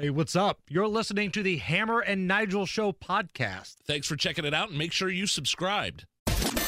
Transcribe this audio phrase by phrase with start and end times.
[0.00, 0.60] Hey, what's up?
[0.66, 3.74] You're listening to the Hammer and Nigel Show podcast.
[3.84, 6.06] Thanks for checking it out and make sure you subscribed.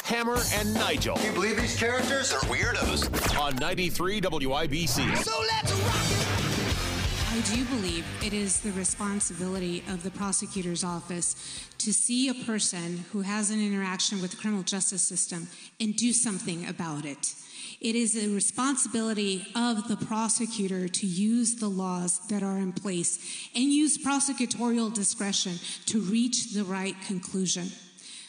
[0.04, 1.16] Hammer and Nigel.
[1.16, 3.38] Can you believe these characters are weirdos?
[3.40, 5.16] On 93 WIBC.
[5.24, 6.32] So let's rock it!
[7.32, 13.06] I do believe it is the responsibility of the prosecutor's office to see a person
[13.12, 15.48] who has an interaction with the criminal justice system
[15.80, 17.32] and do something about it.
[17.82, 23.18] It is a responsibility of the prosecutor to use the laws that are in place
[23.56, 27.72] and use prosecutorial discretion to reach the right conclusion.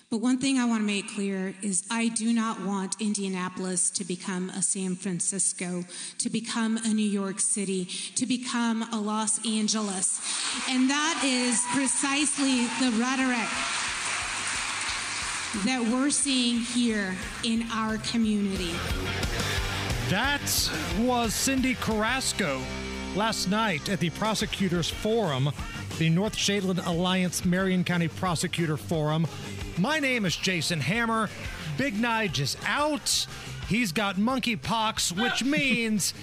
[0.09, 4.03] But one thing I want to make clear is I do not want Indianapolis to
[4.03, 5.83] become a San Francisco,
[6.17, 7.85] to become a New York City,
[8.15, 10.19] to become a Los Angeles.
[10.67, 13.49] And that is precisely the rhetoric
[15.65, 18.71] that we're seeing here in our community.
[20.09, 20.41] That
[20.99, 22.59] was Cyndi Carrasco
[23.15, 25.51] last night at the Prosecutors Forum,
[25.99, 29.27] the North Shadeland Alliance Marion County Prosecutor Forum.
[29.77, 31.29] My name is Jason Hammer.
[31.77, 33.27] Big Nige is out.
[33.69, 36.15] He's got monkeypox, which means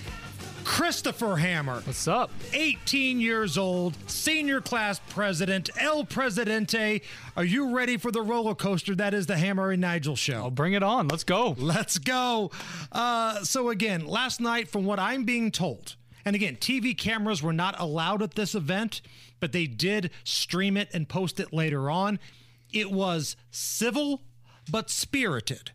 [0.64, 1.80] Christopher Hammer.
[1.84, 2.30] What's up?
[2.52, 7.02] 18 years old, senior class president, El Presidente.
[7.36, 10.34] Are you ready for the roller coaster that is the Hammer and Nigel show?
[10.34, 11.08] I'll bring it on.
[11.08, 11.54] Let's go.
[11.58, 12.50] Let's go.
[12.92, 17.52] Uh, so, again, last night, from what I'm being told, and again, TV cameras were
[17.52, 19.00] not allowed at this event,
[19.40, 22.18] but they did stream it and post it later on.
[22.72, 24.22] It was civil
[24.70, 25.72] but spirited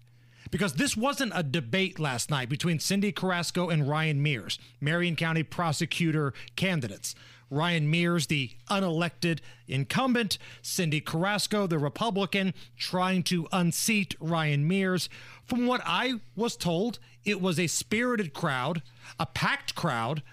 [0.55, 5.43] because this wasn't a debate last night between Cyndi Carrasco and Ryan Mears, Marion County
[5.43, 7.13] prosecutor candidates.
[7.49, 15.09] Ryan Mears, the unelected incumbent, Cindy Carrasco, the Republican, trying to unseat Ryan Mears.
[15.43, 18.81] From what I was told, it was a spirited crowd,
[19.19, 20.23] a packed crowd,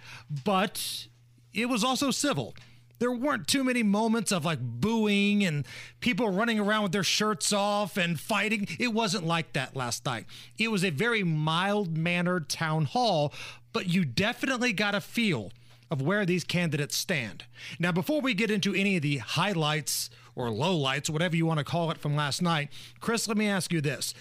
[0.45, 1.09] but
[1.53, 2.55] it was also civil
[3.03, 5.67] there weren't too many moments of like booing and
[5.99, 8.69] people running around with their shirts off and fighting.
[8.79, 10.25] It wasn't like that last night.
[10.57, 13.33] It was a very mild mannered town hall,
[13.73, 15.51] but you definitely got a feel
[15.91, 17.43] of where these candidates stand.
[17.81, 21.65] Now, before we get into any of the highlights or lowlights, whatever you want to
[21.65, 22.69] call it from last night,
[23.01, 24.15] Chris, let me ask you this.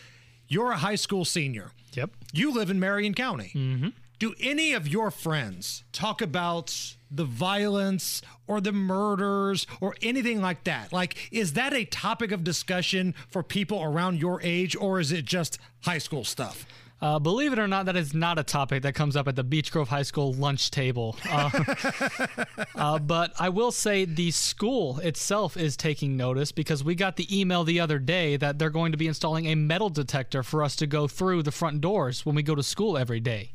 [0.47, 1.69] You're a high school senior.
[1.93, 2.09] Yep.
[2.33, 3.51] You live in Marion County.
[3.53, 3.89] Mm-hmm.
[4.17, 10.63] Do any of your friends talk about the violence or the murders or anything like
[10.63, 10.91] that?
[10.93, 15.25] Like, is that a topic of discussion for people around your age or is it
[15.25, 16.65] just high school stuff?
[17.01, 19.43] Uh, believe it or not, that is not a topic that comes up at the
[19.43, 21.17] Beech Grove High School lunch table.
[21.27, 21.49] Uh,
[22.75, 27.39] uh, but I will say the school itself is taking notice because we got the
[27.39, 30.75] email the other day that they're going to be installing a metal detector for us
[30.75, 33.53] to go through the front doors when we go to school every day.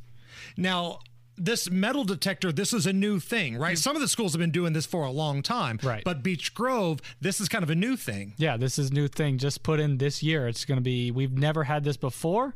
[0.57, 0.99] Now,
[1.37, 3.75] this metal detector, this is a new thing, right?
[3.75, 3.83] Mm-hmm.
[3.83, 5.79] Some of the schools have been doing this for a long time.
[5.83, 6.03] Right.
[6.05, 8.35] But Beech Grove, this is kind of a new thing.
[8.39, 10.49] Yeah, this is new thing just put in this year.
[10.49, 12.55] It's going to be we've never had this before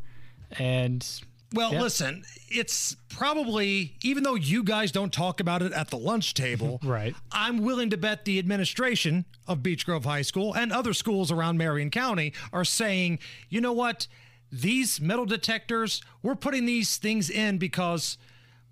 [0.58, 1.06] and
[1.52, 1.82] well, yeah.
[1.82, 6.78] listen, it's probably even though you guys don't talk about it at the lunch table,
[6.84, 7.14] right?
[7.32, 11.58] I'm willing to bet the administration of Beech Grove High School and other schools around
[11.58, 13.18] Marion County are saying,
[13.48, 14.06] "You know what?
[14.52, 18.16] These metal detectors, we're putting these things in because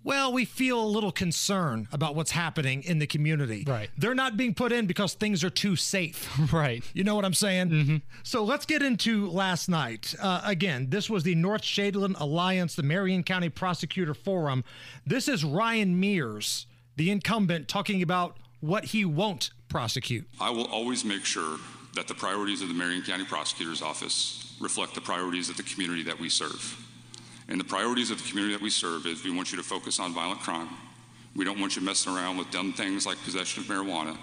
[0.03, 3.65] well, we feel a little concern about what's happening in the community.
[3.67, 3.89] Right.
[3.97, 6.27] They're not being put in because things are too safe.
[6.53, 6.83] Right.
[6.93, 7.69] You know what I'm saying?
[7.69, 7.97] Mm-hmm.
[8.23, 10.15] So let's get into last night.
[10.19, 14.63] Uh, again, this was the North Shadeland Alliance, the Marion County Prosecutor Forum.
[15.05, 16.65] This is Ryan Mears,
[16.95, 20.27] the incumbent, talking about what he won't prosecute.
[20.41, 21.57] I will always make sure
[21.95, 26.03] that the priorities of the Marion County Prosecutor's Office reflect the priorities of the community
[26.03, 26.88] that we serve.
[27.49, 29.99] And the priorities of the community that we serve is we want you to focus
[29.99, 30.69] on violent crime.
[31.35, 34.15] We don't want you messing around with dumb things like possession of marijuana.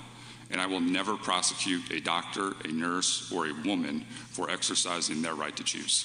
[0.50, 5.34] And I will never prosecute a doctor, a nurse, or a woman for exercising their
[5.34, 6.04] right to choose.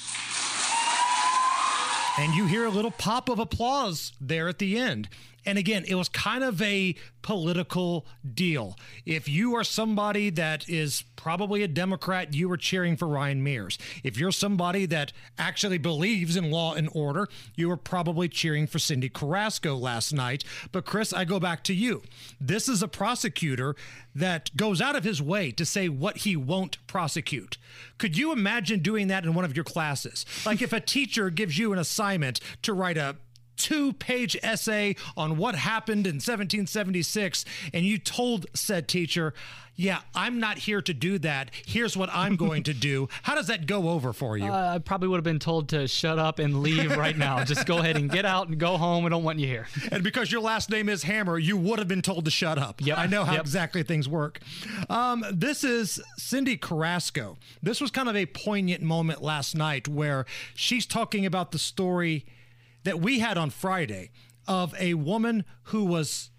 [2.18, 5.08] And you hear a little pop of applause there at the end.
[5.46, 8.76] And again, it was kind of a political deal.
[9.06, 13.78] If you are somebody that is probably a Democrat, you were cheering for Ryan Mears.
[14.04, 18.78] If you're somebody that actually believes in law and order, you were probably cheering for
[18.78, 20.44] Cyndi Carrasco last night.
[20.72, 22.04] But Chris, I go back to you.
[22.40, 23.76] This is a prosecutor
[24.14, 27.58] that goes out of his way to say what he won't prosecute.
[27.98, 30.26] Could you imagine doing that in one of your classes?
[30.46, 33.18] Like if a teacher gives you an assignment to write a
[33.58, 39.34] two page essay on what happened in 1776, and you told said teacher,
[39.76, 41.50] Yeah, I'm not here to do that.
[41.66, 43.08] Here's what I'm going to do.
[43.24, 44.46] How does that go over for you?
[44.52, 47.44] Uh, I probably would have been told to shut up and leave right now.
[47.52, 49.04] Just go ahead and get out and go home.
[49.04, 49.68] We don't want you here.
[49.92, 52.82] and because your last name is Hammer, you would have been told to shut up.
[52.82, 52.98] Yep.
[52.98, 53.42] I know how Yep.
[53.42, 54.40] exactly things work.
[54.90, 57.38] Um, this is Cyndi Carrasco.
[57.64, 62.26] This was kind of a poignant moment last night where she's talking about the story
[62.84, 64.12] that we had on Friday
[64.48, 66.30] of a woman who was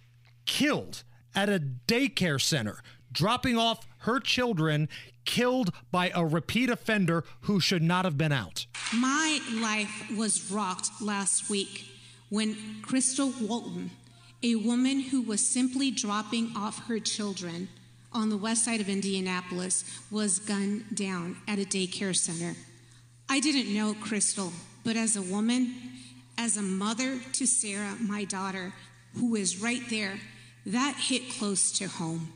[0.45, 1.05] killed
[1.35, 4.89] at a daycare center, dropping off her children,
[5.25, 8.67] killed by a repeat offender who should not have been out.
[8.95, 11.87] My life was rocked last week
[12.29, 13.91] when Crystal Walton,
[14.43, 17.69] a woman who was simply dropping off her children
[18.13, 22.57] on the west side of Indianapolis, was gunned down at a daycare center.
[23.29, 24.53] I didn't know Crystal,
[24.85, 25.75] but as a woman,
[26.39, 28.73] as a mother to Sarah, my daughter,
[29.15, 30.19] who is right there,
[30.67, 32.33] that hit close to home.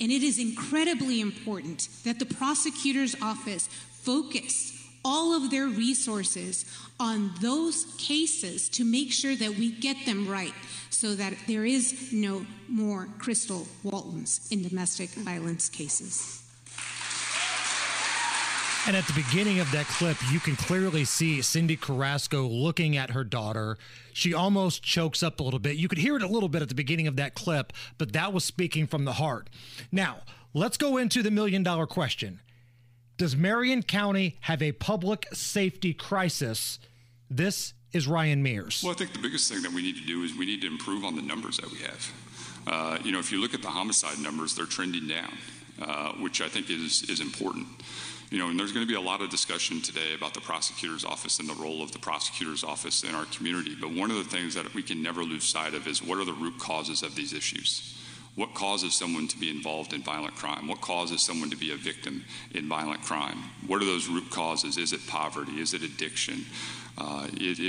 [0.00, 6.64] And it is incredibly important that the prosecutor's office focus all of their resources
[6.98, 10.54] on those cases to make sure that we get them right
[10.90, 16.39] so that there is no more Crystal Waltons in domestic violence cases.
[18.86, 23.10] And at the beginning of that clip, you can clearly see Cyndi Carrasco looking at
[23.10, 23.76] her daughter.
[24.14, 25.76] She almost chokes up a little bit.
[25.76, 28.32] You could hear it a little bit at the beginning of that clip, but that
[28.32, 29.50] was speaking from the heart.
[29.92, 30.20] Now,
[30.54, 32.40] let's go into the million dollar question
[33.18, 36.78] Does Marion County have a public safety crisis?
[37.28, 38.82] This is Ryan Mears.
[38.82, 40.66] Well, I think the biggest thing that we need to do is we need to
[40.66, 42.12] improve on the numbers that we have.
[42.66, 45.36] Uh, you know, if you look at the homicide numbers, they're trending down,
[45.82, 47.66] uh, which I think is is important.
[48.30, 51.04] You know, and there's going to be a lot of discussion today about the prosecutor's
[51.04, 53.74] office and the role of the prosecutor's office in our community.
[53.78, 56.24] But one of the things that we can never lose sight of is what are
[56.24, 57.99] the root causes of these issues?
[58.36, 60.68] What causes someone to be involved in violent crime?
[60.68, 62.24] What causes someone to be a victim
[62.54, 63.38] in violent crime?
[63.66, 64.78] What are those root causes?
[64.78, 65.60] Is it poverty?
[65.60, 66.46] Is it addiction?
[66.96, 67.28] Uh,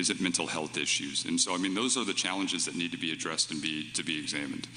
[0.10, 1.26] it mental health issues?
[1.26, 3.90] And so, I mean, those are the challenges that need to be addressed and be
[3.92, 4.68] to be examined.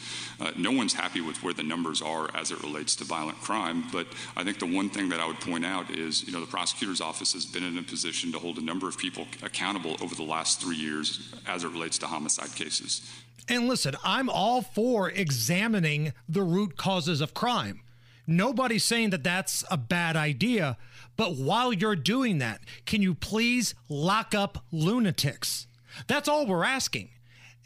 [0.40, 3.84] Uh, no one's happy with where the numbers are as it relates to violent crime,
[3.92, 4.06] but
[4.36, 7.00] I think the one thing that I would point out is, you know, the prosecutor's
[7.00, 10.22] office has been in a position to hold a number of people accountable over the
[10.22, 13.02] last three years as it relates to homicide cases.
[13.48, 17.82] And listen, I'm all for examining the root causes of crime.
[18.26, 20.78] Nobody's saying that that's a bad idea,
[21.16, 25.66] but while you're doing that, can you please lock up lunatics?
[26.06, 27.10] That's all we're asking.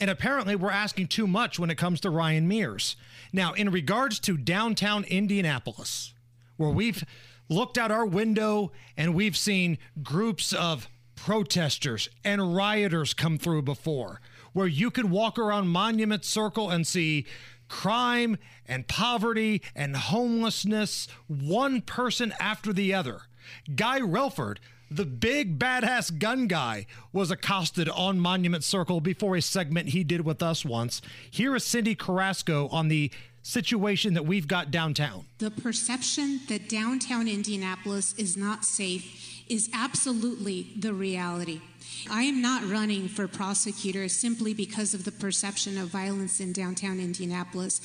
[0.00, 2.96] And apparently, we're asking too much when it comes to Ryan Mears.
[3.32, 6.14] Now, in regards to downtown Indianapolis,
[6.56, 7.04] where we've
[7.48, 14.20] looked out our window and we've seen groups of protesters and rioters come through before,
[14.58, 17.24] where you could walk around Monument Circle and see
[17.68, 23.20] crime and poverty and homelessness, one person after the other.
[23.76, 24.56] Guy Relford,
[24.90, 30.22] the big badass gun guy, was accosted on Monument Circle before a segment he did
[30.22, 31.00] with us once.
[31.30, 33.12] Here is Cyndi Carrasco on the
[33.44, 35.26] situation that we've got downtown.
[35.38, 41.60] The perception that downtown Indianapolis is not safe is absolutely the reality.
[42.10, 47.00] I am not running for prosecutor simply because of the perception of violence in downtown
[47.00, 47.80] Indianapolis.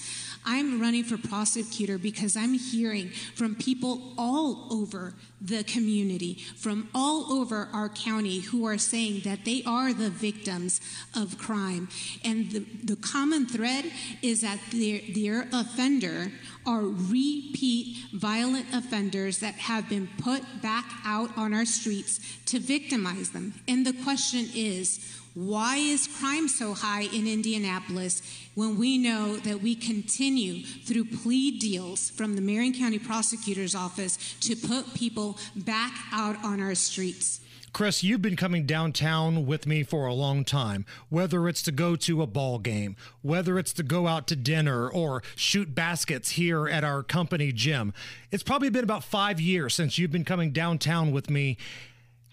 [0.45, 7.33] I'm running for prosecutor because I'm hearing from people all over the community, from all
[7.33, 10.79] over our county, who are saying that they are the victims
[11.15, 11.89] of crime.
[12.23, 13.91] And the, the common thread
[14.21, 16.31] is that their, their offender
[16.65, 23.31] are repeat violent offenders that have been put back out on our streets to victimize
[23.31, 23.53] them.
[23.67, 28.21] And the question is, why is crime so high in Indianapolis
[28.53, 34.35] when we know that we continue through plea deals from the Marion County Prosecutor's Office
[34.41, 37.39] to put people back out on our streets?
[37.73, 41.95] Chris, you've been coming downtown with me for a long time, whether it's to go
[41.95, 46.67] to a ball game, whether it's to go out to dinner or shoot baskets here
[46.67, 47.91] at our company gym.
[48.29, 51.57] It's probably been about five years since you've been coming downtown with me.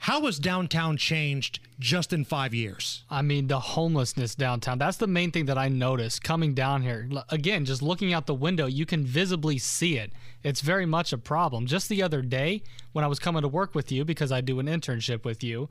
[0.05, 3.05] How has downtown changed just in five years?
[3.11, 4.79] I mean, the homelessness downtown.
[4.79, 7.07] That's the main thing that I noticed coming down here.
[7.29, 10.11] Again, just looking out the window, you can visibly see it.
[10.43, 11.67] It's very much a problem.
[11.67, 14.59] Just the other day, when I was coming to work with you, because I do
[14.59, 15.69] an internship with you,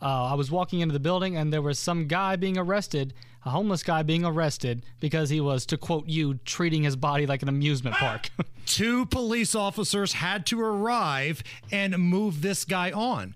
[0.00, 3.50] uh, I was walking into the building and there was some guy being arrested, a
[3.50, 7.48] homeless guy being arrested because he was, to quote you, treating his body like an
[7.48, 8.30] amusement park.
[8.64, 13.34] Two police officers had to arrive and move this guy on.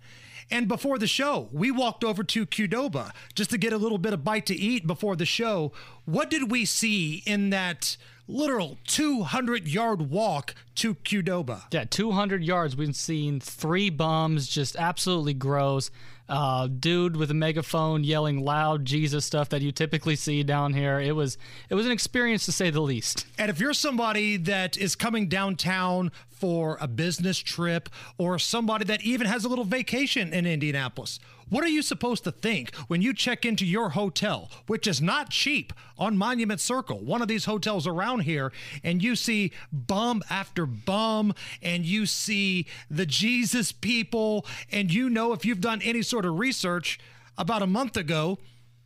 [0.51, 4.13] And before the show, we walked over to Qdoba just to get a little bit
[4.13, 5.73] of bite to eat before the show.
[6.05, 7.97] What did we see in that
[8.29, 11.63] literal 200 yard walk to Qdoba?
[11.73, 12.77] Yeah, 200 yards.
[12.77, 15.91] We've seen three bums, just absolutely gross.
[16.29, 20.99] Uh, dude with a megaphone yelling loud Jesus stuff that you typically see down here.
[20.99, 21.39] It was
[21.71, 23.27] it was an experience to say the least.
[23.39, 27.89] And if you're somebody that is coming downtown for a business trip
[28.19, 32.33] or somebody that even has a little vacation in Indianapolis, what are you supposed to
[32.33, 37.23] think when you check into your hotel, which is not cheap, on Monument Circle, one
[37.23, 38.53] of these hotels around here,
[38.83, 45.33] and you see bum after bum, and you see the Jesus people, and you know
[45.33, 46.99] if you've done any sort of research,
[47.39, 48.39] about a month ago,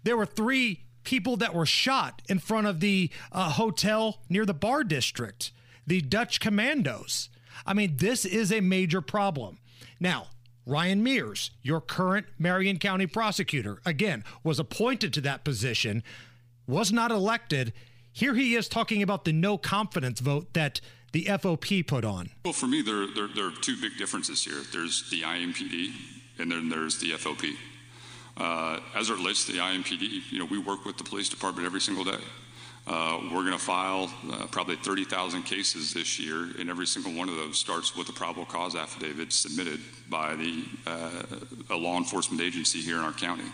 [0.02, 4.54] there were three people that were shot in front of the uh, hotel near the
[4.54, 5.52] bar district,
[5.86, 7.28] the Dutch Commandos.
[7.66, 9.58] I mean, this is a major problem.
[9.98, 10.26] Now,
[10.66, 16.02] Ryan Mears, your current Marion County prosecutor, again, was appointed to that position,
[16.66, 17.72] was not elected.
[18.12, 20.80] Here he is talking about the no confidence vote that
[21.12, 22.30] the FOP put on.
[22.44, 24.62] Well, for me, there, there, there are two big differences here.
[24.72, 25.92] There's the IMPD,
[26.38, 27.56] and then there's the FOP.
[28.36, 31.66] Uh, as it relates to the IMPD, you know, we work with the police department
[31.66, 32.20] every single day.
[32.86, 37.28] Uh, we're going to file uh, probably 30,000 cases this year, and every single one
[37.28, 41.22] of those starts with a probable cause affidavit submitted by the uh,
[41.70, 43.44] a law enforcement agency here in our county.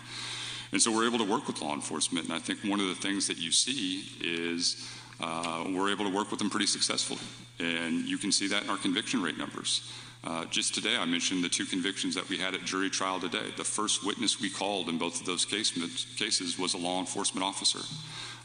[0.71, 2.95] And so we're able to work with law enforcement, and I think one of the
[2.95, 7.21] things that you see is uh, we're able to work with them pretty successfully,
[7.59, 9.91] and you can see that in our conviction rate numbers.
[10.23, 13.51] Uh, just today, I mentioned the two convictions that we had at jury trial today.
[13.55, 15.71] The first witness we called in both of those case,
[16.17, 17.79] cases was a law enforcement officer,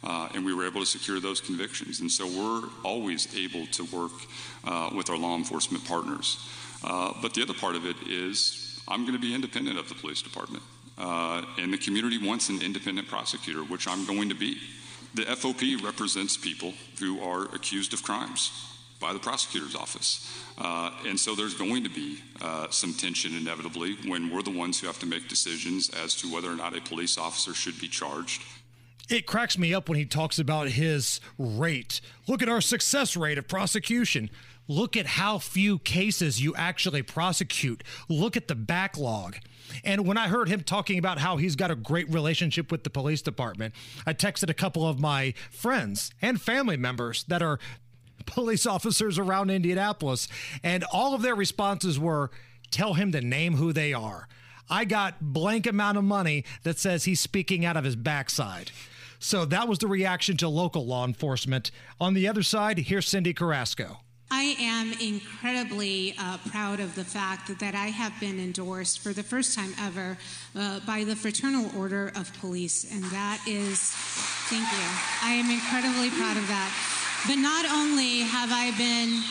[0.05, 2.01] uh, and we were able to secure those convictions.
[2.01, 4.13] And so we're always able to work
[4.65, 6.39] uh, with our law enforcement partners.
[6.85, 9.95] Uh, but the other part of it is I'm going to be independent of the
[9.95, 10.63] police department,
[10.99, 14.59] uh, and the community wants an independent prosecutor, which I'm going to be.
[15.15, 18.51] The FOP represents people who are accused of crimes
[18.99, 20.33] by the prosecutor's office.
[20.57, 24.81] Uh, and so there's going to be uh, some tension inevitably when we're the ones
[24.81, 27.89] who have to make decisions as to whether or not a police officer should be
[27.89, 28.43] charged.
[29.13, 32.01] It cracks me up when he talks about his rate.
[32.27, 34.31] Look at our success rate of prosecution.
[34.69, 37.85] Look at how few cases you actually prosecute.
[38.09, 39.37] Look at the backlog.
[39.85, 42.91] And when I heard him talking about how he's got a great relationship with the
[42.91, 43.75] police department,
[44.07, 47.59] I texted a couple of my friends and family members that are
[48.25, 50.27] police officers around Indianapolis,
[50.63, 52.31] and all of their responses were
[52.71, 54.27] tell him to name who they are.
[54.71, 58.71] I got blank amount of money that says he's speaking out of his backside.
[59.23, 61.71] So that was the reaction to local law enforcement.
[62.01, 64.01] On the other side, here's Cyndi Carrasco.
[64.33, 69.23] I am incredibly uh, proud of the fact that, I have been endorsed for the
[69.23, 70.19] first time ever
[70.57, 73.93] uh, by the Fraternal Order of Police, and that is,
[74.51, 74.89] thank you.
[75.23, 76.73] I am incredibly proud of that.
[77.29, 79.23] But not only have I been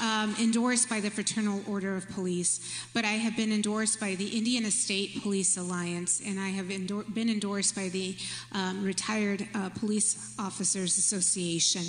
[0.00, 2.60] um, endorsed by the Fraternal Order of Police,
[2.94, 7.04] but I have been endorsed by the Indiana State Police Alliance, and I have endor-
[7.04, 8.16] been endorsed by the
[8.52, 11.82] um, Retired uh, Police Officers Association.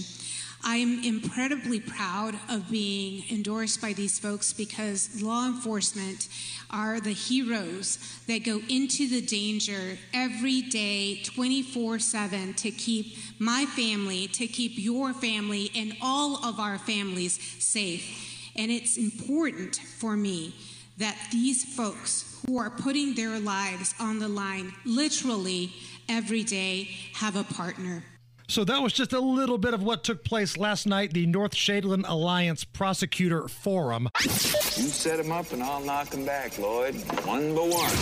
[0.64, 6.28] I'm incredibly proud of being endorsed by these folks because law enforcement
[6.70, 13.66] are the heroes that go into the danger every day, 24 7, to keep my
[13.66, 18.52] family, to keep your family, and all of our families safe.
[18.56, 20.54] And it's important for me
[20.98, 25.74] that these folks who are putting their lives on the line literally
[26.08, 28.04] every day have a partner.
[28.52, 31.54] So that was just a little bit of what took place last night, the North
[31.54, 34.10] Shadeland Alliance Prosecutor Forum.
[34.22, 36.96] You set him up and I'll knock him back, Lloyd.
[37.24, 37.96] One by one.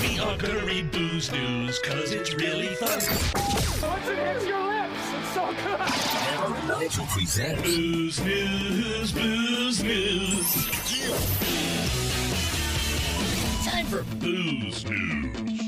[0.00, 2.92] We are gonna read booze news, cause it's really fun.
[2.92, 5.80] Once it hits your lips, it's so good.
[5.80, 10.54] Hammer Nigel presents Booze News, Booze News.
[13.66, 15.60] Time for Booze News.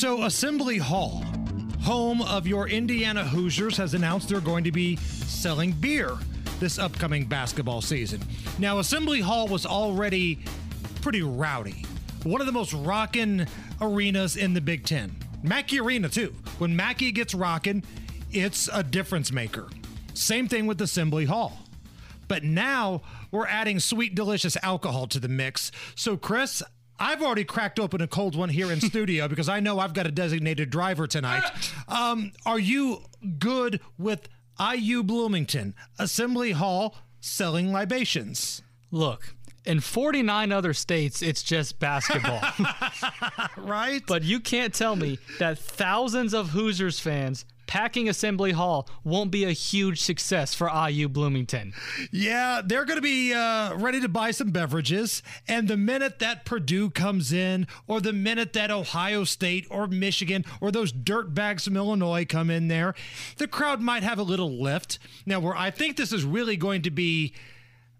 [0.00, 1.22] So, Assembly Hall
[1.86, 6.18] home of your Indiana Hoosiers, has announced they're going to be selling beer
[6.58, 8.20] this upcoming basketball season.
[8.58, 10.40] Now, Assembly Hall was already
[11.00, 11.84] pretty rowdy.
[12.24, 13.46] One of the most rockin'
[13.80, 15.14] arenas in the Big Ten.
[15.44, 16.34] Mackey Arena, too.
[16.58, 17.84] When Mackey gets rockin',
[18.32, 19.68] it's a difference maker.
[20.12, 21.56] Same thing with Assembly Hall.
[22.26, 25.70] But now we're adding sweet, delicious alcohol to the mix.
[25.94, 26.64] So, Chris,
[26.98, 30.06] I've already cracked open a cold one here in studio because I know I've got
[30.06, 31.44] a designated driver tonight.
[31.88, 33.02] Um, are you
[33.38, 34.28] good with
[34.60, 38.60] IU Bloomington Assembly Hall selling libations?
[38.90, 39.34] Look,
[39.64, 42.40] In 49 other states, it's just basketball.
[43.56, 44.02] right?
[44.06, 49.44] But you can't tell me that thousands of Hoosiers fans packing Assembly Hall won't be
[49.44, 51.74] a huge success for IU Bloomington.
[52.10, 55.22] Yeah, they're going to be uh, ready to buy some beverages.
[55.48, 60.44] And the minute that Purdue comes in, or the minute that Ohio State or Michigan
[60.60, 62.94] or those dirtbags from Illinois come in there,
[63.36, 64.98] the crowd might have a little lift.
[65.24, 67.34] Now, where I think this is really going to be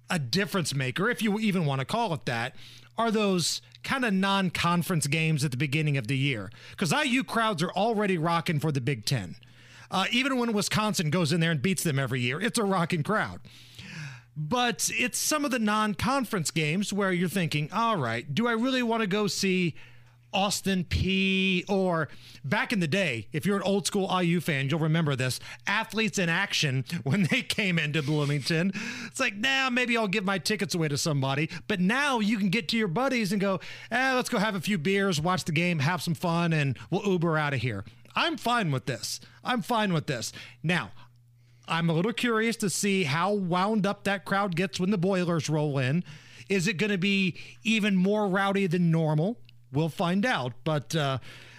[0.08, 2.54] a difference maker, if you even want to call it that,
[2.99, 6.50] are those kind of non conference games at the beginning of the year.
[6.70, 9.37] Because IU crowds are already rocking for the Big Ten.
[9.90, 13.02] Uh, even when Wisconsin goes in there and beats them every year, it's a rocking
[13.02, 13.40] crowd.
[14.37, 18.52] But it's some of the non conference games where you're thinking, all right, do I
[18.52, 19.75] really want to go see
[20.37, 22.09] Austin Peay or
[22.45, 26.19] back in the day, if you're an old school IU fan, you'll remember this athletes
[26.19, 28.73] in action when they came into Bloomington.
[29.07, 31.49] It's like, now nah, maybe I'll give my tickets away to somebody.
[31.66, 34.61] But now you can get to your buddies and go, eh, let's go have a
[34.61, 37.85] few beers, watch the game, have some fun, and we'll Uber out of here.
[38.16, 39.20] I'm fine with this.
[39.44, 40.32] I'm fine with this.
[40.62, 40.90] Now,
[41.68, 45.50] I'm a little curious to see how wound up that crowd gets when the Boilers
[45.50, 46.02] roll in.
[46.49, 49.38] Is it going to be even more rowdy than normal?
[49.73, 50.52] We'll find out.
[50.64, 51.18] But uh,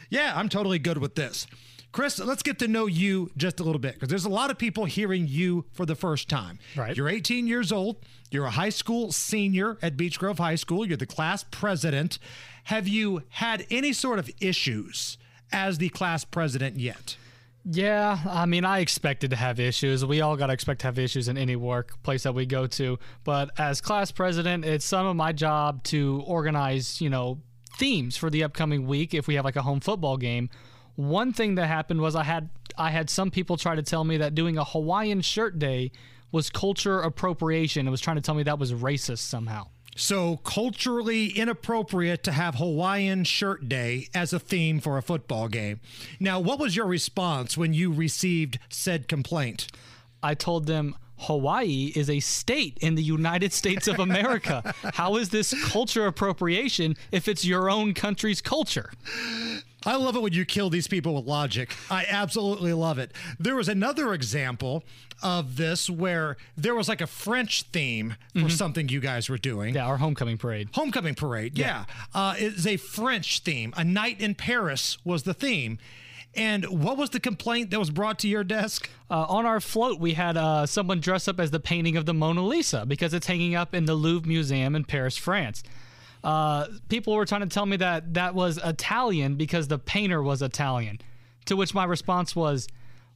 [0.09, 1.45] yeah, I'm totally good with this.
[1.91, 4.57] Chris, let's get to know you just a little bit because there's a lot of
[4.57, 6.59] people hearing you for the first time.
[6.75, 6.95] Right.
[6.95, 7.97] You're 18 years old.
[8.29, 10.85] You're a high school senior at Beech Grove High School.
[10.85, 12.19] You're the class president.
[12.65, 15.17] Have you had any sort of issues
[15.51, 17.17] as the class president yet?
[17.69, 20.05] Yeah, I mean, I expected to have issues.
[20.05, 22.97] We all got to expect to have issues in any workplace that we go to.
[23.25, 27.41] But as class president, it's some of my job to organize, you know,
[27.77, 30.49] themes for the upcoming week if we have like a home football game.
[30.95, 34.17] One thing that happened was I had I had some people try to tell me
[34.17, 35.91] that doing a Hawaiian shirt day
[36.31, 37.87] was culture appropriation.
[37.87, 39.67] It was trying to tell me that was racist somehow.
[39.99, 45.79] So, culturally inappropriate to have Hawaiian Shirt Day as a theme for a football game.
[46.19, 49.67] Now, what was your response when you received said complaint?
[50.21, 54.75] I told them Hawaii is a state in the United States of America.
[54.93, 58.91] How is this culture appropriation if it's your own country's culture?
[59.85, 61.75] I love it when you kill these people with logic.
[61.89, 63.11] I absolutely love it.
[63.39, 64.83] There was another example
[65.21, 68.49] of this where there was like a French theme for mm-hmm.
[68.49, 69.75] something you guys were doing.
[69.75, 70.69] Yeah, our homecoming parade.
[70.73, 71.85] Homecoming parade, yeah.
[71.87, 71.95] yeah.
[72.13, 73.73] Uh, it's a French theme.
[73.77, 75.77] A night in Paris was the theme.
[76.35, 78.89] And what was the complaint that was brought to your desk?
[79.09, 82.13] Uh, on our float, we had uh, someone dress up as the painting of the
[82.13, 85.63] Mona Lisa because it's hanging up in the Louvre Museum in Paris, France.
[86.23, 90.41] Uh, people were trying to tell me that that was Italian because the painter was
[90.41, 90.99] Italian.
[91.45, 92.67] To which my response was,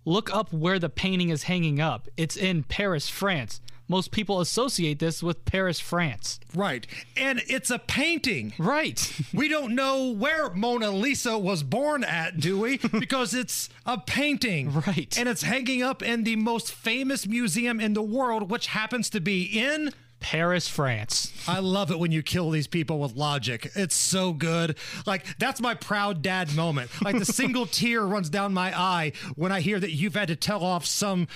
[0.06, 2.08] look up where the painting is hanging up.
[2.18, 3.62] It's in Paris, France.
[3.92, 6.40] Most people associate this with Paris, France.
[6.56, 6.88] Right.
[7.18, 8.54] And it's a painting.
[8.58, 9.14] Right.
[9.34, 12.78] we don't know where Mona Lisa was born at, do we?
[13.00, 14.72] because it's a painting.
[14.72, 15.14] Right.
[15.20, 19.20] And it's hanging up in the most famous museum in the world, which happens to
[19.20, 21.34] be in Paris, France.
[21.48, 23.72] I love it when you kill these people with logic.
[23.76, 24.78] It's so good.
[25.06, 26.90] Like, that's my proud dad moment.
[27.02, 30.36] Like, the single tear runs down my eye when I hear that you've had to
[30.36, 31.28] tell off some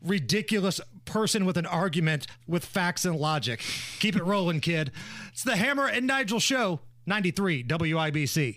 [0.00, 3.60] ridiculous person with an argument with facts and logic.
[3.98, 4.92] Keep it rolling, kid.
[5.32, 8.56] It's the Hammer and Nigel Show, 93 WIBC.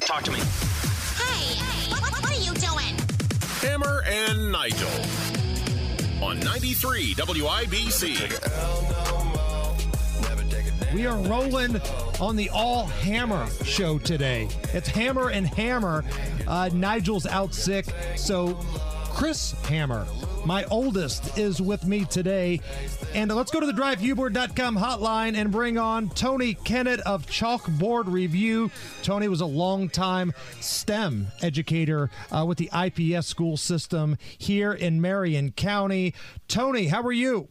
[0.00, 0.38] Talk to me.
[0.38, 1.58] Hey,
[1.90, 2.96] what, what are you doing?
[3.60, 5.25] Hammer and Nigel
[6.22, 8.14] on 93 WIBC.
[10.94, 11.80] We are rolling
[12.20, 14.48] on the All Hammer show today.
[14.72, 16.04] It's Hammer and Hammer.
[16.46, 18.54] Uh, Nigel's out sick, so
[19.10, 20.06] Chris Hammer,
[20.46, 22.60] my oldest, is with me today.
[23.14, 28.70] And let's go to the drivehubler.com hotline and bring on Tony Kinnett of Chalkboard Review.
[29.02, 35.52] Tony was a longtime STEM educator uh, with the IPS school system here in Marion
[35.52, 36.14] County.
[36.48, 37.48] Tony, how are you?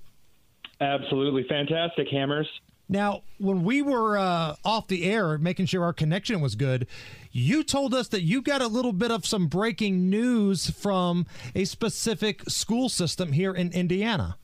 [0.80, 2.48] Absolutely fantastic, Hammers.
[2.88, 6.88] Now, when we were uh, off the air, making sure our connection was good,
[7.32, 11.66] you told us that you got a little bit of some breaking news from a
[11.66, 14.38] specific school system here in Indiana.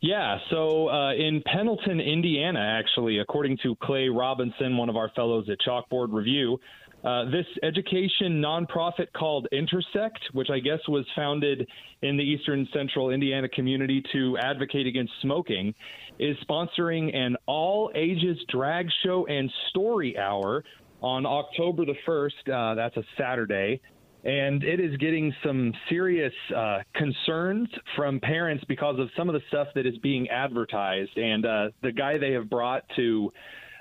[0.00, 5.48] Yeah, so uh, in Pendleton, Indiana, actually, according to Clay Robinson, one of our fellows
[5.50, 6.58] at Chalkboard Review,
[7.04, 11.68] uh, this education nonprofit called Intersect, which I guess was founded
[12.02, 15.72] in the eastern central Indiana community to advocate against smoking,
[16.18, 20.64] is sponsoring an all ages drag show and story hour
[21.02, 22.72] on October the 1st.
[22.72, 23.80] Uh, that's a Saturday.
[24.24, 29.42] and it is getting some serious uh, concerns from parents because of some of the
[29.48, 31.16] stuff that is being advertised.
[31.16, 33.32] And uh, the guy they have brought to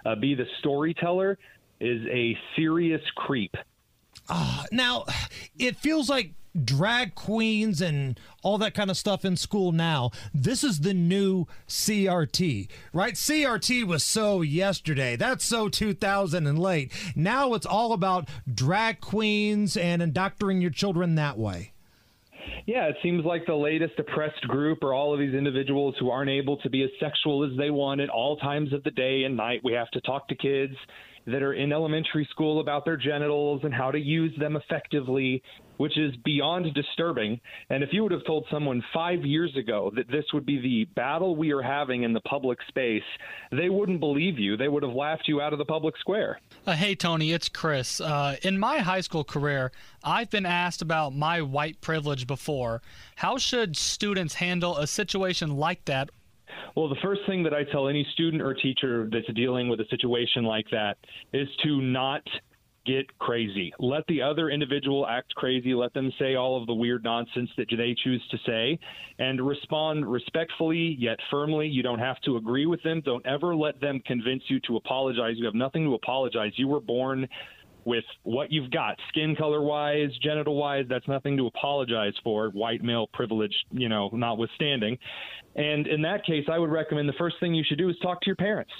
[0.06, 1.40] uh, be the storyteller
[1.80, 3.56] is a serious creep.
[4.30, 5.06] Uh, now,
[5.58, 10.12] it feels like drag queens and all that kind of stuff in school now.
[10.32, 13.16] This is the new CRT, right?
[13.16, 15.16] CRT was so yesterday.
[15.16, 16.94] That's so 2000 and late.
[17.16, 21.74] Now it's all about drag queens and indoctrinating your children that way.
[22.68, 26.30] Yeah, it seems like the latest oppressed group are all of these individuals who aren't
[26.30, 29.36] able to be as sexual as they want at all times of the day and
[29.36, 29.62] night.
[29.64, 30.76] We have to talk to kids
[31.26, 35.42] that are in elementary school about their genitals and how to use them effectively,
[35.78, 37.40] which is beyond disturbing.
[37.70, 40.86] And if you would have told someone five years ago that this would be the
[40.96, 43.04] battle we are having in the public space,
[43.52, 44.58] they wouldn't believe you.
[44.58, 46.40] They would have laughed you out of the public square.
[46.66, 48.00] Uh, hey, Tony, it's Chris.
[48.00, 49.72] Uh, in my high school career,
[50.04, 52.82] I've been asked about my white privilege before.
[53.18, 56.10] How should students handle a situation like that
[56.76, 59.86] well, the first thing that I tell any student or teacher that's dealing with a
[59.90, 60.98] situation like that
[61.32, 62.22] is to not
[62.86, 63.74] get crazy.
[63.80, 65.74] Let the other individual act crazy.
[65.74, 68.80] Let them say all of the weird nonsense that they choose to say
[69.20, 71.68] and respond respectfully yet firmly.
[71.68, 73.02] You don't have to agree with them.
[73.04, 75.36] Don't ever let them convince you to apologize.
[75.38, 76.52] You have nothing to apologize.
[76.56, 77.28] You were born
[77.86, 82.84] with what you've got, skin color wise, genital wise, that's nothing to apologize for, white
[82.84, 84.98] male privilege, you know, notwithstanding.
[85.56, 88.22] And in that case, I would recommend the first thing you should do is talk
[88.22, 88.72] to your parents.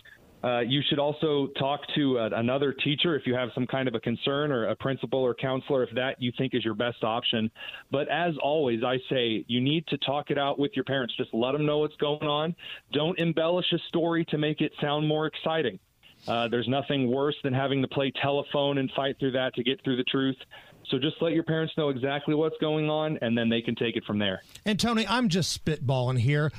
[0.46, 3.96] Uh, you should also talk to uh, another teacher if you have some kind of
[3.96, 7.50] a concern or a principal or counselor if that you think is your best option.
[7.92, 11.16] But as always, I say you need to talk it out with your parents.
[11.18, 12.56] Just let them know what's going on.
[12.94, 15.80] Don't embellish a story to make it sound more exciting.
[16.28, 19.84] Uh, there's nothing worse than having to play telephone and fight through that to get
[19.84, 20.38] through the truth.
[20.90, 23.96] So just let your parents know exactly what's going on, and then they can take
[23.96, 24.44] it from there.
[24.64, 26.52] And Tony, I'm just spitballing here.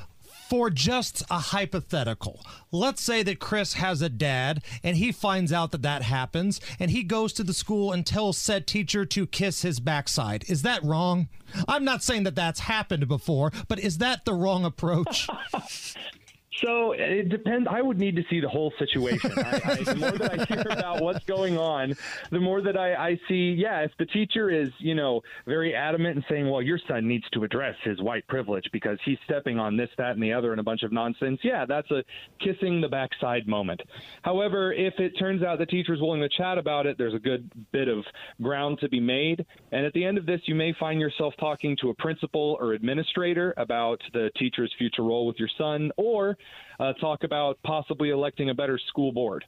[0.49, 5.71] For just a hypothetical, let's say that Chris has a dad and he finds out
[5.71, 9.63] that that happens and he goes to the school and tells said teacher to kiss
[9.63, 10.45] his backside.
[10.47, 11.27] Is that wrong?
[11.67, 15.27] I'm not saying that that's happened before, but is that the wrong approach?
[16.61, 17.67] So it depends.
[17.69, 19.31] I would need to see the whole situation.
[19.37, 21.93] I, I, the more that I hear about what's going on,
[22.31, 23.55] the more that I, I see.
[23.57, 27.29] Yeah, if the teacher is, you know, very adamant and saying, "Well, your son needs
[27.33, 30.59] to address his white privilege because he's stepping on this, that, and the other, and
[30.59, 32.03] a bunch of nonsense," yeah, that's a
[32.39, 33.81] kissing the backside moment.
[34.23, 37.19] However, if it turns out the teacher is willing to chat about it, there's a
[37.19, 38.03] good bit of
[38.41, 39.45] ground to be made.
[39.71, 42.73] And at the end of this, you may find yourself talking to a principal or
[42.73, 46.37] administrator about the teacher's future role with your son, or
[46.79, 49.45] uh, talk about possibly electing a better school board.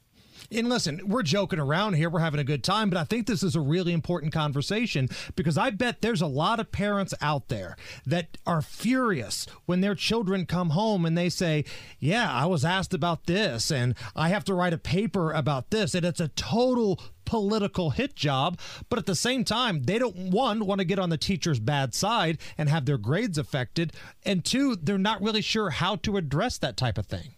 [0.50, 2.08] And listen, we're joking around here.
[2.08, 5.58] We're having a good time, but I think this is a really important conversation because
[5.58, 10.46] I bet there's a lot of parents out there that are furious when their children
[10.46, 11.64] come home and they say,
[11.98, 15.94] Yeah, I was asked about this and I have to write a paper about this.
[15.94, 17.00] And it's a total
[17.30, 18.58] political hit job.
[18.88, 21.94] But at the same time, they don't, one, want to get on the teacher's bad
[21.94, 23.92] side and have their grades affected.
[24.26, 27.36] And two, they're not really sure how to address that type of thing.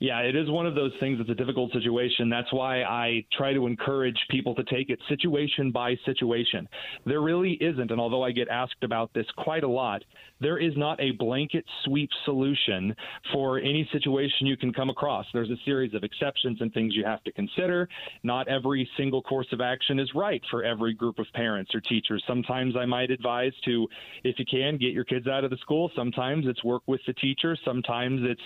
[0.00, 2.30] Yeah, it is one of those things that's a difficult situation.
[2.30, 6.66] That's why I try to encourage people to take it situation by situation.
[7.04, 10.02] There really isn't, and although I get asked about this quite a lot,
[10.44, 12.94] there is not a blanket sweep solution
[13.32, 15.24] for any situation you can come across.
[15.32, 17.88] There's a series of exceptions and things you have to consider.
[18.22, 22.22] Not every single course of action is right for every group of parents or teachers.
[22.26, 23.88] Sometimes I might advise to,
[24.22, 25.90] if you can, get your kids out of the school.
[25.96, 27.56] Sometimes it's work with the teacher.
[27.64, 28.42] Sometimes it's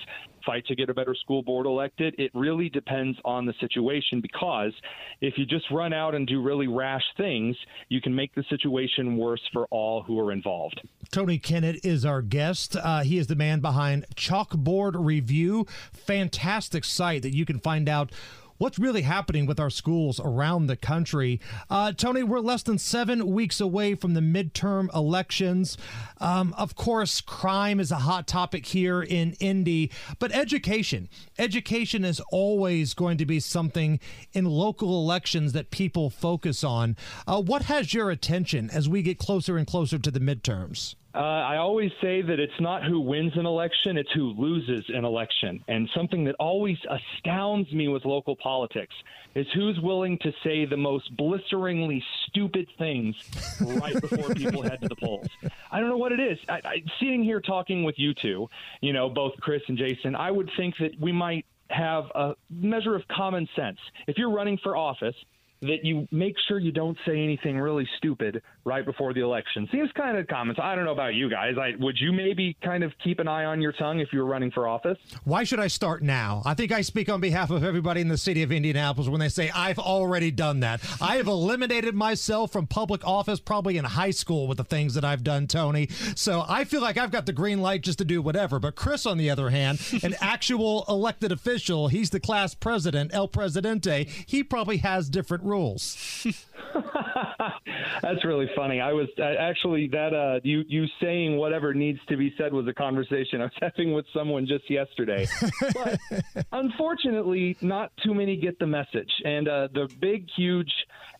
[0.46, 2.14] fight to get a better school board elected.
[2.16, 4.72] It really depends on the situation because
[5.20, 7.56] if you just run out and do really rash things,
[7.88, 10.80] you can make the situation worse for all who are involved.
[11.10, 12.76] Tony Kinnett is our guest.
[12.76, 18.12] Uh, he is the man behind Chalkboard Review, fantastic site that you can find out
[18.58, 21.40] what's really happening with our schools around the country.
[21.70, 25.78] Uh, Tony, we're less than seven weeks away from the midterm elections.
[26.20, 31.08] Um, of course, crime is a hot topic here in Indy, but education.
[31.38, 34.00] Education is always going to be something
[34.32, 36.96] in local elections that people focus on.
[37.26, 40.96] Uh, what has your attention as we get closer and closer to the midterms?
[41.18, 45.04] Uh, I always say that it's not who wins an election, it's who loses an
[45.04, 45.64] election.
[45.66, 48.94] And something that always astounds me with local politics
[49.34, 53.16] is who's willing to say the most blisteringly stupid things
[53.60, 55.26] right before people head to the polls.
[55.72, 56.38] I don't know what it is.
[56.48, 58.48] I, I, sitting here talking with you two,
[58.80, 62.94] you know, both Chris and Jason, I would think that we might have a measure
[62.94, 63.78] of common sense.
[64.06, 65.16] If you're running for office,
[65.62, 69.68] that you make sure you don't say anything really stupid right before the election.
[69.72, 70.54] Seems kind of common.
[70.56, 71.54] So I don't know about you guys.
[71.60, 74.26] I, would you maybe kind of keep an eye on your tongue if you were
[74.26, 74.98] running for office?
[75.24, 76.42] Why should I start now?
[76.44, 79.28] I think I speak on behalf of everybody in the city of Indianapolis when they
[79.28, 80.80] say I've already done that.
[81.00, 85.04] I have eliminated myself from public office probably in high school with the things that
[85.04, 85.88] I've done, Tony.
[86.14, 88.58] So I feel like I've got the green light just to do whatever.
[88.58, 93.28] But Chris, on the other hand, an actual elected official, he's the class president, El
[93.28, 94.04] Presidente.
[94.26, 96.26] He probably has different rules.
[98.02, 98.80] That's really funny.
[98.80, 102.66] I was uh, actually that uh, you you saying whatever needs to be said was
[102.68, 105.26] a conversation I was having with someone just yesterday.
[105.74, 105.98] but
[106.52, 109.10] unfortunately, not too many get the message.
[109.24, 110.72] And uh, the big, huge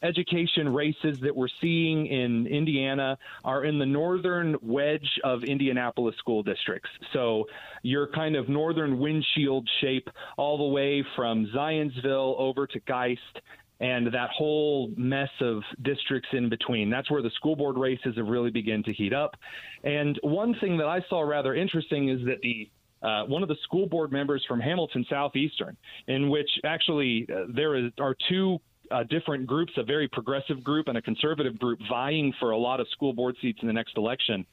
[0.02, 6.42] education races that we're seeing in Indiana are in the northern wedge of Indianapolis school
[6.42, 6.90] districts.
[7.12, 7.46] So
[7.82, 13.40] your kind of northern windshield shape all the way from Zionsville over to Geist
[13.80, 16.90] and that whole mess of districts in between.
[16.90, 19.36] That's where the school board races have really begun to heat up.
[19.84, 23.56] And one thing that I saw rather interesting is that the uh, one of the
[23.62, 25.76] school board members from Hamilton Southeastern,
[26.08, 28.58] in which actually uh, there is, are two
[28.90, 32.80] uh, different groups, a very progressive group and a conservative group, vying for a lot
[32.80, 34.44] of school board seats in the next election.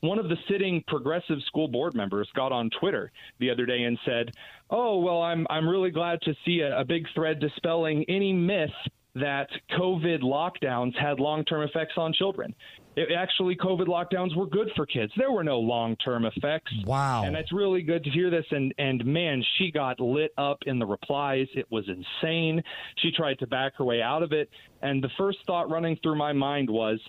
[0.00, 3.98] One of the sitting progressive school board members got on Twitter the other day and
[4.04, 4.30] said,
[4.70, 8.70] "Oh well, I'm I'm really glad to see a, a big thread dispelling any myth
[9.14, 12.54] that COVID lockdowns had long-term effects on children.
[12.96, 15.12] It, actually, COVID lockdowns were good for kids.
[15.16, 16.72] There were no long-term effects.
[16.84, 17.24] Wow!
[17.24, 18.46] And it's really good to hear this.
[18.50, 21.46] And and man, she got lit up in the replies.
[21.54, 22.62] It was insane.
[22.98, 24.48] She tried to back her way out of it,
[24.82, 27.00] and the first thought running through my mind was,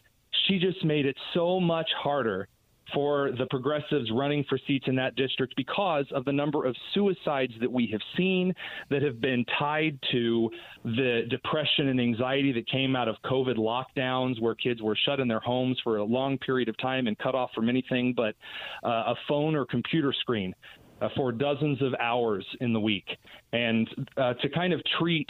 [0.47, 2.47] she just made it so much harder
[2.93, 7.53] for the progressives running for seats in that district because of the number of suicides
[7.59, 8.53] that we have seen
[8.89, 10.49] that have been tied to
[10.83, 15.27] the depression and anxiety that came out of COVID lockdowns, where kids were shut in
[15.27, 18.35] their homes for a long period of time and cut off from anything but
[18.83, 20.53] uh, a phone or computer screen.
[21.01, 23.05] Uh, for dozens of hours in the week.
[23.53, 25.27] And uh, to kind of treat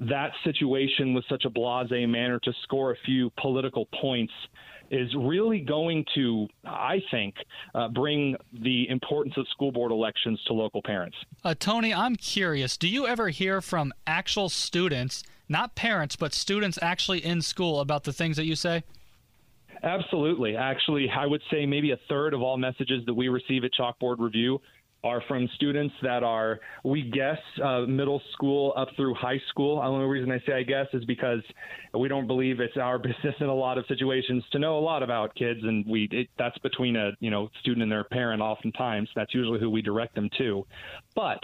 [0.00, 4.32] that situation with such a blase manner to score a few political points
[4.94, 7.34] is really going to, I think,
[7.74, 11.16] uh, bring the importance of school board elections to local parents.
[11.42, 12.76] Uh, Tony, I'm curious.
[12.76, 18.04] Do you ever hear from actual students, not parents, but students actually in school about
[18.04, 18.84] the things that you say?
[19.82, 20.56] Absolutely.
[20.56, 24.18] Actually, I would say maybe a third of all messages that we receive at Chalkboard
[24.18, 24.60] Review
[25.04, 29.76] are from students that are, we guess, uh, middle school up through high school.
[29.76, 31.42] The only reason I say I guess is because
[31.92, 35.02] we don't believe it's our business in a lot of situations to know a lot
[35.02, 38.40] about kids, and we it, that's between a you know student and their parent.
[38.40, 40.66] Oftentimes, that's usually who we direct them to.
[41.14, 41.40] But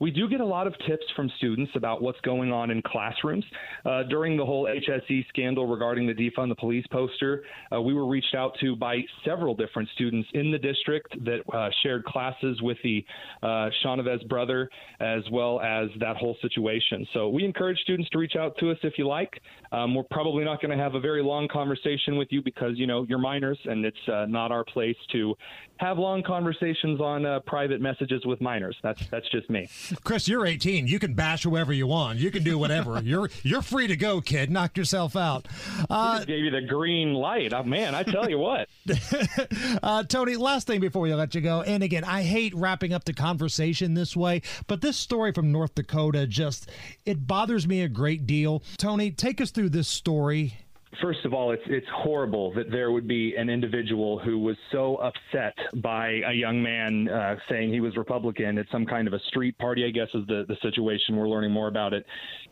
[0.00, 3.44] we do get a lot of tips from students about what's going on in classrooms.
[3.84, 7.42] Uh, during the whole HSE scandal regarding the defund the police poster,
[7.74, 11.70] uh, we were reached out to by several different students in the district that uh,
[11.82, 12.97] shared classes with the
[13.42, 14.68] uh, Chenevez brother,
[15.00, 17.06] as well as that whole situation.
[17.12, 19.40] So we encourage students to reach out to us if you like.
[19.72, 22.86] Um, we're probably not going to have a very long conversation with you because you
[22.86, 25.34] know you're minors, and it's uh, not our place to
[25.78, 28.76] have long conversations on uh, private messages with minors.
[28.82, 29.68] That's that's just me.
[30.04, 30.86] Chris, you're 18.
[30.86, 32.18] You can bash whoever you want.
[32.18, 33.00] You can do whatever.
[33.04, 34.50] you're you're free to go, kid.
[34.50, 35.46] Knock yourself out.
[35.88, 37.52] Uh, gave you the green light.
[37.52, 38.68] Oh, man, I tell you what.
[39.82, 41.62] uh, Tony, last thing before we let you go.
[41.62, 45.74] And again, I hate wrapping up the conversation this way, but this story from North
[45.74, 46.70] Dakota just
[47.04, 48.62] it bothers me a great deal.
[48.78, 50.54] Tony, take us through this story
[51.02, 54.96] First of all, it's it's horrible that there would be an individual who was so
[54.96, 59.18] upset by a young man uh, saying he was Republican at some kind of a
[59.28, 59.84] street party.
[59.84, 61.14] I guess is the the situation.
[61.16, 62.06] We're learning more about it.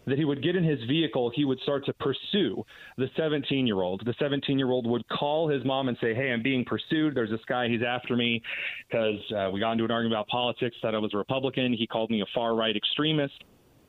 [0.07, 2.63] That he would get in his vehicle, he would start to pursue
[2.99, 4.03] the 17 year old.
[4.05, 7.15] The 17 year old would call his mom and say, "Hey, I'm being pursued.
[7.15, 7.69] There's this guy.
[7.69, 8.43] He's after me
[8.87, 10.77] because uh, we got into an argument about politics.
[10.83, 11.73] That I was a Republican.
[11.73, 13.45] He called me a far right extremist."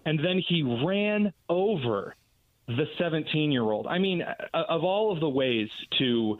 [0.05, 2.15] And then he ran over
[2.67, 3.87] the 17 year old.
[3.87, 6.37] I mean, of all of the ways to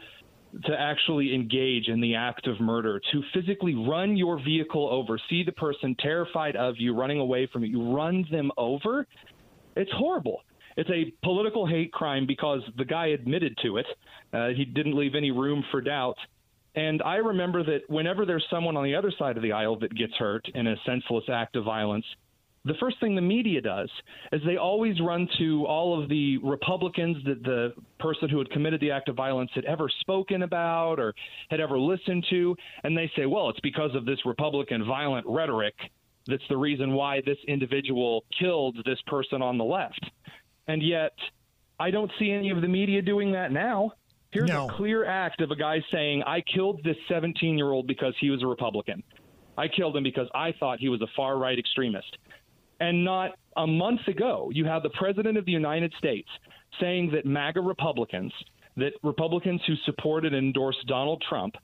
[0.66, 5.44] to actually engage in the act of murder, to physically run your vehicle over, see
[5.44, 9.06] the person terrified of you running away from you, run them over,
[9.76, 10.42] it's horrible.
[10.78, 13.86] It's a political hate crime because the guy admitted to it.
[14.32, 16.18] Uh, he didn't leave any room for doubt.
[16.76, 19.94] And I remember that whenever there's someone on the other side of the aisle that
[19.96, 22.06] gets hurt in a senseless act of violence,
[22.67, 23.89] the first thing the media does
[24.32, 28.80] is they always run to all of the Republicans that the person who had committed
[28.82, 31.13] the act of violence had ever spoken about or
[31.49, 35.75] had ever listened to, and they say, well, it's because of this Republican violent rhetoric
[36.27, 40.06] that's the reason why this individual killed this person on the left.
[40.67, 41.13] And yet,
[41.80, 43.93] I don't see any of the media doing that now.
[44.32, 44.67] Here's No.
[44.67, 48.30] a clear act of a guy saying, I killed this 17 year old because he
[48.30, 49.01] was a Republican.
[49.58, 52.17] I killed him because I thought he was a far right extremist.
[52.80, 56.30] And not a month ago, you have the President of the United States
[56.80, 58.32] saying that MAGA Republicans,
[58.76, 61.56] that Republicans who supported and endorsed Donald Trump,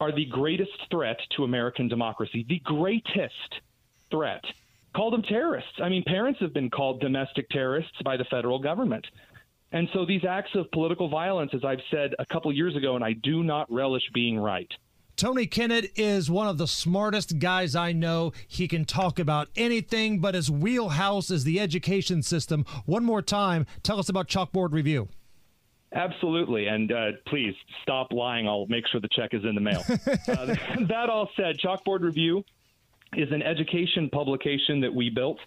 [0.00, 2.44] are the greatest threat to American democracy.
[2.48, 3.60] The greatest
[4.10, 4.42] threat.
[4.94, 5.72] Call them terrorists.
[5.82, 9.06] I mean, parents have been called domestic terrorists by the federal government.
[9.72, 13.04] And so these acts of political violence, as I've said a couple years ago, and
[13.04, 14.70] I do not relish being right.
[15.16, 18.32] Tony Kinnett is one of the smartest guys I know.
[18.48, 22.64] He can talk about anything, but his wheelhouse is the education system.
[22.84, 25.08] One more time, tell us about Chalkboard Review.
[25.94, 26.66] Absolutely.
[26.66, 28.48] And uh, please stop lying.
[28.48, 29.84] I'll make sure the check is in the mail.
[29.88, 29.94] uh,
[30.88, 32.44] that all said, Chalkboard Review
[33.16, 35.38] is an education publication that we built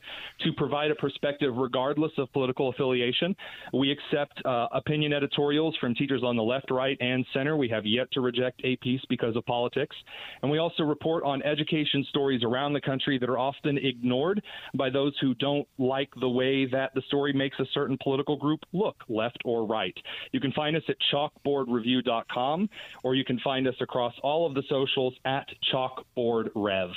[0.42, 3.36] to provide a perspective regardless of political affiliation.
[3.74, 7.58] We accept uh, opinion editorials from teachers on the left, right, and center.
[7.58, 9.96] We have yet to reject a piece because of politics.
[10.42, 14.44] And we also report on education stories around the country that are often ignored
[14.76, 18.62] by those who don't like the way that the story makes a certain political group
[18.74, 19.96] look, left or right.
[20.32, 22.70] You can find us at chalkboardreview.com
[23.04, 26.92] or you can find us across all of the socials at chalkboardrev.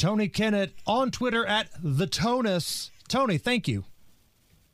[0.00, 2.90] Tony Kinnett on Twitter at the Tonus.
[3.06, 3.84] Tony, thank you.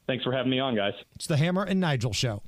[0.07, 0.95] Thanks for having me on, guys.
[1.17, 2.43] It's the Hammer and Nigel show.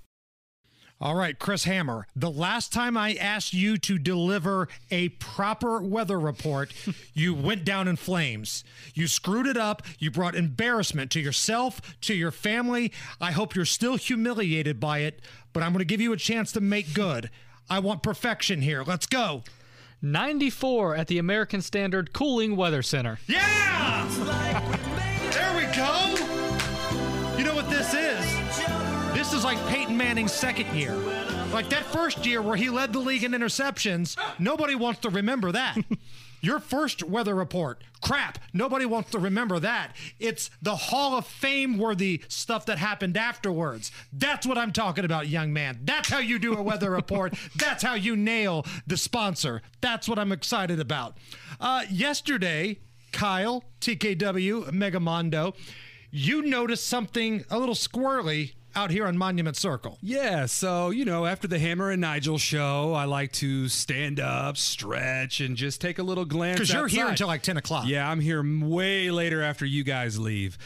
[1.01, 2.07] All right, Chris Hammer.
[2.15, 6.73] The last time I asked you to deliver a proper weather report,
[7.15, 8.63] you went down in flames.
[8.95, 9.83] You screwed it up.
[9.99, 12.93] You brought embarrassment to yourself, to your family.
[13.21, 15.21] I hope you're still humiliated by it,
[15.53, 17.29] but I'm going to give you a chance to make good.
[17.69, 18.85] I want perfection here.
[18.85, 19.43] Let's go.
[20.03, 23.19] 94 at the American Standard Cooling Weather Center.
[23.27, 24.09] Yeah!
[25.33, 27.37] there we go.
[27.37, 29.15] You know what this is?
[29.15, 30.95] This is like Peyton Manning's second year.
[31.53, 35.53] Like that first year where he led the league in interceptions, nobody wants to remember
[35.53, 35.77] that.
[36.41, 38.39] Your first weather report, crap.
[38.53, 39.97] Nobody wants to remember that.
[40.21, 43.91] It's the Hall of Fame worthy stuff that happened afterwards.
[44.13, 45.81] That's what I'm talking about, young man.
[45.83, 47.35] That's how you do a weather report.
[47.57, 49.63] That's how you nail the sponsor.
[49.81, 51.17] That's what I'm excited about.
[51.61, 52.79] Uh, yesterday,
[53.13, 55.55] Kyle, TKW, Megamondo,
[56.11, 59.99] you noticed something a little squirrely out here on Monument Circle.
[60.03, 64.57] Yeah, so, you know, after the Hammer and Nigel show, I like to stand up,
[64.57, 66.59] stretch, and just take a little glance.
[66.59, 67.87] Because you're here until like 10 o'clock.
[67.87, 70.59] Yeah, I'm here way later after you guys leave.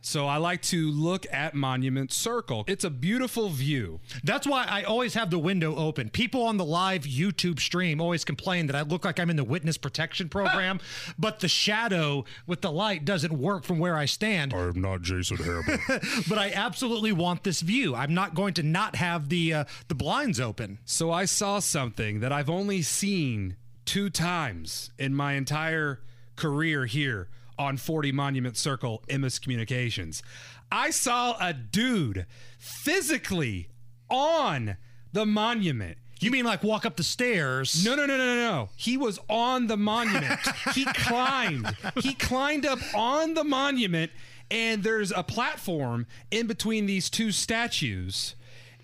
[0.00, 2.64] So I like to look at Monument Circle.
[2.66, 4.00] It's a beautiful view.
[4.22, 6.08] That's why I always have the window open.
[6.10, 9.44] People on the live YouTube stream always complain that I look like I'm in the
[9.44, 10.80] witness protection program,
[11.18, 14.54] but the shadow with the light doesn't work from where I stand.
[14.54, 15.80] I'm not Jason Harriman.
[16.28, 17.94] but I absolutely want this view.
[17.94, 20.78] I'm not going to not have the uh, the blinds open.
[20.84, 26.00] So I saw something that I've only seen two times in my entire
[26.36, 30.22] career here on 40 Monument Circle, Emmis Communications.
[30.70, 32.26] I saw a dude
[32.58, 33.68] physically
[34.10, 34.76] on
[35.12, 35.98] the monument.
[36.20, 37.84] You mean like walk up the stairs?
[37.84, 38.68] No, no, no, no, no, no.
[38.76, 40.40] He was on the monument.
[40.74, 41.76] he climbed.
[42.02, 44.10] He climbed up on the monument,
[44.50, 48.34] and there's a platform in between these two statues.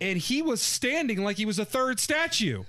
[0.00, 2.64] And he was standing like he was a third statue.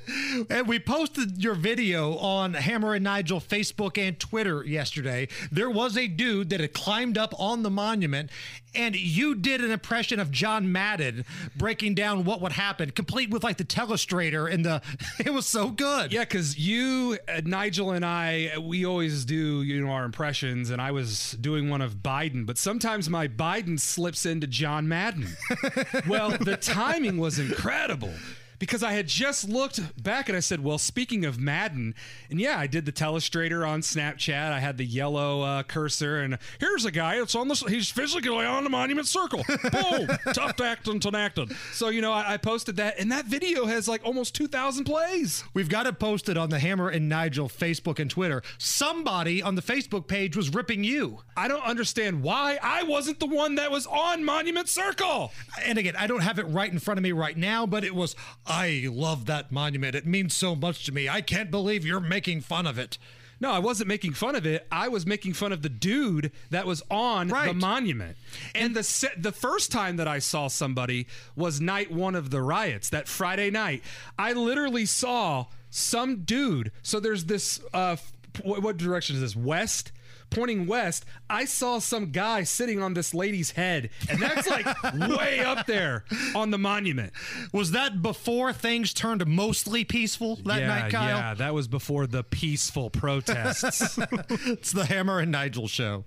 [0.50, 5.28] And we posted your video on Hammer and Nigel Facebook and Twitter yesterday.
[5.52, 8.30] There was a dude that had climbed up on the monument,
[8.76, 13.44] and you did an impression of John Madden breaking down what would happen, complete with
[13.44, 14.82] like the telestrator and the.
[15.26, 16.14] It was so good.
[16.14, 20.82] Yeah, because you, uh, Nigel, and I, we always do you know our impressions, and
[20.82, 25.28] I was doing one of Biden, but sometimes my Biden slips into John Madden.
[26.08, 28.14] well, the timing was incredible.
[28.60, 31.96] Because I had just looked back and I said, well, speaking of Madden,
[32.30, 34.52] and yeah, I did the telestrator on Snapchat.
[34.52, 37.16] I had the yellow uh, cursor, and here's a guy.
[37.22, 37.56] It's on the.
[37.68, 39.44] He's physically on the monument circle.
[39.48, 41.52] Boom, tough acting to acting.
[41.74, 44.86] So you know, I, I posted that, and that video has like almost two thousand
[44.86, 45.44] plays.
[45.54, 48.42] We've got it posted on the Hammer and Nigel Facebook and Twitter.
[48.58, 51.20] Somebody on the Facebook page was ripping you.
[51.38, 55.32] I don't understand why I wasn't the one that was on Monument Circle.
[55.64, 57.94] And again, I don't have it right in front of me right now, but it
[57.96, 58.16] was,
[58.48, 59.96] I love that monument.
[59.96, 61.10] It means so much to me.
[61.10, 62.98] I can't believe you're making fun of it.
[63.40, 64.66] No, I wasn't making fun of it.
[64.72, 67.48] I was making fun of the dude that was on Right.
[67.48, 68.16] the monument.
[68.54, 72.42] And the se- the first time that I saw somebody was night one of the
[72.42, 73.84] riots, that Friday night.
[74.18, 76.72] I literally saw some dude.
[76.82, 77.98] So there's this uh,
[78.42, 79.36] what, what direction is this?
[79.36, 79.92] West?
[80.30, 84.66] Pointing west, I saw some guy sitting on this lady's head, and that's like
[85.18, 86.06] way up there
[86.36, 87.14] on the monument.
[87.54, 91.18] Was that before things turned mostly peaceful that yeah, night, Kyle?
[91.18, 93.98] Yeah, that was before the peaceful protests.
[94.30, 96.06] it's the Hammer and Nigel show.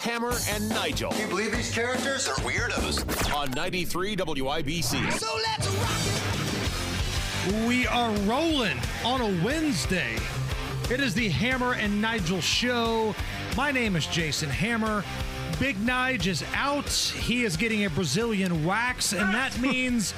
[0.00, 1.10] Hammer and Nigel.
[1.12, 3.34] Can you believe these characters are weirdos?
[3.34, 5.12] On 93 WIBC.
[5.12, 5.90] So let's rock
[7.46, 7.66] it.
[7.66, 10.16] We are rolling on a Wednesday.
[10.90, 13.14] It is the Hammer and Nigel show.
[13.56, 15.04] My name is Jason Hammer.
[15.60, 16.90] Big Nige is out.
[16.90, 20.14] He is getting a Brazilian wax, and that means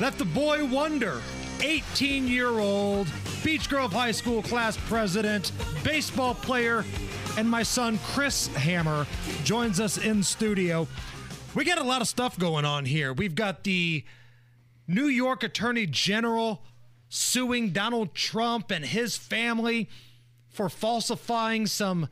[0.00, 1.22] that the boy wonder,
[1.60, 3.06] 18 year old
[3.44, 5.52] Beech Grove High School class president,
[5.84, 6.84] baseball player,
[7.38, 9.06] and my son Chris Hammer
[9.44, 10.88] joins us in studio.
[11.54, 13.12] We got a lot of stuff going on here.
[13.12, 14.02] We've got the
[14.88, 16.64] New York Attorney General
[17.14, 19.88] suing Donald Trump and his family
[20.50, 22.08] for falsifying some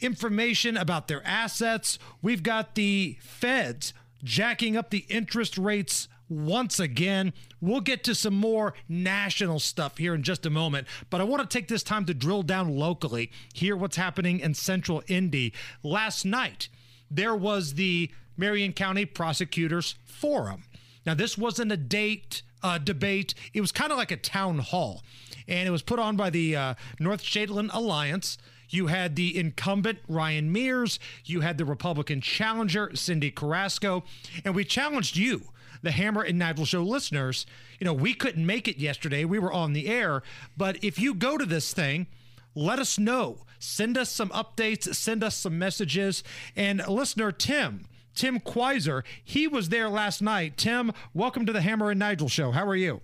[0.00, 1.98] information about their assets.
[2.20, 7.32] We've got the feds jacking up the interest rates once again.
[7.60, 11.48] We'll get to some more national stuff here in just a moment, but I want
[11.48, 15.52] to take this time to drill down locally, hear what's happening in central Indy.
[15.84, 16.68] Last night,
[17.08, 20.64] there was the Marion County Prosecutors Forum.
[21.06, 23.34] Now, this wasn't a date uh, debate.
[23.52, 25.02] It was kind of like a town hall,
[25.48, 28.38] and it was put on by the uh, North Shadeland Alliance.
[28.68, 34.02] You had the incumbent Ryan Mears, you had the Republican challenger Cyndi Carrasco,
[34.44, 35.42] and we challenged you,
[35.82, 37.44] the Hammer and Nigel Show listeners.
[37.78, 40.22] You know, we couldn't make it yesterday; we were on the air.
[40.56, 42.06] But if you go to this thing,
[42.54, 43.44] let us know.
[43.58, 44.92] Send us some updates.
[44.94, 46.24] Send us some messages.
[46.56, 49.04] And listener Tim Tim Quiser.
[49.22, 50.56] He was there last night.
[50.56, 52.50] Tim, welcome to the Hammer and Nigel show.
[52.50, 53.00] How are you?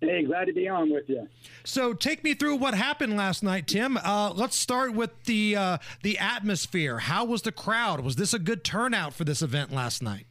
[0.00, 1.26] Hey, glad to be on with you.
[1.64, 3.96] So, take me through what happened last night, Tim.
[3.96, 6.98] Uh, let's start with the uh, the atmosphere.
[6.98, 8.00] How was the crowd?
[8.00, 10.26] Was this a good turnout for this event last night?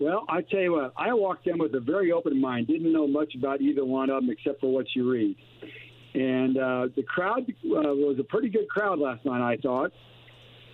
[0.00, 2.66] Well, I tell you what, I walked in with a very open mind.
[2.66, 5.36] Didn't know much about either one of them except for what you read.
[6.14, 9.92] And uh, the crowd uh, was a pretty good crowd last night, I thought.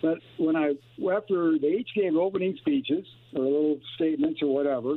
[0.03, 0.74] But when I,
[1.12, 4.96] after they each gave opening speeches or little statements or whatever,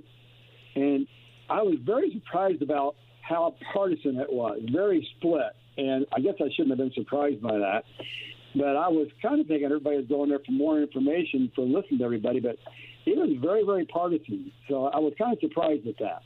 [0.76, 1.08] and
[1.50, 5.54] I was very surprised about how partisan it was, very split.
[5.78, 7.84] And I guess I shouldn't have been surprised by that.
[8.56, 12.00] But I was kind of thinking everybody was going there for more information, for listening
[12.00, 12.40] to everybody.
[12.40, 12.58] But
[13.06, 14.52] it was very, very partisan.
[14.70, 16.22] So I was kind of surprised at that.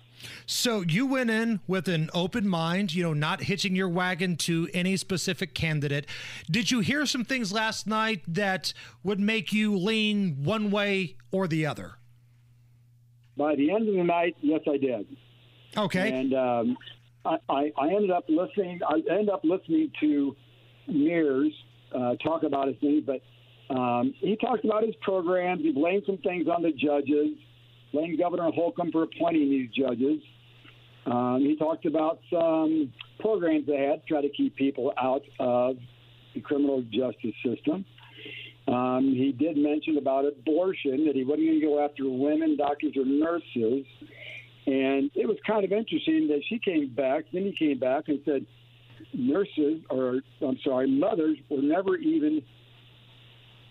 [0.46, 4.68] So you went in with an open mind, you know, not hitching your wagon to
[4.74, 6.06] any specific candidate.
[6.50, 11.48] Did you hear some things last night that would make you lean one way or
[11.48, 11.96] the other?
[13.36, 15.08] By the end of the night, yes, I did.
[15.76, 16.12] Okay.
[16.12, 16.78] And um,
[17.24, 18.80] I, I, I, ended up listening.
[18.88, 20.36] I ended up listening to
[20.88, 21.54] Mears
[21.94, 23.22] uh, talk about his things, but
[23.76, 25.62] um, he talked about his programs.
[25.62, 27.38] He blamed some things on the judges
[27.92, 30.22] blamed Governor Holcomb for appointing these judges.
[31.06, 35.78] Um, he talked about some programs they had to try to keep people out of
[36.34, 37.86] the criminal justice system.
[38.68, 42.94] Um, he did mention about abortion, that he wasn't going to go after women, doctors,
[42.98, 43.86] or nurses.
[44.66, 48.20] And it was kind of interesting that she came back, then he came back and
[48.26, 48.46] said
[49.14, 52.42] nurses, or I'm sorry, mothers were never even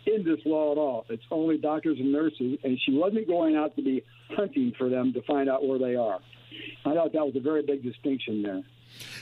[0.07, 1.04] in this law at all.
[1.09, 5.12] It's only doctors and nurses, and she wasn't going out to be hunting for them
[5.12, 6.18] to find out where they are.
[6.84, 8.62] I thought that was a very big distinction there.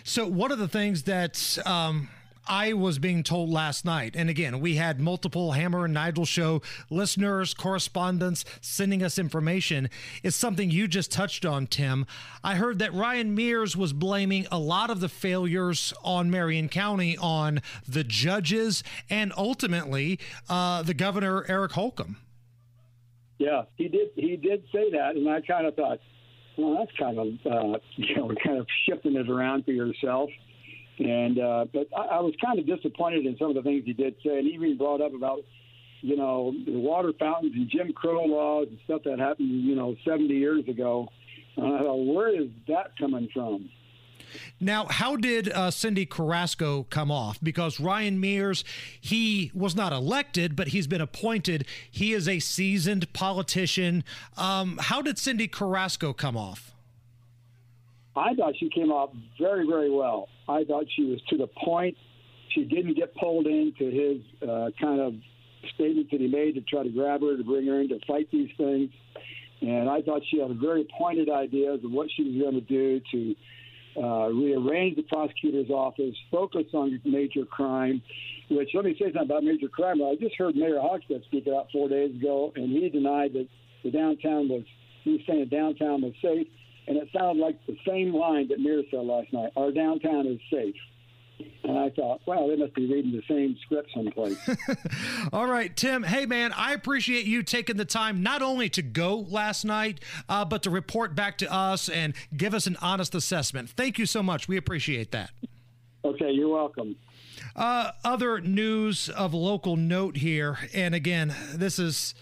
[0.05, 2.09] So, one of the things that um,
[2.47, 6.63] I was being told last night, and again, we had multiple Hammer and Nigel show
[6.91, 9.89] listeners, correspondents sending us information.
[10.23, 12.07] It's something you just touched on, Tim.
[12.43, 17.17] I heard that Ryan Mears was blaming a lot of the failures on Marion County
[17.17, 20.19] on the judges and ultimately
[20.49, 22.17] uh, the governor, Eric Holcomb.
[23.39, 24.11] Yeah, he did.
[24.15, 25.99] He did say that, and I kind of thought,
[26.57, 30.31] well, that's kind of uh, you know, kind of shifting it around for yourself.
[30.99, 33.93] And uh, but I, I was kind of disappointed in some of the things he
[33.93, 35.41] did say, and he even brought up about
[36.01, 39.97] you know the water fountains and Jim Crow laws and stuff that happened you know
[40.05, 41.09] 70 years ago.
[41.57, 43.71] Where is that coming from?
[44.61, 47.39] Now, how did uh, Cyndi Carrasco come off?
[47.43, 48.65] Because Ryan Mears,
[49.01, 51.67] he was not elected, but he's been appointed.
[51.91, 54.05] He is a seasoned politician.
[54.37, 56.74] Um, how did Cyndi Carrasco come off?
[58.17, 59.11] I thought she came off
[59.41, 60.29] very, very well.
[60.49, 61.97] I thought she was to the point.
[62.55, 65.15] She didn't get pulled into his uh, kind of
[65.75, 68.29] statements that he made to try to grab her to bring her in to fight
[68.31, 68.91] these things.
[69.61, 73.01] And I thought she had very pointed ideas of what she was going to do
[73.13, 73.35] to
[73.97, 78.03] uh, rearrange the prosecutor's office, focus on major crime.
[78.51, 80.03] Which let me say something about major crime.
[80.03, 83.49] I just heard Mayor Hogsett speak out four days ago, and he denied that
[83.83, 84.65] the downtown was.
[85.03, 86.47] He was saying downtown was safe,
[86.87, 89.51] and it sounded like the same line that Mayor said last night.
[89.57, 90.75] Our downtown is safe.
[91.65, 94.39] And I thought, wow, they must be reading the same script someplace.
[95.33, 96.03] All right, Tim.
[96.03, 100.45] Hey, man, I appreciate you taking the time not only to go last night, uh,
[100.45, 103.71] but to report back to us and give us an honest assessment.
[103.71, 104.47] Thank you so much.
[104.47, 105.31] We appreciate that.
[106.05, 106.97] Okay, you're welcome.
[107.57, 112.15] Uh, other news of local note here, and again, this is.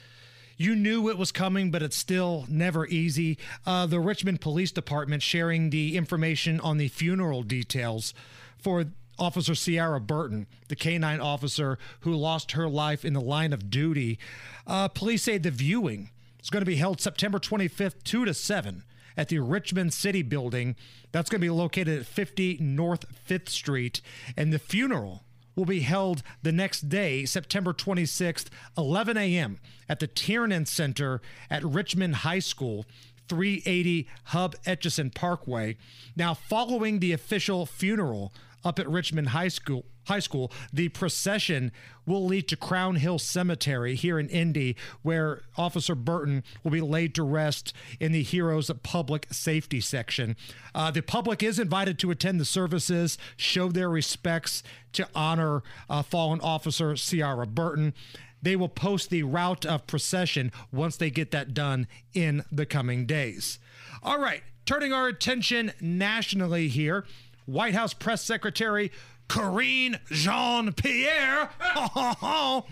[0.62, 3.36] You knew it was coming, but it's still never easy.
[3.66, 8.14] Uh, the Richmond Police Department sharing the information on the funeral details
[8.58, 8.84] for
[9.18, 14.20] Officer Seara Burton, the canine officer who lost her life in the line of duty.
[14.64, 16.10] Uh, police say the viewing
[16.40, 18.84] is going to be held September 25th, 2 to 7
[19.16, 20.76] at the Richmond City Building.
[21.10, 24.00] That's going to be located at 50 North 5th Street.
[24.36, 25.24] And the funeral
[25.54, 28.46] will be held the next day, September 26th,
[28.76, 32.86] 11 a.m., at the Tiernan Center at Richmond High School.
[33.28, 35.76] 380 Hub Etchison Parkway.
[36.14, 38.32] Now, following the official funeral
[38.64, 41.72] up at Richmond High School, High School, the procession
[42.06, 47.14] will lead to Crown Hill Cemetery here in Indy, where Officer Burton will be laid
[47.14, 50.36] to rest in the Heroes of Public Safety section.
[50.74, 54.62] Uh, the public is invited to attend the services, show their respects
[54.94, 57.94] to honor uh, fallen Officer Seara Burton.
[58.42, 63.06] They will post the route of procession once they get that done in the coming
[63.06, 63.60] days.
[64.02, 67.04] All right, turning our attention nationally here.
[67.46, 68.90] White House Press Secretary
[69.32, 71.48] Karine Jean Pierre.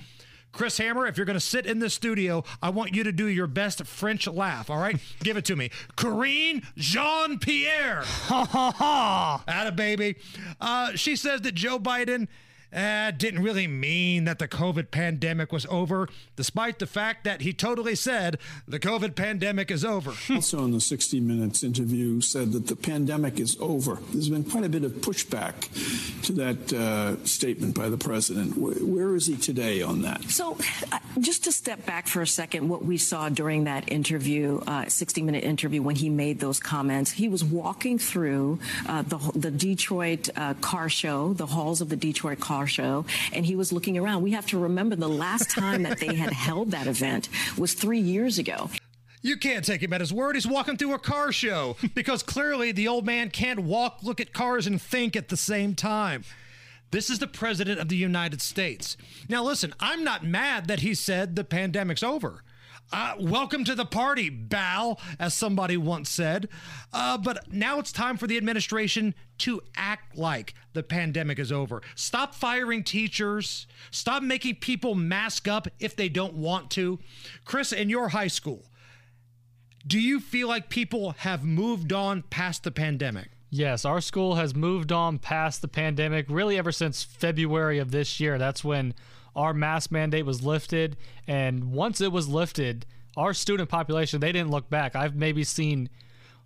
[0.52, 3.28] Chris Hammer, if you're going to sit in the studio, I want you to do
[3.28, 5.00] your best French laugh, all right?
[5.22, 5.70] Give it to me.
[5.96, 8.02] Karine Jean Pierre.
[8.04, 9.44] Ha ha ha.
[9.48, 10.16] Atta baby.
[10.60, 12.28] Uh, she says that Joe Biden
[12.72, 17.52] uh, didn't really mean that the COVID pandemic was over, despite the fact that he
[17.52, 20.12] totally said the COVID pandemic is over.
[20.30, 23.98] also, in the 60 Minutes interview, said that the pandemic is over.
[24.12, 25.54] There's been quite a bit of pushback
[26.24, 28.56] to that uh, statement by the president.
[28.56, 30.22] Where, where is he today on that?
[30.24, 30.56] So,
[30.92, 35.22] uh, just to step back for a second, what we saw during that interview, 60
[35.22, 40.28] Minute interview, when he made those comments, he was walking through uh, the, the Detroit
[40.36, 44.22] uh, car show, the halls of the Detroit car show and he was looking around.
[44.22, 48.00] We have to remember the last time that they had held that event was three
[48.00, 48.70] years ago.
[49.22, 50.34] You can't take him at his word.
[50.34, 54.32] He's walking through a car show because clearly the old man can't walk, look at
[54.32, 56.24] cars, and think at the same time.
[56.90, 58.96] This is the president of the United States.
[59.28, 62.42] Now, listen, I'm not mad that he said the pandemic's over.
[62.92, 66.48] Uh, welcome to the party, Bal, as somebody once said.
[66.92, 71.82] Uh, but now it's time for the administration to act like the pandemic is over.
[71.94, 73.68] Stop firing teachers.
[73.92, 76.98] Stop making people mask up if they don't want to.
[77.44, 78.64] Chris, in your high school,
[79.86, 83.28] do you feel like people have moved on past the pandemic?
[83.50, 88.18] Yes, our school has moved on past the pandemic really ever since February of this
[88.18, 88.36] year.
[88.36, 88.94] That's when
[89.40, 90.96] our mask mandate was lifted.
[91.26, 92.86] And once it was lifted,
[93.16, 94.94] our student population, they didn't look back.
[94.94, 95.88] I've maybe seen,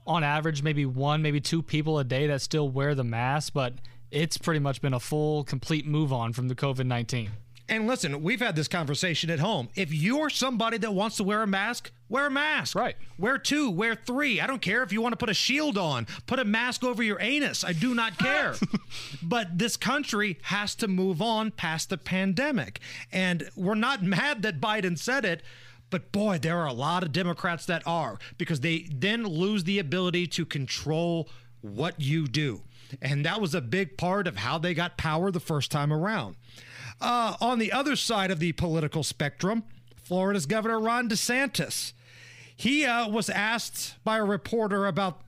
[0.07, 3.75] on average, maybe one, maybe two people a day that still wear the mask, but
[4.11, 7.31] it's pretty much been a full, complete move on from the COVID 19.
[7.69, 9.71] And listen, we've had this conversation at home.
[9.75, 12.77] If you're somebody that wants to wear a mask, wear a mask.
[12.77, 12.97] Right.
[13.19, 14.41] Wear two, wear three.
[14.41, 17.03] I don't care if you want to put a shield on, put a mask over
[17.03, 17.65] your anus.
[17.65, 18.55] I do not care.
[19.23, 22.79] but this country has to move on past the pandemic.
[23.11, 25.43] And we're not mad that Biden said it.
[25.91, 29.81] But boy, there are a lot of Democrats that are because they then lose the
[29.81, 31.29] ability to control
[31.63, 32.63] what you do.
[33.03, 36.37] And that was a big part of how they got power the first time around.
[37.01, 39.65] Uh, on the other side of the political spectrum,
[39.97, 41.93] Florida's Governor Ron DeSantis.
[42.57, 45.21] He uh, was asked by a reporter about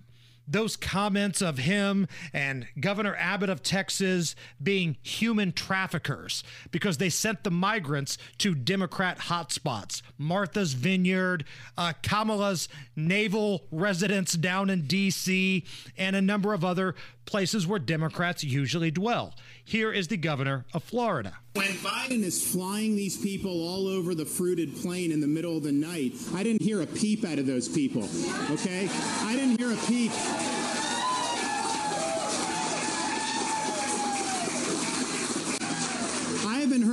[0.48, 7.42] those comments of him and Governor Abbott of Texas being human traffickers because they sent
[7.42, 10.02] the migrants to Democrat hotspots.
[10.18, 11.44] Martha's Vineyard,
[11.76, 15.64] uh, Kamala's naval residence down in D.C.,
[15.96, 16.94] and a number of other
[17.26, 19.34] places where Democrats usually dwell.
[19.64, 21.34] Here is the governor of Florida.
[21.54, 25.62] When Biden is flying these people all over the fruited plain in the middle of
[25.62, 28.08] the night, I didn't hear a peep out of those people,
[28.50, 28.88] okay?
[29.22, 30.12] I didn't hear a peep.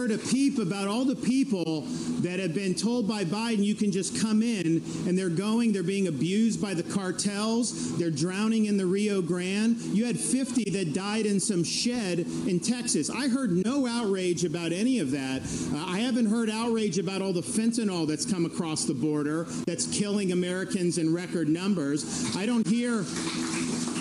[0.03, 1.83] Heard a peep about all the people
[2.19, 5.81] that have been told by Biden you can just come in and they're going, they're
[5.81, 9.77] being abused by the cartels, they're drowning in the Rio Grande.
[9.79, 13.09] You had 50 that died in some shed in Texas.
[13.09, 15.41] I heard no outrage about any of that.
[15.73, 19.87] Uh, I haven't heard outrage about all the fentanyl that's come across the border that's
[19.97, 22.35] killing Americans in record numbers.
[22.35, 23.05] I don't hear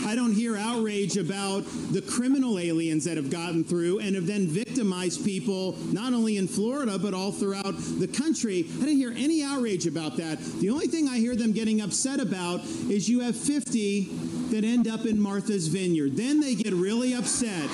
[0.06, 1.60] I don't hear outrage about
[1.92, 6.48] the criminal aliens that have gotten through and have then victimized people not only in
[6.48, 8.66] Florida but all throughout the country.
[8.76, 10.38] I didn't hear any outrage about that.
[10.60, 14.04] The only thing I hear them getting upset about is you have 50
[14.50, 16.16] that end up in Martha's Vineyard.
[16.16, 17.68] Then they get really upset.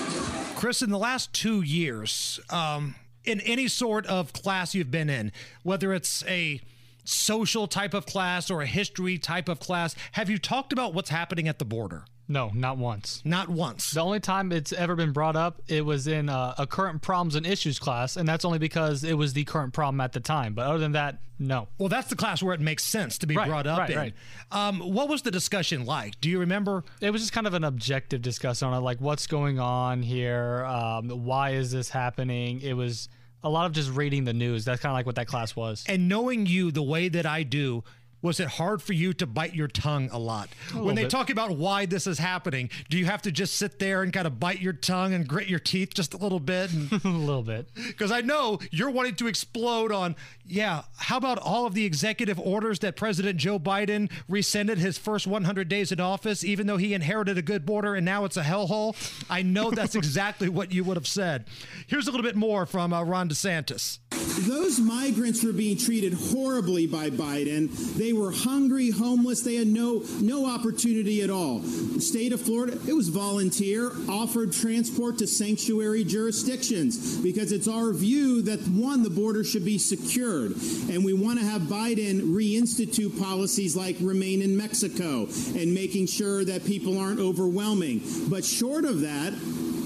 [0.56, 5.32] Chris, in the last two years, um, in any sort of class you've been in,
[5.62, 6.60] whether it's a
[7.04, 11.10] social type of class or a history type of class, have you talked about what's
[11.10, 12.04] happening at the border?
[12.30, 13.22] No, not once.
[13.24, 13.90] Not once.
[13.92, 17.34] The only time it's ever been brought up, it was in a, a current problems
[17.34, 20.52] and issues class, and that's only because it was the current problem at the time.
[20.52, 21.68] But other than that, no.
[21.78, 23.96] Well, that's the class where it makes sense to be Right, brought up right, in.
[23.96, 24.14] right.
[24.52, 26.20] Um, what was the discussion like?
[26.20, 26.84] Do you remember?
[27.00, 30.64] It was just kind of an objective discussion on it, like what's going on here,
[30.66, 32.60] um, why is this happening.
[32.60, 33.08] It was
[33.44, 34.64] a lot of just reading the news.
[34.64, 35.84] That's kind of like what that class was.
[35.88, 37.84] And knowing you the way that I do,
[38.22, 40.48] was it hard for you to bite your tongue a lot?
[40.74, 41.10] A when they bit.
[41.10, 44.26] talk about why this is happening, do you have to just sit there and kind
[44.26, 46.70] of bite your tongue and grit your teeth just a little bit?
[47.04, 47.68] a little bit.
[47.74, 50.16] Because I know you're wanting to explode on,
[50.46, 55.26] yeah, how about all of the executive orders that President Joe Biden rescinded his first
[55.26, 58.42] 100 days in office, even though he inherited a good border and now it's a
[58.42, 58.96] hellhole?
[59.30, 61.46] I know that's exactly what you would have said.
[61.86, 63.98] Here's a little bit more from uh, Ron DeSantis.
[64.46, 67.68] Those migrants were being treated horribly by Biden.
[67.96, 69.42] They were hungry, homeless.
[69.42, 71.58] They had no no opportunity at all.
[71.58, 77.92] The state of Florida, it was volunteer, offered transport to sanctuary jurisdictions because it's our
[77.92, 80.52] view that one, the border should be secured,
[80.88, 86.44] and we want to have Biden reinstitute policies like remain in Mexico and making sure
[86.44, 88.02] that people aren't overwhelming.
[88.28, 89.32] But short of that,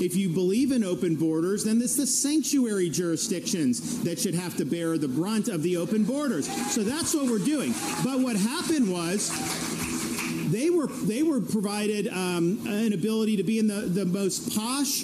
[0.03, 4.65] if you believe in open borders, then it's the sanctuary jurisdictions that should have to
[4.65, 6.47] bear the brunt of the open borders.
[6.73, 7.73] So that's what we're doing.
[8.05, 9.31] But what happened was
[10.51, 15.03] they were they were provided um, an ability to be in the, the most posh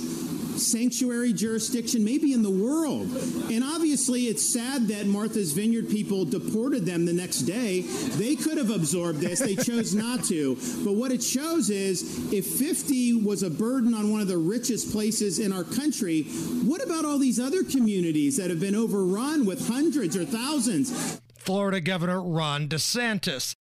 [0.59, 3.07] sanctuary jurisdiction maybe in the world.
[3.51, 7.83] And obviously it's sad that martha's vineyard people deported them the next day.
[7.83, 9.41] They could have absorbed this.
[9.41, 10.57] They chose not to.
[10.85, 14.93] But what it shows is if 50 was a burden on one of the richest
[14.93, 16.25] places in our country
[16.69, 21.21] what about all these other communities that have been overrun with hundreds or thousands?
[21.37, 23.55] Florida Governor Ron DeSantis.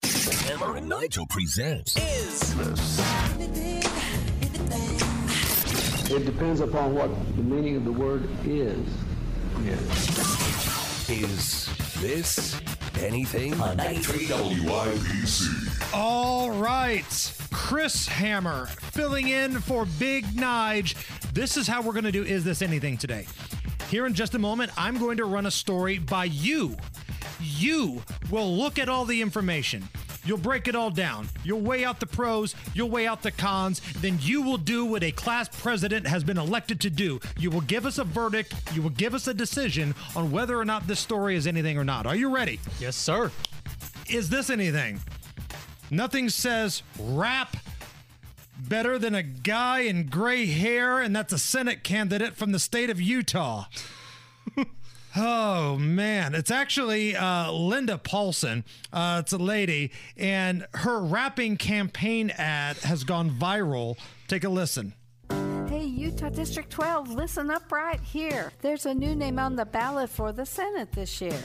[0.47, 2.53] Hammer and Nigel presents Is
[6.09, 8.87] It depends upon what the meaning of the word is.
[11.09, 12.61] Is this
[12.99, 13.59] anything?
[13.59, 15.93] On 93 WIBC.
[15.93, 17.33] All right.
[17.51, 20.95] Chris Hammer filling in for Big Nige.
[21.33, 23.27] This is how we're going to do Is This Anything today.
[23.89, 26.77] Here in just a moment, I'm going to run a story by you.
[27.41, 28.01] You
[28.31, 29.89] will look at all the information.
[30.27, 31.29] You'll break it all down.
[31.45, 33.81] You'll weigh out the pros, you'll weigh out the cons.
[34.01, 37.21] Then you will do what a class president has been elected to do.
[37.39, 40.65] You will give us a verdict, you will give us a decision on whether or
[40.65, 42.05] not this story is anything or not.
[42.05, 42.59] Are you ready?
[42.77, 43.31] Yes, sir.
[44.09, 44.99] Is this anything?
[45.89, 47.55] Nothing says rap
[48.57, 52.89] better than a guy in gray hair, and that's a Senate candidate from the state
[52.89, 53.65] of Utah.
[55.17, 58.63] oh man, it's actually uh, Linda Paulson.
[58.93, 63.97] Uh, it's a lady, and her rapping campaign ad has gone viral.
[64.27, 64.93] Take a listen.
[65.67, 68.53] Hey, Utah District 12, listen up right here.
[68.61, 71.39] There's a new name on the ballot for the Senate this year.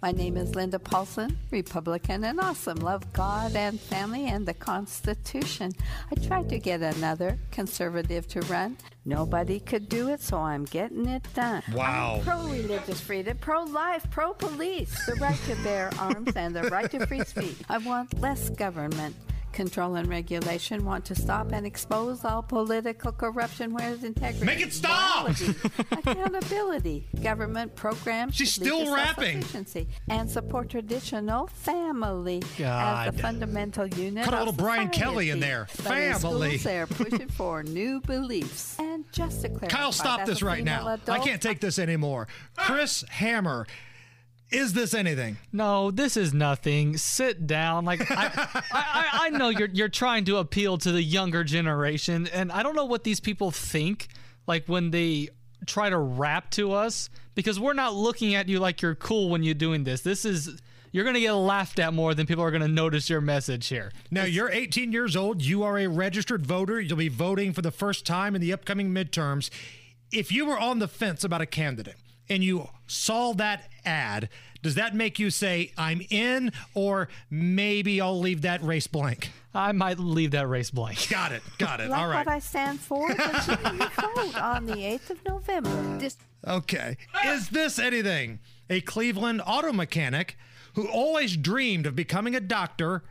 [0.00, 2.78] My name is Linda Paulson, Republican and awesome.
[2.78, 5.72] Love God and family and the Constitution.
[6.12, 8.76] I tried to get another conservative to run.
[9.04, 11.64] Nobody could do it, so I'm getting it done.
[11.74, 12.20] Wow.
[12.22, 16.88] Pro religious freedom, pro life, pro police, the right to bear arms, and the right
[16.92, 17.56] to free speech.
[17.68, 19.16] I want less government.
[19.58, 24.46] Control and regulation want to stop and expose all political corruption where it's integrity.
[24.46, 25.30] Make it stop!
[25.90, 28.36] accountability, government programs.
[28.36, 29.42] She's still rapping.
[29.42, 34.26] self-sufficiency, And support traditional family as the fundamental unit.
[34.26, 35.66] Put a little Brian Kelly in there.
[35.82, 36.58] But in Family.
[36.58, 38.76] schools, they're pushing for new beliefs.
[38.78, 40.98] And just to clarify, Kyle, stop this right now.
[41.08, 42.28] I can't take this anymore.
[42.56, 43.66] Chris Hammer,
[44.50, 45.36] is this anything?
[45.52, 46.96] No, this is nothing.
[46.96, 47.84] Sit down.
[47.84, 52.50] Like I, I, I, know you're you're trying to appeal to the younger generation, and
[52.50, 54.08] I don't know what these people think.
[54.46, 55.28] Like when they
[55.66, 59.42] try to rap to us because we're not looking at you like you're cool when
[59.42, 60.00] you're doing this.
[60.00, 63.10] This is you're going to get laughed at more than people are going to notice
[63.10, 63.92] your message here.
[64.10, 65.42] Now, you're 18 years old.
[65.42, 66.80] You are a registered voter.
[66.80, 69.50] You'll be voting for the first time in the upcoming midterms.
[70.10, 71.96] If you were on the fence about a candidate
[72.28, 74.28] and you saw that ad,
[74.62, 79.30] does that make you say, I'm in, or maybe I'll leave that race blank?
[79.54, 81.08] I might leave that race blank.
[81.08, 81.42] Got it.
[81.58, 81.88] Got it.
[81.90, 82.26] Like All right.
[82.26, 85.98] what I stand for, vote on the 8th of November.
[85.98, 86.16] Dis-
[86.46, 86.96] Okay.
[87.26, 88.38] Is this anything?
[88.70, 90.36] A Cleveland auto mechanic
[90.74, 93.02] who always dreamed of becoming a doctor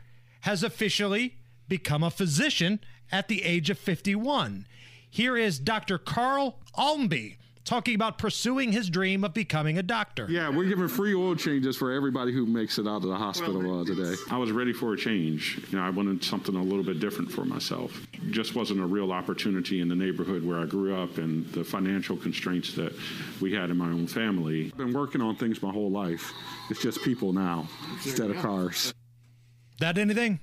[0.42, 1.36] has officially
[1.68, 2.80] become a physician
[3.12, 4.66] at the age of 51.
[5.10, 5.98] Here is Dr.
[5.98, 7.36] Carl Allamby
[7.68, 10.26] talking about pursuing his dream of becoming a doctor.
[10.30, 13.80] Yeah, we're giving free oil changes for everybody who makes it out of the hospital
[13.80, 14.14] uh, today.
[14.30, 15.60] I was ready for a change.
[15.70, 17.92] You know, I wanted something a little bit different for myself.
[18.30, 22.16] Just wasn't a real opportunity in the neighborhood where I grew up and the financial
[22.16, 22.94] constraints that
[23.40, 24.66] we had in my own family.
[24.66, 26.32] I've been working on things my whole life.
[26.70, 27.68] It's just people now
[28.04, 28.94] instead of cars.
[29.80, 30.40] That anything?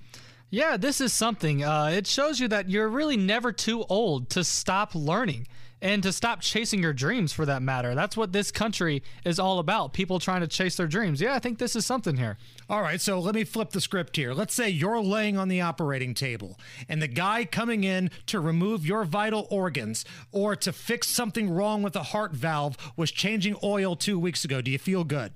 [0.50, 1.64] Yeah, this is something.
[1.64, 5.48] Uh, it shows you that you're really never too old to stop learning
[5.82, 7.94] and to stop chasing your dreams for that matter.
[7.94, 11.20] That's what this country is all about people trying to chase their dreams.
[11.20, 12.38] Yeah, I think this is something here.
[12.70, 14.34] All right, so let me flip the script here.
[14.34, 18.86] Let's say you're laying on the operating table and the guy coming in to remove
[18.86, 23.96] your vital organs or to fix something wrong with a heart valve was changing oil
[23.98, 24.62] two weeks ago.
[24.62, 25.34] Do you feel good?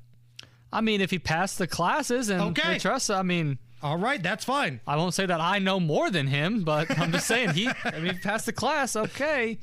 [0.72, 2.80] I mean, if he passed the classes and Okay.
[2.80, 4.82] trust, I mean, all right, that's fine.
[4.86, 7.70] I won't say that I know more than him, but I'm just saying he.
[7.84, 9.58] I mean, passed the class, okay.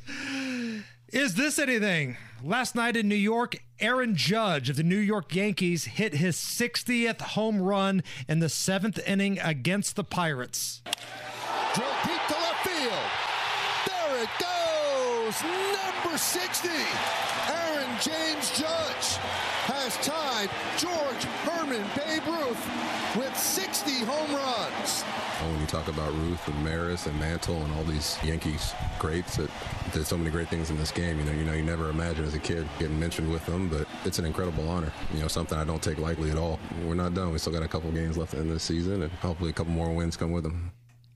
[1.12, 2.16] Is this anything?
[2.42, 7.20] Last night in New York, Aaron Judge of the New York Yankees hit his 60th
[7.20, 10.82] home run in the seventh inning against the Pirates.
[11.74, 12.92] Drilled deep to left field.
[13.86, 15.42] There it goes.
[15.42, 16.68] Number 60.
[16.68, 19.16] Aaron James Judge
[19.66, 22.75] has tied George Herman Babe Ruth with
[23.96, 25.02] 60 home runs.
[25.02, 29.50] When you talk about Ruth and Maris and Mantle and all these Yankees greats that
[29.92, 32.24] did so many great things in this game, you know, you know, you never imagine
[32.24, 34.92] as a kid getting mentioned with them, but it's an incredible honor.
[35.14, 36.58] You know, something I don't take lightly at all.
[36.84, 37.32] We're not done.
[37.32, 39.90] We still got a couple games left in this season, and hopefully a couple more
[39.90, 40.72] wins come with them.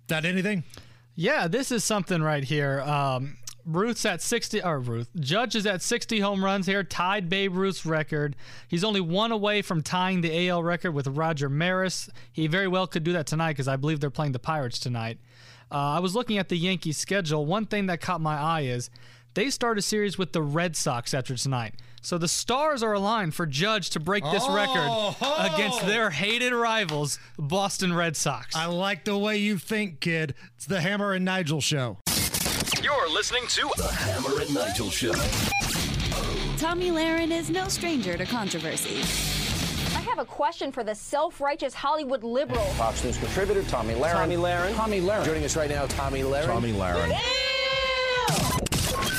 [0.09, 0.65] That anything?
[1.15, 2.81] Yeah, this is something right here.
[2.83, 7.55] Um, Ruth's at 60, or Ruth, Judge is at 60 home runs here, tied Babe
[7.55, 8.37] Ruth's record.
[8.69, 12.09] He's only one away from tying the AL record with Roger Maris.
[12.33, 15.19] He very well could do that tonight because I believe they're playing the Pirates tonight.
[15.73, 17.47] Uh, I was looking at the Yankees schedule.
[17.47, 18.91] One thing that caught my eye is
[19.35, 21.75] they start a series with the Red Sox after tonight.
[22.03, 24.89] So the stars are aligned for Judge to break this Oh, record
[25.25, 25.55] ho.
[25.55, 28.57] against their hated rivals, Boston Red Sox.
[28.57, 30.35] I like the way you think, kid.
[30.57, 31.99] It's the Hammer and Nigel show.
[32.79, 35.13] You're listening to The Hammer and Nigel Show.
[36.57, 39.01] Tomi Lahren is no stranger to controversy.
[39.97, 42.65] I have a question for the self-righteous Hollywood liberal.
[42.75, 44.23] Fox News contributor Tomi Lahren.
[44.23, 44.75] Tomi Lahren.
[44.77, 45.25] Tomi Lahren.
[45.27, 46.47] Joining us right now, Tomi Lahren.
[46.47, 47.13] Tomi Lahren.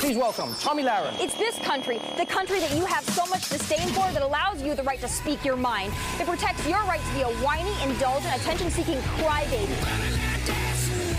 [0.00, 1.14] Please welcome Tomi Lahren.
[1.20, 4.74] It's this country, the country that you have so much disdain for that allows you
[4.74, 8.34] the right to speak your mind, that protects your right to be a whiny, indulgent,
[8.34, 10.31] attention-seeking crybaby.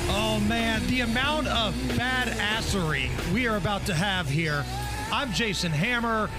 [0.09, 4.65] Oh man, the amount of badassery we are about to have here.
[5.11, 6.29] I'm Jason Hammer.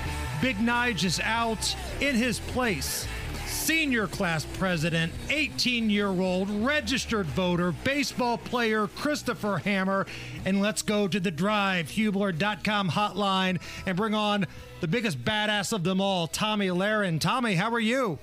[0.42, 3.06] Big Nige is out in his place.
[3.46, 10.06] Senior class president, 18 year old registered voter, baseball player Christopher Hammer.
[10.44, 14.46] And let's go to the drivehubler.com hotline, and bring on
[14.80, 17.18] the biggest badass of them all, Tomi Lahren.
[17.18, 18.18] Tomi, how are you?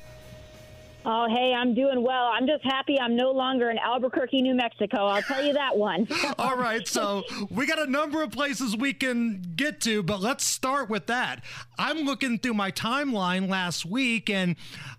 [1.04, 2.30] Oh, hey, I'm doing well.
[2.32, 5.08] I'm just happy I'm no longer in Albuquerque, New Mexico.
[5.08, 6.08] I'll tell you that one.
[6.40, 10.46] All right, so we got a number of places we can get to, but let's
[10.46, 11.44] start with that.
[11.80, 14.56] I'm looking through my timeline last week and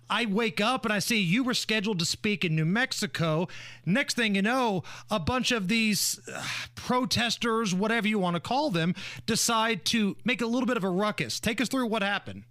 [0.09, 3.47] I wake up and I see you were scheduled to speak in New Mexico.
[3.85, 6.43] Next thing you know, a bunch of these uh,
[6.75, 8.93] protesters, whatever you want to call them,
[9.25, 11.39] decide to make a little bit of a ruckus.
[11.39, 12.43] Take us through what happened.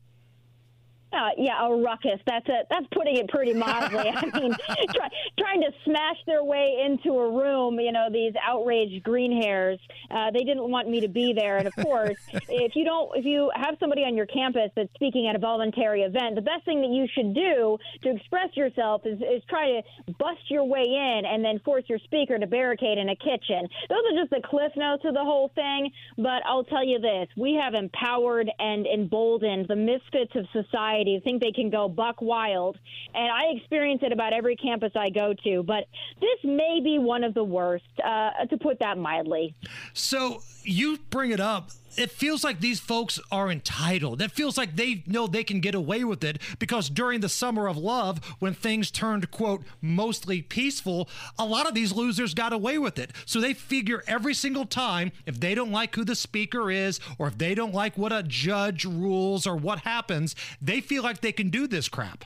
[1.13, 2.21] Uh, yeah, a ruckus.
[2.27, 4.11] That's a that's putting it pretty mildly.
[4.15, 4.55] I mean,
[4.95, 5.09] try,
[5.39, 7.79] trying to smash their way into a room.
[7.79, 9.79] You know, these outraged green hairs.
[10.11, 11.59] Uh, they didn't want me to be there.
[11.59, 12.17] And of course,
[12.49, 16.03] if you don't, if you have somebody on your campus that's speaking at a voluntary
[16.03, 20.13] event, the best thing that you should do to express yourself is, is try to
[20.19, 23.69] bust your way in and then force your speaker to barricade in a kitchen.
[23.91, 25.91] Those are just the cliff notes of the whole thing.
[26.17, 31.21] But I'll tell you this: we have empowered and emboldened the misfits of society who
[31.21, 32.79] think they can go buck wild.
[33.15, 35.63] And I experience it about every campus I go to.
[35.63, 35.85] But
[36.21, 39.55] this may be one of the worst, uh, to put that mildly.
[39.93, 44.23] So you bring it up it feels like these folks are entitled.
[44.23, 47.67] It feels like they know they can get away with it because during the summer
[47.69, 52.79] of love, when things turned, quote, mostly peaceful, a lot of these losers got away
[52.79, 53.13] with it.
[53.27, 57.29] So they figure every single time if they don't like who the speaker is or
[57.29, 61.33] if they don't like what a judge rules or what happens, they feel like they
[61.33, 62.25] can do this crap.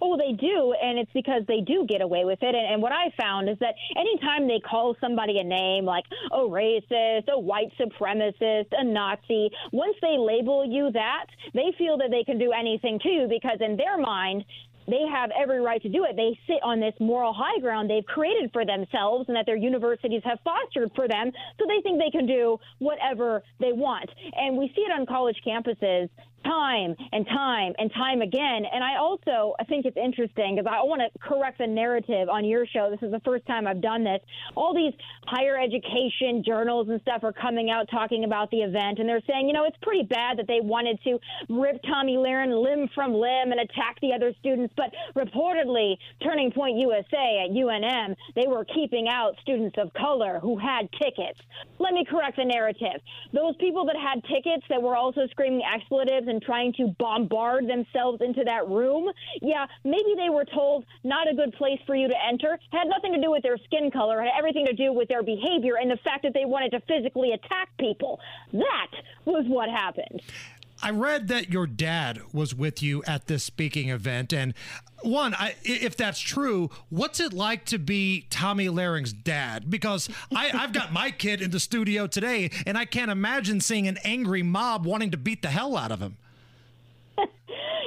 [0.00, 2.54] Oh, they do, and it's because they do get away with it.
[2.54, 6.38] And, and what I found is that anytime they call somebody a name like a
[6.38, 12.24] racist, a white supremacist, a Nazi, once they label you that, they feel that they
[12.24, 14.44] can do anything to you because in their mind,
[14.88, 16.16] they have every right to do it.
[16.16, 20.22] They sit on this moral high ground they've created for themselves and that their universities
[20.24, 21.32] have fostered for them.
[21.58, 24.08] So they think they can do whatever they want.
[24.34, 26.08] And we see it on college campuses
[26.46, 28.62] time and time and time again.
[28.72, 32.44] And I also I think it's interesting because I want to correct the narrative on
[32.44, 32.88] your show.
[32.90, 34.20] This is the first time I've done this.
[34.54, 34.94] All these
[35.26, 39.46] higher education journals and stuff are coming out talking about the event, and they're saying,
[39.46, 41.18] you know, it's pretty bad that they wanted to
[41.48, 44.72] rip Tomi Lahren limb from limb and attack the other students.
[44.76, 50.56] But reportedly, Turning Point USA at UNM, they were keeping out students of color who
[50.58, 51.40] had tickets.
[51.78, 53.00] Let me correct the narrative.
[53.32, 57.66] Those people that had tickets that were also screaming expletives and and trying to bombard
[57.66, 59.10] themselves into that room,
[59.40, 62.58] yeah, maybe they were told not a good place for you to enter.
[62.72, 65.76] Had nothing to do with their skin color, had everything to do with their behavior
[65.80, 68.20] and the fact that they wanted to physically attack people.
[68.52, 68.90] That
[69.24, 70.20] was what happened.
[70.82, 74.52] I read that your dad was with you at this speaking event, and
[75.02, 79.70] one, I, if that's true, what's it like to be Tomi Lahren's dad?
[79.70, 83.88] Because I, I've got my kid in the studio today, and I can't imagine seeing
[83.88, 86.18] an angry mob wanting to beat the hell out of him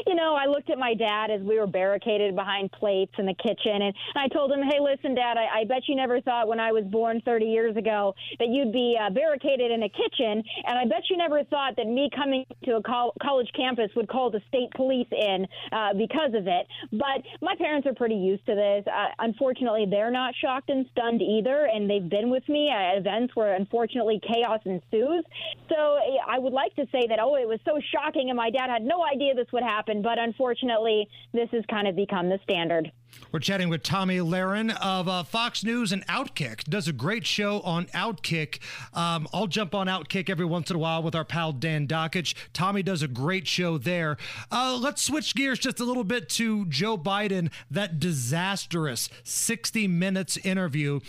[0.07, 3.33] you know, I looked at my dad as we were barricaded behind plates in the
[3.33, 6.59] kitchen, and I told him, "Hey, listen, Dad, I, I bet you never thought when
[6.59, 10.77] I was born 30 years ago that you'd be uh, barricaded in a kitchen, and
[10.77, 14.29] I bet you never thought that me coming to a col- college campus would call
[14.29, 18.55] the state police in uh, because of it." But my parents are pretty used to
[18.55, 18.85] this.
[18.87, 23.35] Uh, unfortunately, they're not shocked and stunned either, and they've been with me at events
[23.35, 25.23] where unfortunately chaos ensues.
[25.69, 28.69] So I would like to say that, oh, it was so shocking, and my dad
[28.69, 32.91] had no idea this would happen but unfortunately, this has kind of become the standard.
[33.31, 36.63] We're chatting with Tomi Lahren of uh, Fox News and Outkick.
[36.63, 38.59] Does a great show on Outkick.
[38.93, 42.33] Um, I'll jump on Outkick every once in a while with our pal Dan Dakich.
[42.53, 44.17] Tomi does a great show there.
[44.51, 50.37] Uh, let's switch gears just a little bit to Joe Biden, that disastrous 60 Minutes
[50.37, 50.99] interview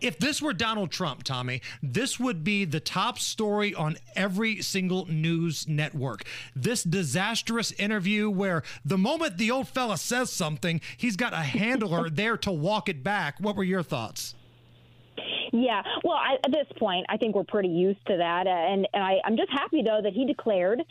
[0.00, 5.06] if this were Donald Trump, Tomi, this would be the top story on every single
[5.06, 6.24] news network.
[6.54, 12.10] This disastrous interview where the moment the old fella says something, he's got a handler
[12.10, 13.36] there to walk it back.
[13.40, 14.34] What were your thoughts?
[15.52, 18.86] Yeah, well, I, at this point, I think we're pretty used to that, uh, and,
[18.94, 20.82] and I, I'm just happy though that he declared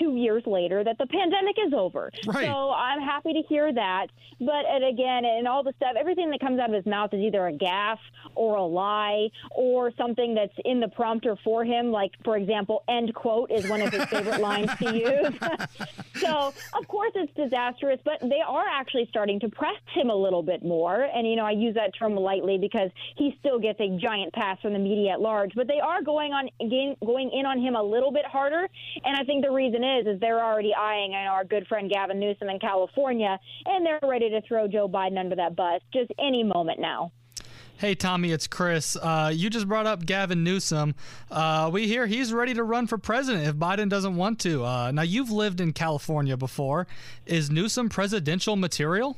[0.00, 2.10] two years later that the pandemic is over.
[2.26, 2.46] Right.
[2.46, 4.06] So I'm happy to hear that.
[4.40, 7.20] But and again, and all the stuff, everything that comes out of his mouth is
[7.20, 7.98] either a gaffe
[8.34, 11.90] or a lie or something that's in the prompter for him.
[11.90, 15.34] Like, for example, end quote is one of his favorite lines to use.
[16.16, 20.42] so, of course, it's disastrous, but they are actually starting to press him a little
[20.42, 21.02] bit more.
[21.02, 24.58] And, you know, I use that term lightly because he still gets a giant pass
[24.62, 25.52] from the media at large.
[25.54, 26.48] But they are going on
[27.04, 28.68] going in on him a little bit harder.
[29.04, 32.48] And I think the reason is is, they're already eyeing our good friend Gavin Newsom
[32.48, 36.80] in California, and they're ready to throw Joe Biden under that bus just any moment
[36.80, 37.12] now.
[37.80, 38.94] Hey, Tomi, it's Chris.
[38.94, 40.94] Uh, you just brought up Gavin Newsom.
[41.30, 44.62] Uh, we hear he's ready to run for president if Biden doesn't want to.
[44.62, 46.86] Uh, now, you've lived in California before.
[47.24, 49.16] Is Newsom presidential material?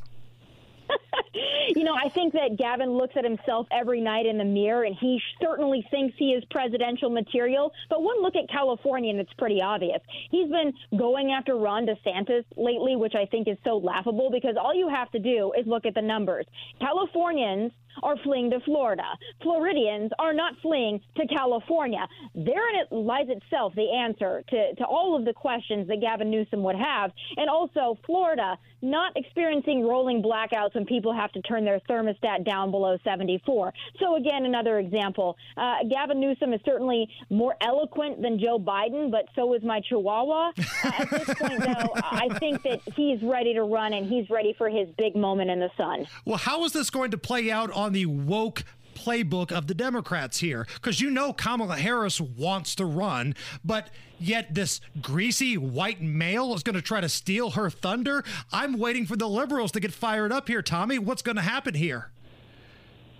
[1.35, 4.95] You know, I think that Gavin looks at himself every night in the mirror and
[4.99, 7.73] he certainly thinks he is presidential material.
[7.89, 10.01] But one look at California and it's pretty obvious.
[10.31, 14.75] He's been going after Ron DeSantis lately, which I think is so laughable because all
[14.75, 16.47] you have to do is look at the numbers.
[16.81, 17.73] Californians
[18.03, 19.05] are fleeing to Florida.
[19.43, 22.07] Floridians are not fleeing to California.
[22.35, 26.63] Therein it lies itself the answer to, to all of the questions that Gavin Newsom
[26.63, 27.13] would have.
[27.37, 32.71] And also, Florida not experiencing rolling blackouts when people have to turn their thermostat down
[32.71, 33.73] below 74.
[34.01, 35.37] So, again, another example.
[35.57, 40.53] Uh, Gavin Newsom is certainly more eloquent than Joe Biden, but so is my Chihuahua.
[40.85, 44.55] Uh, at this point, though, I think that he's ready to run and he's ready
[44.59, 46.07] for his big moment in the sun.
[46.25, 48.65] Well, how is this going to play out on the woke
[48.95, 54.55] playbook of the Democrats here because you know Kamala Harris wants to run, but yet
[54.55, 58.25] this greasy white male is going to try to steal her thunder.
[58.53, 60.99] I'm waiting for the liberals to get fired up here, Tomi.
[60.99, 62.11] What's going to happen here?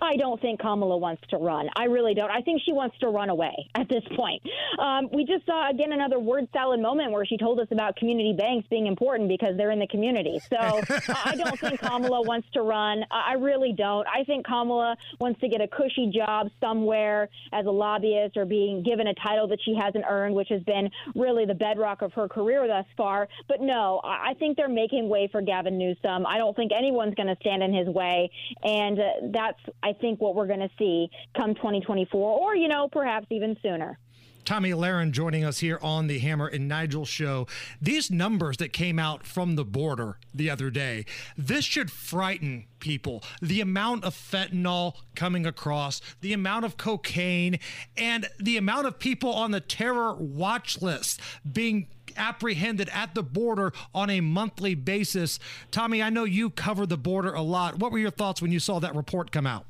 [0.03, 1.69] I don't think Kamala wants to run.
[1.77, 2.29] I really don't.
[2.29, 4.41] I think she wants to run away at this point.
[4.77, 8.35] Um, we just saw again another word salad moment where she told us about community
[8.37, 10.39] banks being important because they're in the community.
[10.49, 10.57] So
[11.25, 13.05] I don't think Kamala wants to run.
[13.09, 14.05] I really don't.
[14.07, 18.83] I think Kamala wants to get a cushy job somewhere as a lobbyist or being
[18.83, 22.27] given a title that she hasn't earned, which has been really the bedrock of her
[22.27, 23.29] career thus far.
[23.47, 26.25] But no, I think they're making way for Gavin Newsom.
[26.25, 28.29] I don't think anyone's going to stand in his way,
[28.63, 32.87] and uh, that's I think what we're going to see come 2024, or you know
[32.91, 33.97] perhaps even sooner.
[34.45, 37.47] Tomi Lahren joining us here on the Hammer and Nigel show.
[37.81, 41.05] These numbers that came out from the border the other day,
[41.37, 43.23] this should frighten people.
[43.41, 47.59] The amount of fentanyl coming across, the amount of cocaine,
[47.95, 51.87] and the amount of people on the terror watch list being
[52.17, 55.39] apprehended at the border on a monthly basis.
[55.71, 57.79] Tomi, I know you cover the border a lot.
[57.79, 59.65] What were your thoughts when you saw that report come out?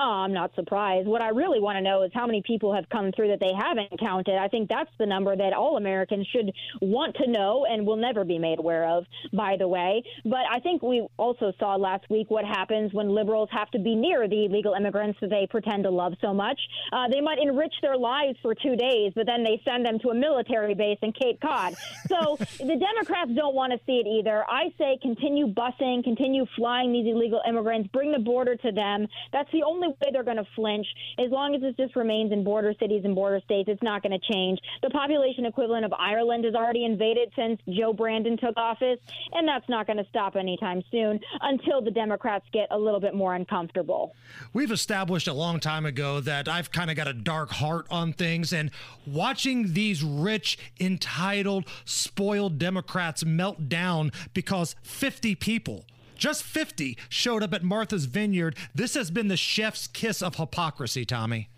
[0.00, 1.08] Oh, I'm not surprised.
[1.08, 3.50] What I really want to know is how many people have come through that they
[3.58, 4.36] haven't counted.
[4.36, 8.24] I think that's the number that all Americans should want to know and will never
[8.24, 10.04] be made aware of, by the way.
[10.24, 13.96] But I think we also saw last week what happens when liberals have to be
[13.96, 16.60] near the illegal immigrants that they pretend to love so much.
[16.92, 20.10] Uh, they might enrich their lives for two days, but then they send them to
[20.10, 21.74] a military base in Cape Cod.
[22.06, 24.44] So the Democrats don't want to see it either.
[24.48, 29.08] I say continue busing, continue flying these illegal immigrants, bring the border to them.
[29.32, 30.86] That's the only way they're going to flinch.
[31.18, 34.18] As long as it just remains in border cities and border states, it's not going
[34.18, 34.58] to change.
[34.82, 38.98] The population equivalent of Ireland has already invaded since Joe Brandon took office,
[39.32, 43.14] and that's not going to stop anytime soon until the Democrats get a little bit
[43.14, 44.14] more uncomfortable.
[44.52, 48.12] We've established a long time ago that I've kind of got a dark heart on
[48.12, 48.70] things, and
[49.06, 55.84] watching these rich, entitled, spoiled Democrats melt down because 50 people
[56.18, 58.56] just 50 showed up at Martha's Vineyard.
[58.74, 61.48] This has been the chef's kiss of hypocrisy, Tomi.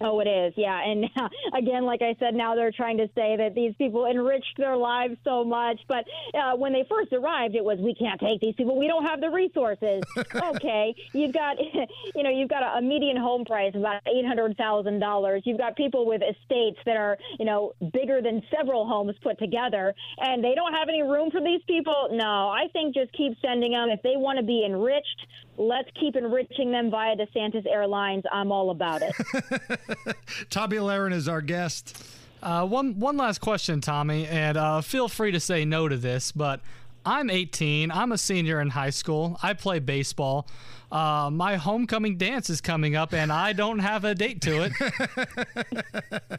[0.00, 0.80] Oh, it is, yeah.
[0.84, 1.06] And
[1.56, 5.16] again, like I said, now they're trying to say that these people enriched their lives
[5.24, 5.80] so much.
[5.88, 8.78] But uh, when they first arrived, it was we can't take these people.
[8.78, 10.02] We don't have the resources.
[10.34, 11.56] okay, you've got,
[12.14, 15.42] you know, you've got a, a median home price of about eight hundred thousand dollars.
[15.44, 19.94] You've got people with estates that are, you know, bigger than several homes put together,
[20.18, 22.08] and they don't have any room for these people.
[22.12, 25.26] No, I think just keep sending them if they want to be enriched
[25.58, 28.24] let's keep enriching them via DeSantis Airlines.
[28.32, 29.12] I'm all about it.
[30.50, 32.02] Tomi Lahren is our guest.
[32.42, 36.30] Uh, one one last question, Tomi, and uh, feel free to say no to this,
[36.30, 36.60] but
[37.04, 37.90] I'm 18.
[37.90, 39.38] I'm a senior in high school.
[39.42, 40.46] I play baseball.
[40.90, 44.72] Uh, my homecoming dance is coming up, and I don't have a date to it.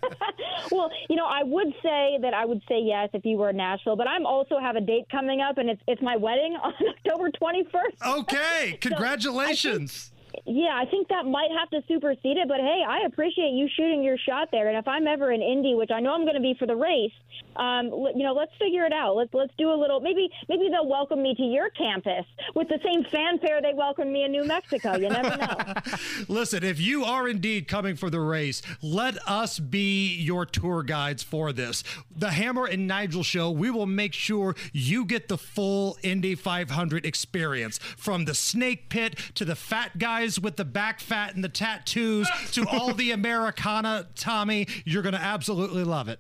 [0.72, 3.58] well, you know, I would say that I would say yes if you were in
[3.58, 6.74] Nashville, but I'm also have a date coming up, and it's it's my wedding on
[6.90, 8.20] October 21st.
[8.20, 10.12] Okay, congratulations.
[10.12, 12.48] so yeah, I think that might have to supersede it.
[12.48, 14.68] But hey, I appreciate you shooting your shot there.
[14.68, 16.76] And if I'm ever in Indy, which I know I'm going to be for the
[16.76, 17.12] race,
[17.60, 19.16] um, you know, let's figure it out.
[19.16, 20.00] Let's let's do a little.
[20.00, 24.24] Maybe maybe they'll welcome me to your campus with the same fanfare they welcomed me
[24.24, 24.96] in New Mexico.
[24.96, 25.74] You never know.
[26.30, 31.22] Listen, if you are indeed coming for the race, let us be your tour guides
[31.22, 31.84] for this.
[32.16, 33.52] The Hammer and Nigel show.
[33.52, 39.20] We will make sure you get the full Indy 500 experience, from the snake pit
[39.36, 44.08] to the fat guys with the back fat and the tattoos to all the Americana.
[44.16, 44.68] Tomi.
[44.86, 46.20] you're going to absolutely love it.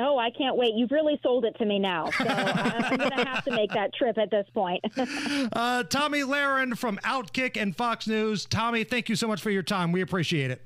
[0.00, 0.74] Oh, I can't wait.
[0.74, 2.10] You've really sold it to me now.
[2.10, 4.84] So I'm going to have to make that trip at this point.
[5.52, 8.44] uh, Tomi Lahren from Outkick and Fox News.
[8.44, 9.90] Tomi, thank you so much for your time.
[9.92, 10.62] We appreciate it.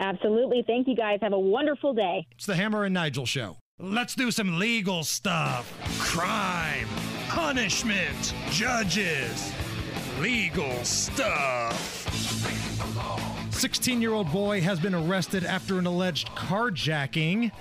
[0.00, 0.64] Absolutely.
[0.66, 1.18] Thank you guys.
[1.22, 2.26] Have a wonderful day.
[2.32, 3.58] It's the Hammer and Nigel show.
[3.78, 5.72] Let's do some legal stuff.
[5.98, 6.88] Crime,
[7.28, 9.52] punishment, judges,
[10.20, 12.08] legal stuff.
[13.50, 17.52] 16 year old boy has been arrested after an alleged carjacking.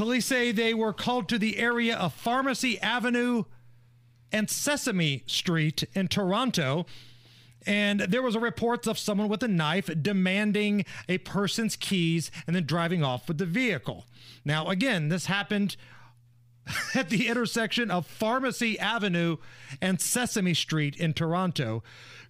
[0.00, 3.44] Police say they were called to the area of Pharmacy Avenue
[4.32, 6.86] and Sesame Street in Toronto.
[7.66, 12.56] And there was a report of someone with a knife demanding a person's keys and
[12.56, 14.06] then driving off with the vehicle.
[14.42, 15.76] Now, again, this happened
[16.94, 19.36] at the intersection of Pharmacy Avenue
[19.82, 21.82] and Sesame Street in Toronto.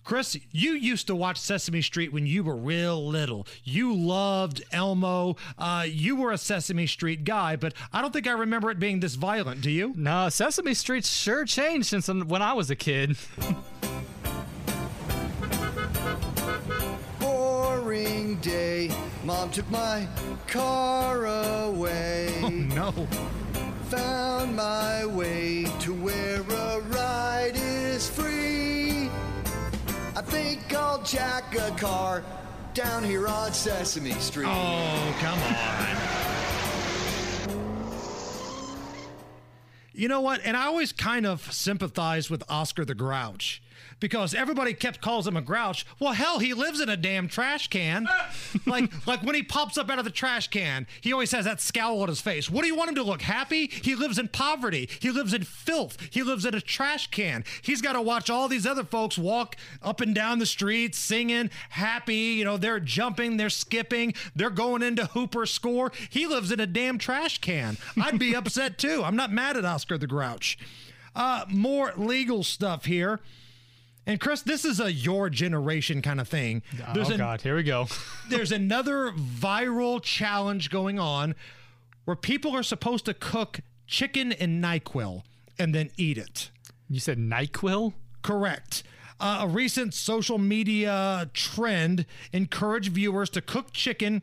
[0.05, 3.47] Chris, you used to watch Sesame Street when you were real little.
[3.63, 5.37] You loved Elmo.
[5.59, 9.01] Uh, you were a Sesame Street guy, but I don't think I remember it being
[9.01, 9.61] this violent.
[9.61, 9.93] Do you?
[9.97, 13.17] No, Sesame Street sure changed since when I was a kid.
[17.21, 18.91] Boring day.
[19.25, 20.09] Mom took my
[20.47, 22.35] car away.
[22.43, 22.91] Oh, no.
[23.91, 28.80] Found my way to where a ride is free.
[30.31, 32.23] Think I'll jack a car
[32.73, 34.47] down here on Sesame Street.
[34.49, 36.21] Oh, come on.
[39.93, 40.41] You know what?
[40.45, 43.63] And I always kind of sympathize with Oscar the Grouch
[44.01, 45.87] because everybody kept calls him a grouch.
[45.99, 48.09] Well, hell, he lives in a damn trash can.
[48.67, 51.61] like, like when he pops up out of the trash can, he always has that
[51.61, 52.51] scowl on his face.
[52.51, 53.67] What do you want him to look happy?
[53.67, 54.89] He lives in poverty.
[55.01, 55.99] He lives in filth.
[56.11, 57.45] He lives in a trash can.
[57.63, 61.51] He's got to watch all these other folks walk up and down the streets singing,
[61.71, 62.15] happy.
[62.15, 65.93] You know, they're jumping, they're skipping, they're going into Hooper's store.
[66.09, 67.77] He lives in a damn trash can.
[68.01, 69.03] I'd be upset too.
[69.05, 70.59] I'm not mad at Oscar the Grouch.
[71.15, 73.21] Uh, more legal stuff here.
[74.07, 76.63] And Chris, this is a your generation kind of thing.
[76.95, 77.87] oh an- God, here we go.
[78.29, 81.35] there's another viral challenge going on
[82.05, 85.23] where people are supposed to cook chicken in NyQuil
[85.59, 86.51] and then eat it.
[86.89, 87.93] You said NyQuil?
[88.23, 88.83] Correct.
[89.21, 94.23] Uh, a recent social media trend encouraged viewers to cook chicken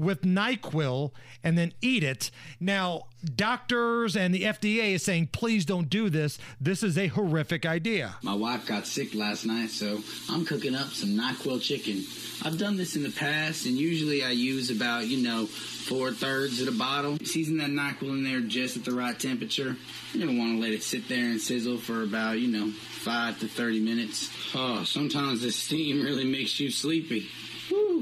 [0.00, 1.12] with NyQuil
[1.44, 2.30] and then eat it.
[2.58, 3.04] Now,
[3.36, 6.38] doctors and the FDA is saying, please don't do this.
[6.60, 8.16] This is a horrific idea.
[8.22, 12.04] My wife got sick last night, so I'm cooking up some NyQuil chicken.
[12.42, 16.60] I've done this in the past, and usually I use about, you know, four thirds
[16.60, 17.18] of the bottle.
[17.24, 19.76] Season that NyQuil in there just at the right temperature.
[20.14, 23.38] You don't want to let it sit there and sizzle for about, you know, five
[23.40, 24.30] to 30 minutes.
[24.54, 27.28] Oh, sometimes the steam really makes you sleepy.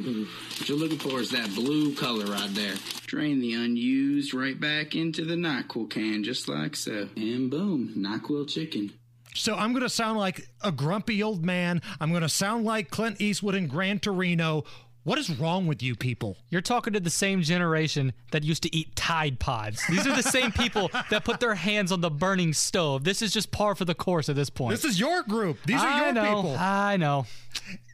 [0.02, 0.26] Whew.
[0.58, 2.74] What you're looking for is that blue color right there.
[3.06, 7.08] Drain the unused right back into the NyQuil can, just like so.
[7.16, 8.92] And boom, NyQuil chicken.
[9.34, 11.80] So I'm going to sound like a grumpy old man.
[12.00, 14.64] I'm going to sound like Clint Eastwood in Gran Torino.
[15.04, 16.36] What is wrong with you people?
[16.50, 19.82] You're talking to the same generation that used to eat Tide Pods.
[19.88, 23.04] These are the same people that put their hands on the burning stove.
[23.04, 24.72] This is just par for the course at this point.
[24.72, 25.58] This is your group.
[25.64, 26.56] These are I your know, people.
[26.58, 27.26] I know.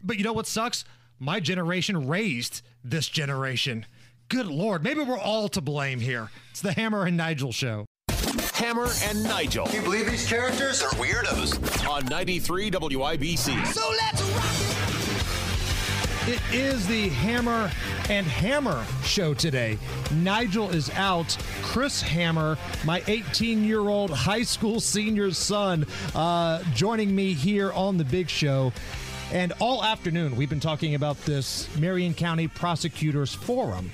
[0.03, 0.85] But you know what sucks?
[1.19, 3.87] My generation raised this generation.
[4.29, 4.83] Good Lord.
[4.83, 6.31] Maybe we're all to blame here.
[6.51, 7.87] It's the Hammer and Nigel show.
[8.55, 9.67] Hammer and Nigel.
[9.67, 11.89] Can you believe these characters are Weirdos.
[11.89, 13.67] On 93 WIBC.
[13.67, 14.75] So let's rock
[16.29, 17.71] It is the Hammer
[18.09, 19.79] and Hammer show today.
[20.15, 21.37] Nigel is out.
[21.63, 27.99] Chris Hammer, my 18 year old high school senior son, uh, joining me here on
[27.99, 28.73] the big show.
[29.35, 33.91] And all afternoon, we've been talking about this Marion County Prosecutors Forum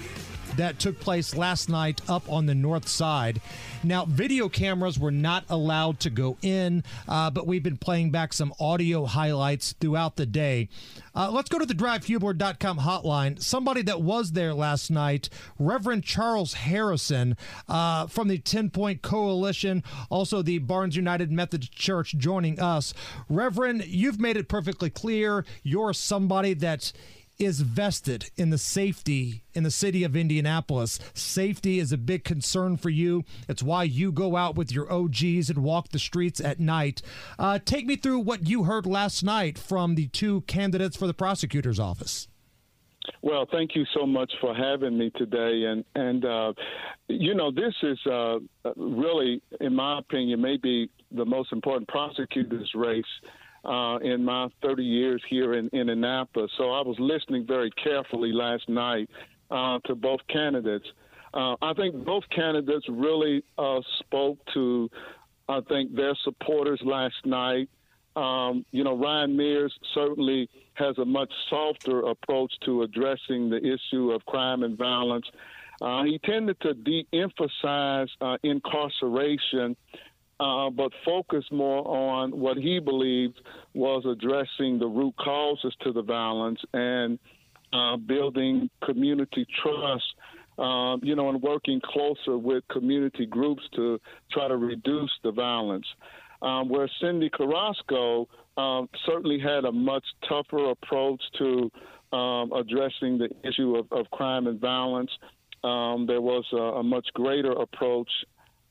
[0.56, 3.40] that took place last night up on the north side.
[3.82, 8.32] Now, video cameras were not allowed to go in, uh, but we've been playing back
[8.32, 10.68] some audio highlights throughout the day.
[11.14, 13.42] Uh, let's go to the drivehubler.com hotline.
[13.42, 15.28] Somebody that was there last night,
[15.58, 17.36] Reverend Charles Harrison
[17.68, 22.94] uh, from the 10 Point Coalition, also the Barnes United Methodist Church, joining us.
[23.28, 26.92] Reverend, you've made it perfectly clear you're somebody that
[27.40, 31.00] is vested in the safety in the city of Indianapolis.
[31.14, 33.24] Safety is a big concern for you.
[33.48, 37.02] It's why you go out with your OGs and walk the streets at night.
[37.38, 41.14] Uh, take me through what you heard last night from the two candidates for the
[41.14, 42.28] prosecutor's office.
[43.22, 45.64] Well, thank you so much for having me today.
[45.64, 46.52] And and uh,
[47.08, 48.38] you know, this is uh,
[48.76, 53.04] really, in my opinion, maybe the most important prosecutor's race
[53.64, 56.50] uh, in my 30 years here in, in Annapolis.
[56.56, 59.08] So I was listening very carefully last night
[59.50, 60.86] uh, to both candidates.
[61.32, 64.90] Uh, I think both candidates really uh, spoke to,
[65.48, 67.68] I think, their supporters last night.
[68.16, 74.10] Um, you know, Ryan Mears certainly has a much softer approach to addressing the issue
[74.10, 75.26] of crime and violence.
[75.80, 79.76] Uh, he tended to de emphasize uh, incarceration
[80.40, 83.40] uh, but focus more on what he believed
[83.74, 87.18] was addressing the root causes to the violence and
[87.72, 90.04] uh, building community trust.
[90.58, 93.98] Uh, you know, and working closer with community groups to
[94.30, 95.86] try to reduce the violence.
[96.42, 98.28] Um, where Cyndi Carrasco
[98.58, 101.70] um, certainly had a much tougher approach to
[102.12, 105.10] um, addressing the issue of, of crime and violence.
[105.64, 108.08] Um, there was a, a, much greater approach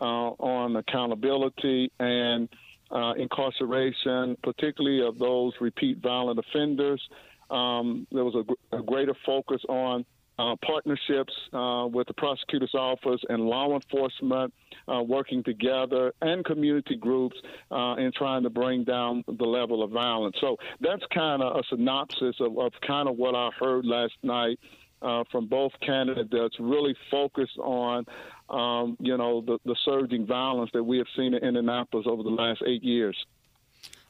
[0.01, 0.03] uh,
[0.39, 2.49] on accountability and
[2.91, 7.01] uh, incarceration, particularly of those repeat violent offenders.
[7.49, 10.05] Um, there was a, a, greater focus on
[10.37, 14.53] uh, partnerships uh, with the prosecutor's office and law enforcement
[14.87, 17.35] uh, working together and community groups
[17.71, 20.35] uh, in trying to bring down the level of violence.
[20.39, 24.59] So that's kind of a synopsis of, of kind of what I heard last night
[25.01, 28.05] uh, from both candidates, really focused on,
[28.49, 32.29] um, you know, the, the surging violence that we have seen in Indianapolis over the
[32.29, 33.17] last eight years.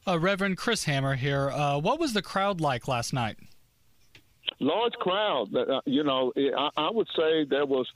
[0.06, 1.50] Uh, Reverend Chris Hammer here.
[1.50, 3.36] Uh, what was the crowd like last night?
[4.58, 5.54] Large crowd.
[5.54, 7.86] Uh, you know, I, I would say there was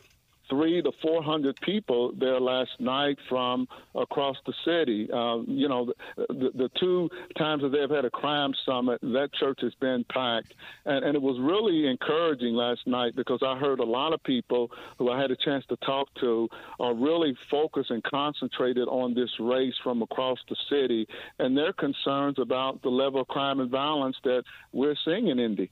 [0.48, 5.08] three to four hundred people there last night from across the city.
[5.12, 9.60] Uh, you know, the, the, two times that they've had a crime summit, that church
[9.62, 10.54] has been packed,
[10.84, 14.70] and, and it was really encouraging last night because I heard a lot of people
[14.98, 16.48] who I had a chance to talk to
[16.80, 21.06] are really focused and concentrated on this race from across the city
[21.38, 25.70] and their concerns about the level of crime and violence that we're seeing in Indy.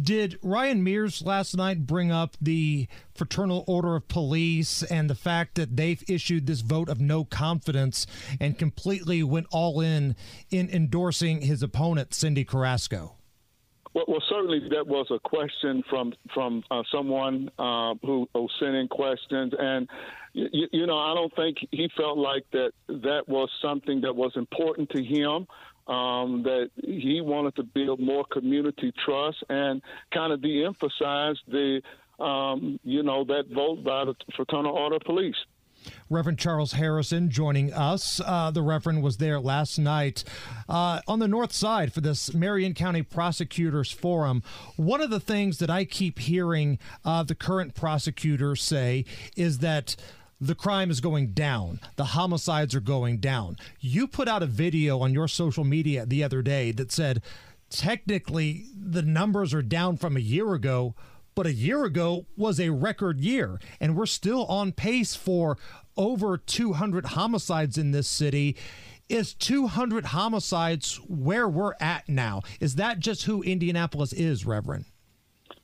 [0.00, 5.54] Did Ryan Mears last night bring up the Fraternal Order of Police and the fact
[5.54, 8.06] that they've issued this vote of no confidence
[8.40, 10.16] and completely went all in
[10.50, 13.14] in endorsing his opponent, Cyndi Carrasco?
[13.94, 18.74] Well, well, certainly that was a question from from uh, someone uh, who, who sent
[18.74, 19.88] in questions, and
[20.32, 24.32] you, you know I don't think he felt like that that was something that was
[24.34, 25.46] important to him
[25.86, 29.82] um, that he wanted to build more community trust and
[30.12, 31.82] kind of de-emphasize the,
[32.18, 35.36] um, you know, that vote by the Fraternal Order of Police.
[36.08, 38.20] Reverend Charles Harrison joining us.
[38.24, 40.24] Uh, the Reverend was there last night
[40.68, 44.42] uh, on the north side for this Marion County Prosecutors Forum.
[44.76, 49.04] One of the things that I keep hearing uh, the current prosecutors say
[49.36, 49.96] is that
[50.40, 51.80] the crime is going down.
[51.96, 53.56] The homicides are going down.
[53.80, 57.22] You put out a video on your social media the other day that said
[57.70, 60.94] technically the numbers are down from a year ago,
[61.34, 63.60] but a year ago was a record year.
[63.80, 65.56] And we're still on pace for
[65.96, 68.56] over 200 homicides in this city.
[69.08, 72.42] Is 200 homicides where we're at now?
[72.58, 74.86] Is that just who Indianapolis is, Reverend?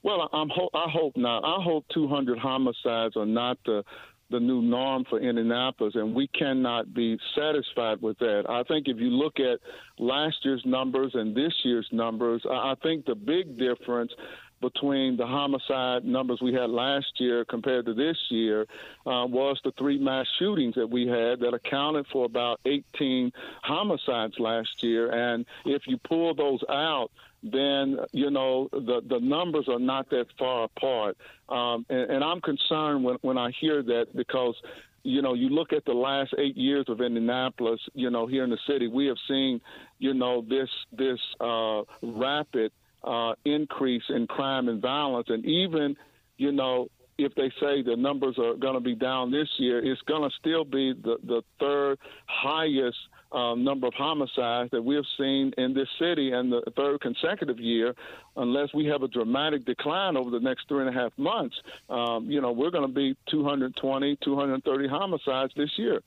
[0.02, 1.44] Well, I'm ho- I hope not.
[1.44, 3.82] I hope 200 homicides are not the
[4.30, 8.44] the new norm for Indianapolis, and we cannot be satisfied with that.
[8.48, 9.60] I think if you look at
[9.98, 14.12] last year's numbers and this year's numbers, I think the big difference
[14.60, 18.66] between the homicide numbers we had last year compared to this year
[19.06, 23.32] uh, was the three mass shootings that we had that accounted for about 18
[23.62, 25.10] homicides last year.
[25.10, 27.10] And if you pull those out,
[27.42, 31.16] then you know the the numbers are not that far apart.
[31.48, 34.54] Um, and, and I'm concerned when when I hear that because
[35.02, 38.50] you know, you look at the last eight years of Indianapolis, you know, here in
[38.50, 39.60] the city, we have seen,
[39.98, 42.72] you know, this this uh, rapid
[43.02, 45.96] uh, increase in crime and violence, and even,
[46.36, 50.00] you know, if they say the numbers are going to be down this year, it's
[50.02, 52.98] going to still be the the third highest
[53.32, 57.58] um, number of homicides that we have seen in this city and the third consecutive
[57.58, 57.94] year,
[58.36, 61.56] unless we have a dramatic decline over the next three and a half months,
[61.88, 66.00] um, you know, we're going to be 220, 230 homicides this year.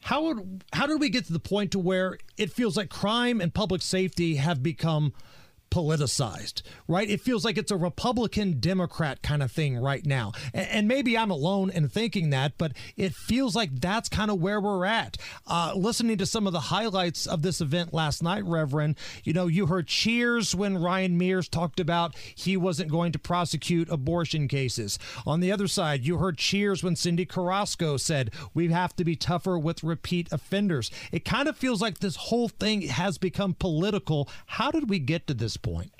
[0.00, 3.40] How would how did we get to the point to where it feels like crime
[3.40, 5.12] and public safety have become–
[5.70, 7.08] politicized, right?
[7.08, 10.32] It feels like it's a Republican Democrat kind of thing right now.
[10.54, 14.58] And, maybe I'm alone in thinking that, but it feels like that's kind of where
[14.58, 15.18] we're at.
[15.48, 19.46] Uh, listening to some of the highlights of this event last night, Reverend, you know,
[19.46, 24.98] you heard cheers when Ryan Mears talked about he wasn't going to prosecute abortion cases.
[25.26, 29.16] On the other side, you heard cheers when Cyndi Carrasco said we have to be
[29.16, 30.90] tougher with repeat offenders.
[31.12, 34.28] It kind of feels like this whole thing has become political.
[34.46, 35.92] How did we get to this point?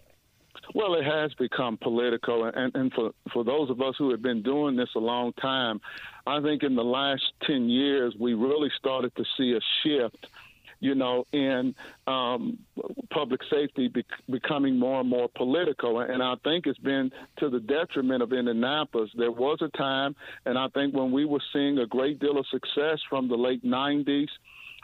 [0.78, 4.42] Well, it has become political, and, and for for those of us who have been
[4.44, 5.80] doing this a long time,
[6.24, 10.28] I think in the last ten years we really started to see a shift
[10.78, 11.74] you know, in
[12.06, 12.56] um,
[13.10, 15.98] public safety be- becoming more and more political.
[15.98, 19.10] And I think it's been to the detriment of Indianapolis.
[19.16, 20.14] There was a time,
[20.46, 23.64] and I think when we were seeing a great deal of success from the late
[23.64, 24.28] 90s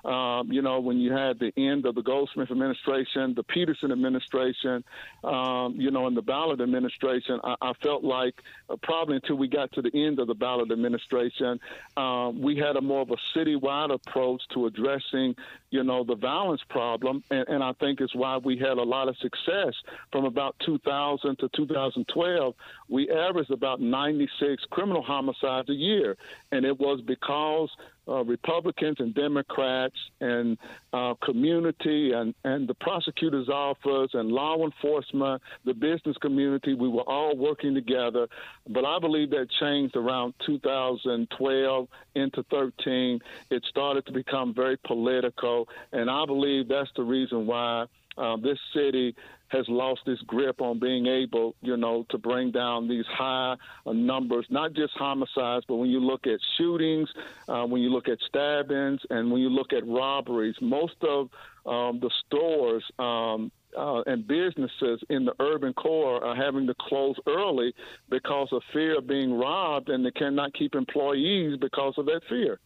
[0.04, 4.84] um, you know, when you had the end of the Goldsmith administration, the Peterson administration,
[5.22, 8.34] um, you know, and the Ballard administration, I, I felt like
[8.68, 11.58] uh, probably until we got to the end of the Ballard administration,
[11.96, 15.36] um, we had a more of a citywide approach to addressing,
[15.70, 17.24] you know, the violence problem.
[17.30, 19.74] And, and I think it's why we had a lot of success
[20.12, 22.54] from about 2000 to 2012.
[22.88, 26.16] We averaged about 96 criminal homicides a year.
[26.52, 27.70] And it was because
[28.08, 30.58] uh, Republicans and Democrats and
[30.92, 37.08] uh, community and, and the prosecutor's office and law enforcement, the business community, we were
[37.08, 38.28] all working together.
[38.68, 43.20] But I believe that changed around 2012 into 13.
[43.50, 47.86] It started to become very political, and I believe that's the reason why
[48.16, 49.14] uh, this city
[49.54, 53.56] has lost its grip on being able, you know, to bring down these high
[53.86, 57.08] uh, numbers, not just homicides, but when you look at shootings,
[57.48, 61.28] uh, when you look at stabbings, and when you look at robberies, most of
[61.66, 67.16] um, the stores um, uh, and businesses in the urban core are having to close
[67.26, 67.72] early
[68.10, 72.58] because of fear of being robbed, and they cannot keep employees because of that fear.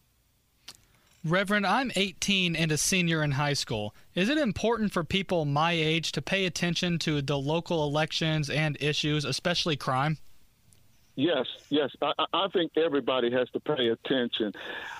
[1.25, 3.93] Reverend, I'm 18 and a senior in high school.
[4.15, 8.77] Is it important for people my age to pay attention to the local elections and
[8.79, 10.17] issues, especially crime?
[11.19, 11.91] Yes, yes.
[12.01, 14.53] I, I think everybody has to pay attention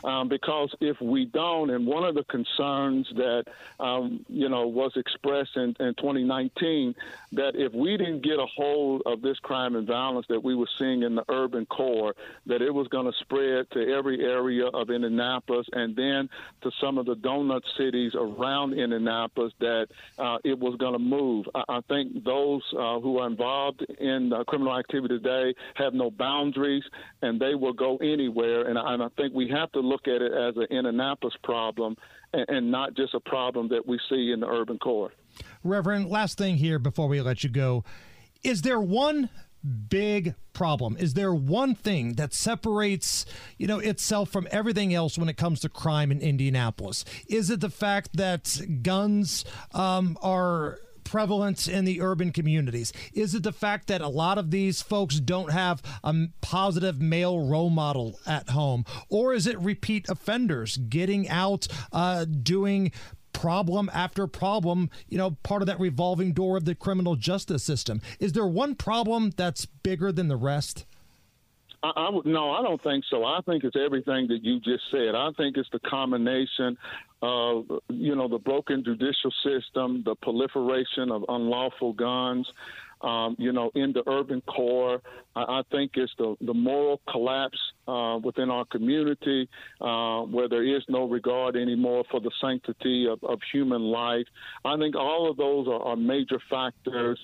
[0.03, 3.45] um, because if we don't, and one of the concerns that
[3.79, 6.93] um, you know was expressed in, in 2019,
[7.31, 10.67] that if we didn't get a hold of this crime and violence that we were
[10.77, 12.13] seeing in the urban core,
[12.47, 16.29] that it was going to spread to every area of Indianapolis and then
[16.63, 19.87] to some of the donut cities around Indianapolis, that
[20.17, 21.47] uh, it was going to move.
[21.55, 26.08] I, I think those uh, who are involved in uh, criminal activity today have no
[26.11, 26.83] boundaries,
[27.21, 28.67] and they will go anywhere.
[28.67, 31.95] And I, and I think we have to look at it as an Indianapolis problem
[32.33, 35.11] and, and not just a problem that we see in the urban core.
[35.63, 37.83] Reverend, last thing here before we let you go.
[38.43, 39.29] Is there one
[39.89, 40.95] big problem?
[40.97, 43.25] Is there one thing that separates,
[43.57, 47.03] you know, itself from everything else when it comes to crime in Indianapolis?
[47.27, 50.79] Is it the fact that guns um, are
[51.09, 52.93] prevalent in the urban communities?
[53.13, 57.39] Is it the fact that a lot of these folks don't have a positive male
[57.39, 58.85] role model at home?
[59.09, 62.91] Or is it repeat offenders getting out, uh, doing
[63.33, 68.01] problem after problem, you know, part of that revolving door of the criminal justice system?
[68.19, 70.85] Is there one problem that's bigger than the rest?
[71.81, 73.25] I, I no, I don't think so.
[73.25, 75.15] I think it's everything that you just said.
[75.15, 76.77] I think it's the combination
[77.21, 82.47] of you know the broken judicial system, the proliferation of unlawful guns.
[83.01, 85.01] Um, you know, in the urban core,
[85.33, 89.47] I, I think it's the, the moral collapse uh, within our community
[89.79, 94.25] uh, where there is no regard anymore for the sanctity of, of human life.
[94.65, 97.17] I think all of those are, are major factors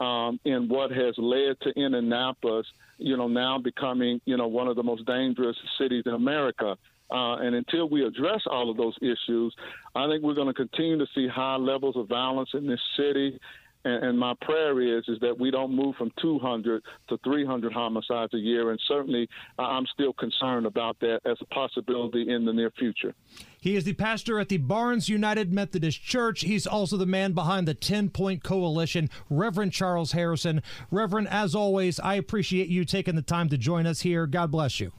[0.00, 2.66] um, in what has led to Indianapolis,
[2.98, 6.76] you know, now becoming, you know, one of the most dangerous cities in America.
[7.12, 9.54] Uh, and until we address all of those issues,
[9.94, 13.38] I think we're going to continue to see high levels of violence in this city.
[13.84, 18.32] And, and, my prayer is is that we don't move from 200 to 300 homicides
[18.32, 18.70] a year.
[18.70, 19.28] And certainly,
[19.58, 23.12] I'm still concerned about that as a possibility in the near future.
[23.60, 26.42] He is the pastor at the Barnes United Methodist Church.
[26.42, 30.62] He's also the man behind the 10 Point Coalition, Reverend Charles Harrison.
[30.90, 34.26] Reverend, as always, I appreciate you taking the time to join us here.
[34.28, 34.92] God bless you.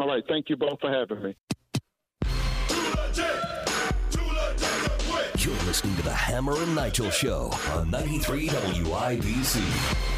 [0.00, 0.24] All right.
[0.26, 1.36] Thank you both for having me.
[5.38, 10.10] You're listening to the Hammer and Nigel Show on 93 WIBC.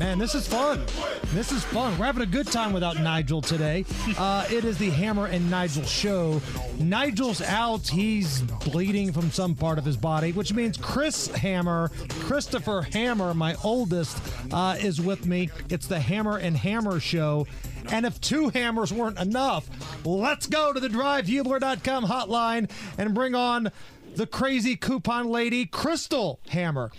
[0.00, 0.84] Man, this is fun.
[1.32, 1.96] This is fun.
[1.98, 3.84] We're having a good time without Nigel today.
[4.16, 6.40] Uh, it is the Hammer and Nigel show.
[6.78, 7.86] Nigel's out.
[7.86, 13.54] He's bleeding from some part of his body, which means Chris Hammer, Christopher Hammer, my
[13.62, 14.20] oldest,
[14.52, 15.50] uh, is with me.
[15.70, 17.46] It's the Hammer and Hammer show.
[17.90, 19.68] And if two hammers weren't enough,
[20.04, 23.70] let's go to the drivehubler.com hotline and bring on
[24.14, 26.90] the crazy coupon lady, Crystal Hammer.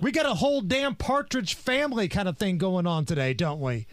[0.00, 3.86] We got a whole damn partridge family kind of thing going on today, don't we?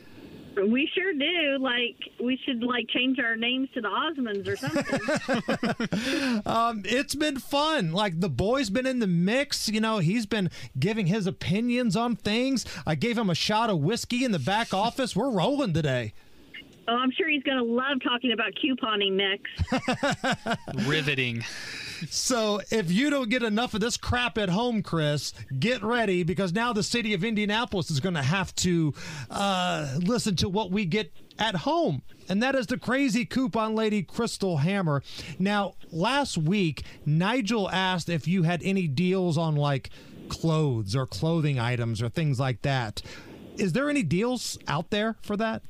[0.57, 1.57] We sure do.
[1.59, 6.41] Like we should like change our names to the Osmonds or something.
[6.45, 7.93] um, it's been fun.
[7.93, 9.69] Like the boy's been in the mix.
[9.69, 12.65] You know, he's been giving his opinions on things.
[12.85, 15.15] I gave him a shot of whiskey in the back office.
[15.15, 16.13] We're rolling today.
[16.87, 20.87] Oh, I'm sure he's going to love talking about couponing next.
[20.87, 21.43] Riveting.
[22.09, 26.53] So if you don't get enough of this crap at home, Chris, get ready because
[26.53, 28.93] now the city of Indianapolis is going to have to
[29.29, 32.01] uh, listen to what we get at home.
[32.27, 35.03] And that is the crazy coupon lady, Crystal Hammer.
[35.37, 39.91] Now, last week, Nigel asked if you had any deals on like
[40.29, 43.01] clothes or clothing items or things like that.
[43.57, 45.61] Is there any deals out there for that?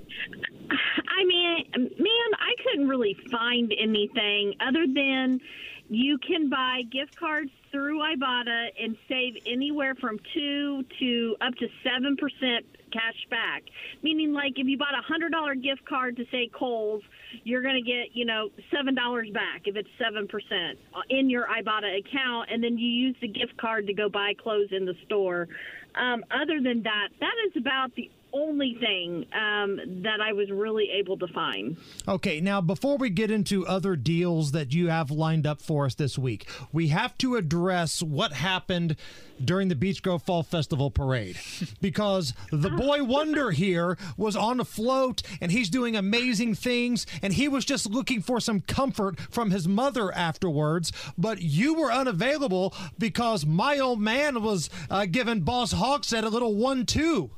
[1.21, 5.39] I mean, man, I couldn't really find anything other than
[5.87, 11.67] you can buy gift cards through Ibotta and save anywhere from two to up to
[11.83, 13.63] seven percent cash back.
[14.01, 17.03] Meaning, like if you bought a hundred dollar gift card to say Kohl's,
[17.43, 20.79] you're going to get you know seven dollars back if it's seven percent
[21.09, 24.69] in your Ibotta account, and then you use the gift card to go buy clothes
[24.71, 25.47] in the store.
[25.93, 30.89] Um, other than that, that is about the only thing um, that I was really
[30.91, 31.77] able to find.
[32.07, 35.95] Okay, now before we get into other deals that you have lined up for us
[35.95, 38.95] this week, we have to address what happened
[39.43, 41.37] during the Beech Grove Fall Festival parade
[41.81, 47.33] because the boy wonder here was on a float and he's doing amazing things and
[47.33, 52.73] he was just looking for some comfort from his mother afterwards, but you were unavailable
[52.97, 57.31] because my old man was uh, giving Boss Hogsett a little one-two.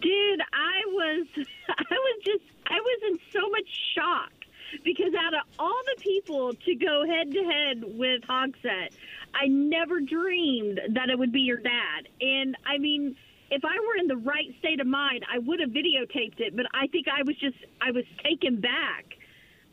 [0.00, 1.26] Dude, I was
[1.68, 4.32] I was just I was in so much shock
[4.84, 8.90] because out of all the people to go head to head with Hogsett,
[9.34, 12.08] I never dreamed that it would be your dad.
[12.20, 13.16] And I mean,
[13.50, 16.66] if I were in the right state of mind, I would have videotaped it, but
[16.74, 19.04] I think I was just I was taken back.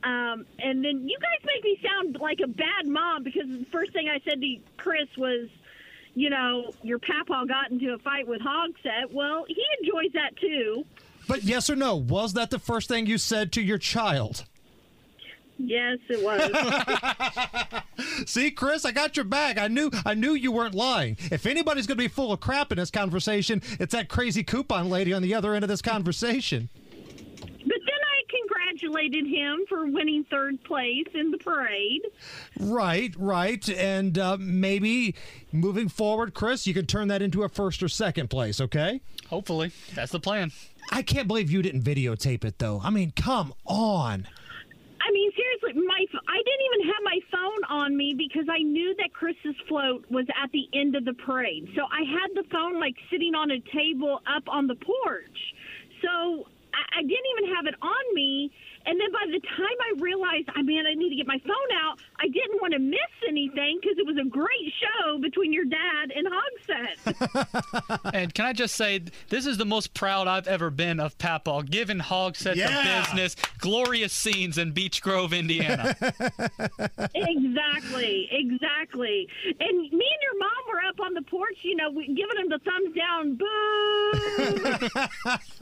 [0.04, 3.92] Um, and then you guys make me sound like a bad mom because the first
[3.92, 5.50] thing I said to Chris was,
[6.16, 9.12] you know, your papa got into a fight with Hogsett.
[9.12, 10.86] Well, he enjoys that too.
[11.28, 14.46] But yes or no, was that the first thing you said to your child?
[15.58, 16.52] Yes, it was.
[18.30, 19.58] See, Chris, I got your back.
[19.58, 21.18] I knew I knew you weren't lying.
[21.32, 24.90] If anybody's going to be full of crap in this conversation, it's that crazy coupon
[24.90, 26.70] lady on the other end of this conversation.
[28.76, 32.02] But then I congratulated him for winning third place in the parade.
[32.60, 33.68] Right, right.
[33.70, 35.16] And uh, maybe
[35.52, 39.02] moving forward, Chris, you could turn that into a first or second place, okay?
[39.30, 39.72] Hopefully.
[39.94, 40.52] That's the plan.
[40.92, 42.82] I can't believe you didn't videotape it, though.
[42.84, 44.28] I mean, come on.
[45.02, 48.96] I mean, seriously, my I didn't even have my phone on me because I knew
[48.98, 51.70] that Chris's float was at the end of the parade.
[51.76, 55.54] So I had the phone like sitting on a table up on the porch.
[56.02, 58.52] So I, I didn't even have it on me.
[58.88, 61.72] And then by the time I realized, I mean, I need to get my phone
[61.84, 65.66] out, I didn't want to miss anything because it was a great show between your
[65.66, 68.02] dad and Hogsett.
[68.14, 71.64] and can I just say, this is the most proud I've ever been of Papaw,
[71.64, 72.68] giving Hogsett Yeah.
[72.68, 75.96] the business, glorious scenes in Beech Grove, Indiana.
[77.16, 79.28] exactly, exactly.
[79.60, 82.60] And me and your mom were up on the porch, you know, giving him the
[82.60, 83.52] thumbs down, boo.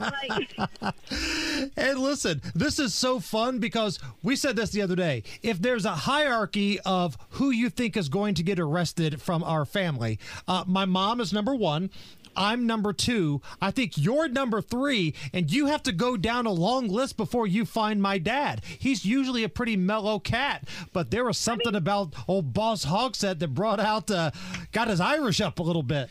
[0.00, 5.22] like, And listen, this is so fun because we said this the other day.
[5.42, 9.64] If there's a hierarchy of who you think is going to get arrested from our
[9.64, 11.90] family, uh, my mom is number one.
[12.36, 13.40] I'm number two.
[13.60, 17.46] I think you're number three, and you have to go down a long list before
[17.46, 18.62] you find my dad.
[18.64, 23.54] He's usually a pretty mellow cat, but there was something about old Boss Hogsett that
[23.54, 24.30] brought out, uh,
[24.72, 26.10] got his Irish up a little bit.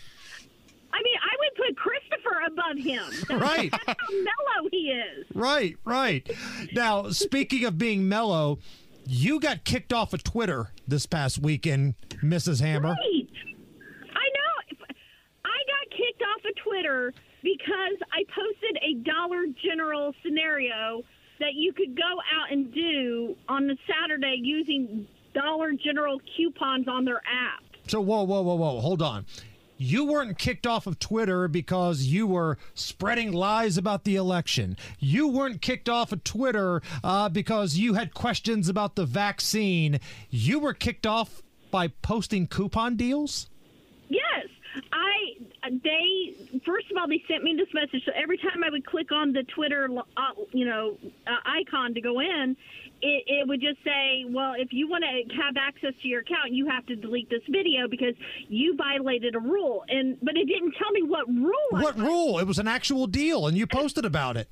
[0.94, 1.84] I mean, I would put
[2.78, 3.04] Him.
[3.10, 3.72] That's, Right.
[3.72, 5.26] That's how mellow he is.
[5.34, 6.30] Right, right.
[6.74, 8.60] Now, speaking of being mellow,
[9.06, 12.62] you got kicked off of Twitter this past weekend, Mrs.
[12.62, 12.90] Hammer.
[12.90, 13.28] Right.
[14.12, 14.86] I know.
[15.46, 21.02] I got kicked off of Twitter because I posted a Dollar General scenario
[21.40, 27.04] that you could go out and do on the Saturday using Dollar General coupons on
[27.06, 27.64] their app.
[27.88, 29.26] So, whoa, whoa, whoa, whoa, hold on.
[29.84, 34.78] You weren't kicked off of Twitter because you were spreading lies about the election.
[34.98, 40.00] You weren't kicked off of Twitter uh, because you had questions about the vaccine.
[40.30, 43.50] You were kicked off by posting coupon deals?
[44.08, 44.48] Yes,
[44.94, 45.10] I.
[45.84, 46.34] They
[46.66, 48.04] first of all they sent me this message.
[48.06, 50.22] So every time I would click on the Twitter, uh,
[50.54, 50.98] you know,
[51.28, 52.56] uh, icon to go in,
[53.04, 56.52] it, it would just say, "Well, if you want to have access to your account,
[56.52, 58.16] you have to delete this video because
[58.48, 61.72] you violated a rule." And but it didn't tell me what rule.
[61.72, 62.40] What rule?
[62.40, 64.48] It was an actual deal, and you posted about it.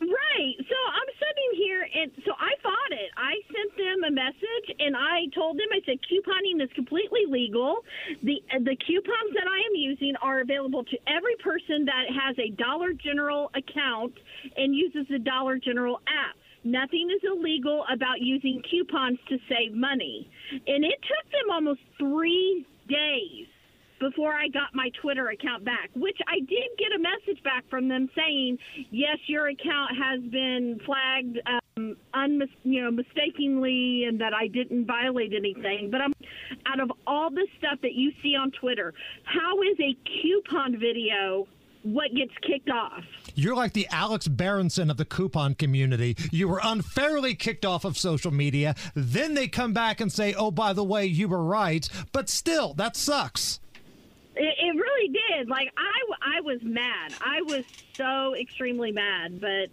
[0.00, 0.54] Right.
[0.56, 3.10] So I'm sitting here, and so I fought it.
[3.16, 7.84] I sent them a message, and I told them, I said, couponing is completely legal.
[8.22, 12.50] The the coupons that I am using are available to every person that has a
[12.50, 14.14] Dollar General account
[14.56, 16.36] and uses the Dollar General app.
[16.64, 20.28] Nothing is illegal about using coupons to save money.
[20.50, 23.46] And it took them almost three days
[24.00, 27.88] before I got my Twitter account back, which I did get a message back from
[27.88, 28.58] them saying,
[28.90, 31.38] yes, your account has been flagged,
[31.76, 35.90] um, unmis- you know, mistakenly, and that I didn't violate anything.
[35.90, 36.12] But I'm
[36.66, 38.94] out of all the stuff that you see on Twitter,
[39.24, 41.46] how is a coupon video
[41.82, 43.04] what gets kicked off?
[43.34, 46.16] You're like the Alex Berenson of the coupon community.
[46.30, 48.74] You were unfairly kicked off of social media.
[48.94, 51.88] Then they come back and say, oh, by the way, you were right.
[52.12, 53.60] But still, that sucks.
[54.36, 55.48] It, it really did.
[55.48, 57.12] Like I, I was mad.
[57.20, 57.64] I was
[57.94, 59.40] so extremely mad.
[59.40, 59.70] But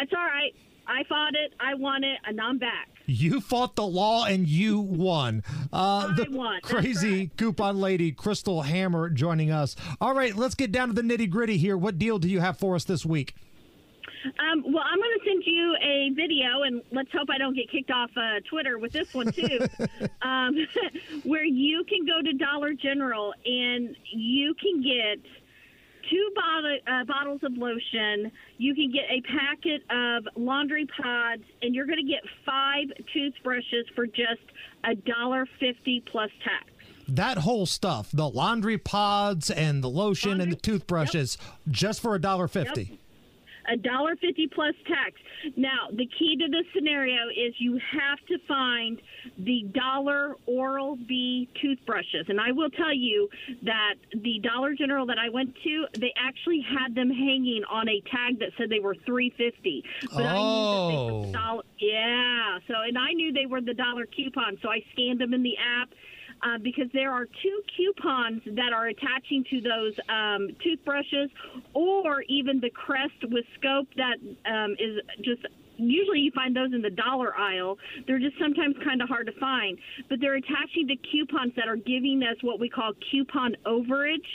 [0.00, 0.54] it's all right.
[0.86, 1.52] I fought it.
[1.60, 2.88] I won it, and I'm back.
[3.10, 5.42] You fought the law and you won.
[5.72, 6.60] Uh, the won.
[6.62, 9.76] Crazy coupon lady, Crystal Hammer, joining us.
[10.00, 11.76] All right, let's get down to the nitty gritty here.
[11.76, 13.34] What deal do you have for us this week?
[14.24, 17.70] Um, well, I'm going to send you a video, and let's hope I don't get
[17.70, 19.60] kicked off uh, Twitter with this one too,
[20.22, 20.56] um,
[21.24, 25.24] where you can go to Dollar General and you can get
[26.10, 28.30] two bottle, uh, bottles of lotion.
[28.58, 33.86] You can get a packet of laundry pods, and you're going to get five toothbrushes
[33.94, 34.42] for just
[34.84, 36.66] a dollar fifty plus tax.
[37.08, 41.38] That whole stuff, the laundry pods and the lotion and the toothbrushes,
[41.68, 42.99] just for a dollar fifty.
[43.70, 45.12] A dollar fifty plus tax.
[45.56, 49.00] Now, the key to this scenario is you have to find
[49.38, 53.28] the dollar Oral B toothbrushes, and I will tell you
[53.62, 58.00] that the Dollar General that I went to, they actually had them hanging on a
[58.10, 59.84] tag that said they were three fifty.
[60.12, 61.32] But I knew that they were Oh.
[61.32, 61.62] dollar.
[61.78, 62.58] Yeah.
[62.68, 65.56] So, and I knew they were the dollar coupon, so I scanned them in the
[65.56, 65.90] app.
[66.42, 71.28] Uh, because there are two coupons that are attaching to those um, toothbrushes,
[71.74, 74.16] or even the Crest with scope that
[74.50, 75.46] um, is just.
[75.82, 77.78] Usually, you find those in the dollar aisle.
[78.06, 79.78] They're just sometimes kind of hard to find,
[80.10, 84.28] but they're attaching to coupons that are giving us what we call coupon overage,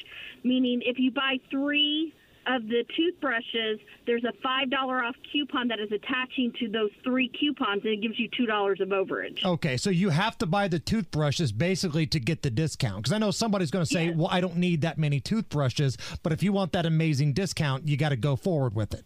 [0.44, 2.14] meaning if you buy three
[2.48, 7.30] of the toothbrushes, there's a five dollar off coupon that is attaching to those three
[7.40, 9.44] coupons, and it gives you two dollars of overage.
[9.44, 12.98] Okay, so you have to buy the toothbrushes basically to get the discount.
[12.98, 16.32] Because I know somebody's going to say, well, I don't need that many toothbrushes, but
[16.32, 19.06] if you want that amazing discount, you got to go forward with it.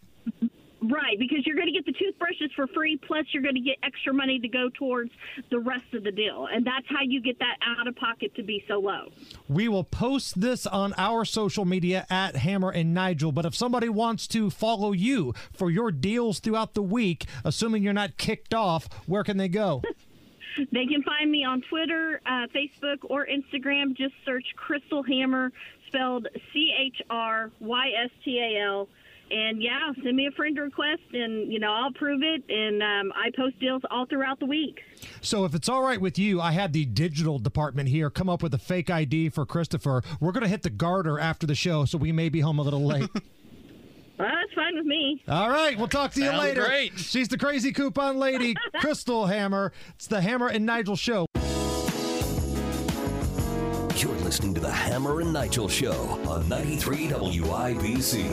[0.90, 3.76] Right, because you're going to get the toothbrushes for free, plus you're going to get
[3.82, 5.10] extra money to go towards
[5.50, 6.48] the rest of the deal.
[6.52, 9.08] And that's how you get that out of pocket to be so low.
[9.48, 13.30] We will post this on our social media at Hammer and Nigel.
[13.30, 17.92] But if somebody wants to follow you for your deals throughout the week, assuming you're
[17.92, 19.82] not kicked off, where can they go?
[20.72, 23.96] They can find me on Twitter, uh, Facebook, or Instagram.
[23.96, 25.52] Just search Crystal Hammer,
[25.86, 28.88] spelled C H R Y S T A L.
[29.30, 32.42] And yeah, send me a friend request, and you know I'll approve it.
[32.48, 34.80] And um, I post deals all throughout the week.
[35.20, 38.42] So if it's all right with you, I had the digital department here come up
[38.42, 40.02] with a fake ID for Christopher.
[40.20, 42.62] We're going to hit the garter after the show, so we may be home a
[42.62, 43.08] little late.
[44.20, 45.22] Well, that's fine with me.
[45.28, 46.66] All right, we'll talk to you Sounds later.
[46.66, 46.98] great.
[46.98, 49.72] She's the crazy coupon lady, Crystal Hammer.
[49.94, 51.24] It's the Hammer and Nigel show.
[54.30, 58.24] Listening to the Hammer and Nigel Show on 93 WIBC.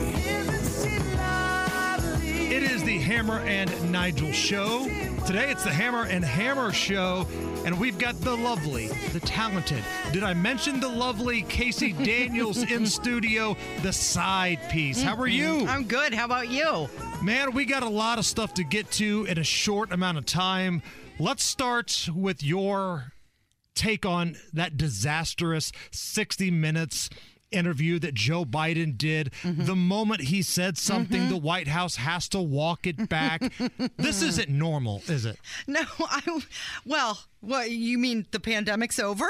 [2.22, 4.84] It is the Hammer and Nigel show.
[5.26, 7.26] Today it's the Hammer and Hammer show,
[7.64, 9.82] and we've got the lovely, the talented.
[10.12, 15.02] Did I mention the lovely Casey Daniels in studio, the side piece?
[15.02, 15.66] How are you?
[15.66, 16.14] I'm good.
[16.14, 16.88] How about you?
[17.24, 20.26] Man, we got a lot of stuff to get to in a short amount of
[20.26, 20.80] time.
[21.18, 23.14] Let's start with your
[23.78, 27.08] take on that disastrous 60 minutes
[27.50, 29.32] interview that Joe Biden did.
[29.42, 29.64] Mm-hmm.
[29.64, 31.30] The moment he said something, mm-hmm.
[31.30, 33.52] the White House has to walk it back.
[33.96, 35.38] this isn't normal, is it?
[35.66, 36.42] No, I.
[36.84, 38.26] Well, what you mean?
[38.30, 39.26] The pandemic's over?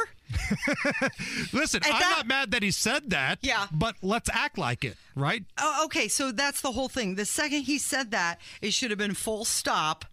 [1.53, 3.39] Listen, I'm not mad that he said that.
[3.43, 3.67] Yeah.
[3.73, 5.45] But let's act like it, right?
[5.59, 6.09] Oh, okay.
[6.09, 7.15] So that's the whole thing.
[7.15, 10.05] The second he said that, it should have been full stop.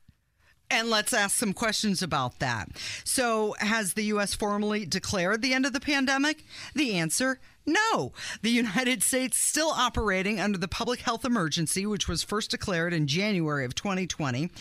[0.69, 2.69] And let's ask some questions about that.
[3.03, 4.33] So, has the U.S.
[4.33, 6.43] formally declared the end of the pandemic?
[6.73, 8.11] The answer no.
[8.41, 13.07] The United States still operating under the public health emergency, which was first declared in
[13.07, 14.51] January of 2020.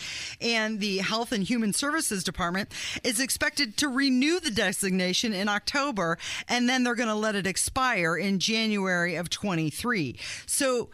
[0.41, 2.73] And the Health and Human Services Department
[3.03, 6.17] is expected to renew the designation in October,
[6.47, 10.17] and then they're going to let it expire in January of 23.
[10.47, 10.89] So,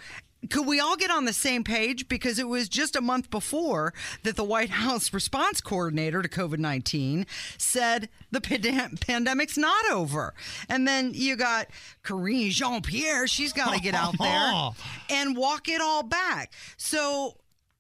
[0.50, 2.08] could we all get on the same page?
[2.08, 3.94] Because it was just a month before
[4.24, 7.28] that the White House response coordinator to COVID 19
[7.58, 10.34] said the pandem- pandemic's not over.
[10.68, 11.68] And then you got
[12.04, 13.28] Karine Jean Pierre.
[13.28, 14.72] She's got to get out there
[15.10, 16.54] and walk it all back.
[16.76, 17.38] So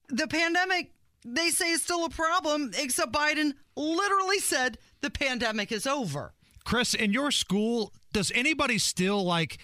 [0.09, 0.91] the pandemic,
[1.25, 6.33] they say, is still a problem, except Biden literally said the pandemic is over.
[6.63, 9.57] Chris, in your school, does anybody still like,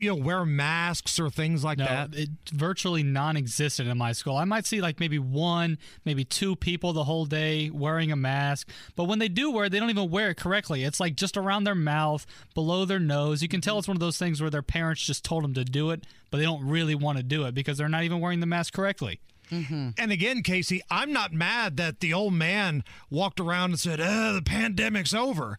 [0.00, 2.10] you know, wear masks or things like No, that?
[2.14, 4.36] it's virtually non-existent in my school.
[4.36, 8.68] I might see like maybe one, maybe two people the whole day wearing a mask,
[8.96, 10.84] but when they do wear it, they don't even wear it correctly.
[10.84, 13.42] It's like just around their mouth, below their nose.
[13.42, 15.64] You can tell it's one of those things where their parents just told them to
[15.64, 18.40] do it, but they don't really want to do it because they're not even wearing
[18.40, 19.20] the mask correctly.
[19.52, 24.30] And again, Casey, I'm not mad that the old man walked around and said, uh,
[24.34, 25.58] the pandemic's over.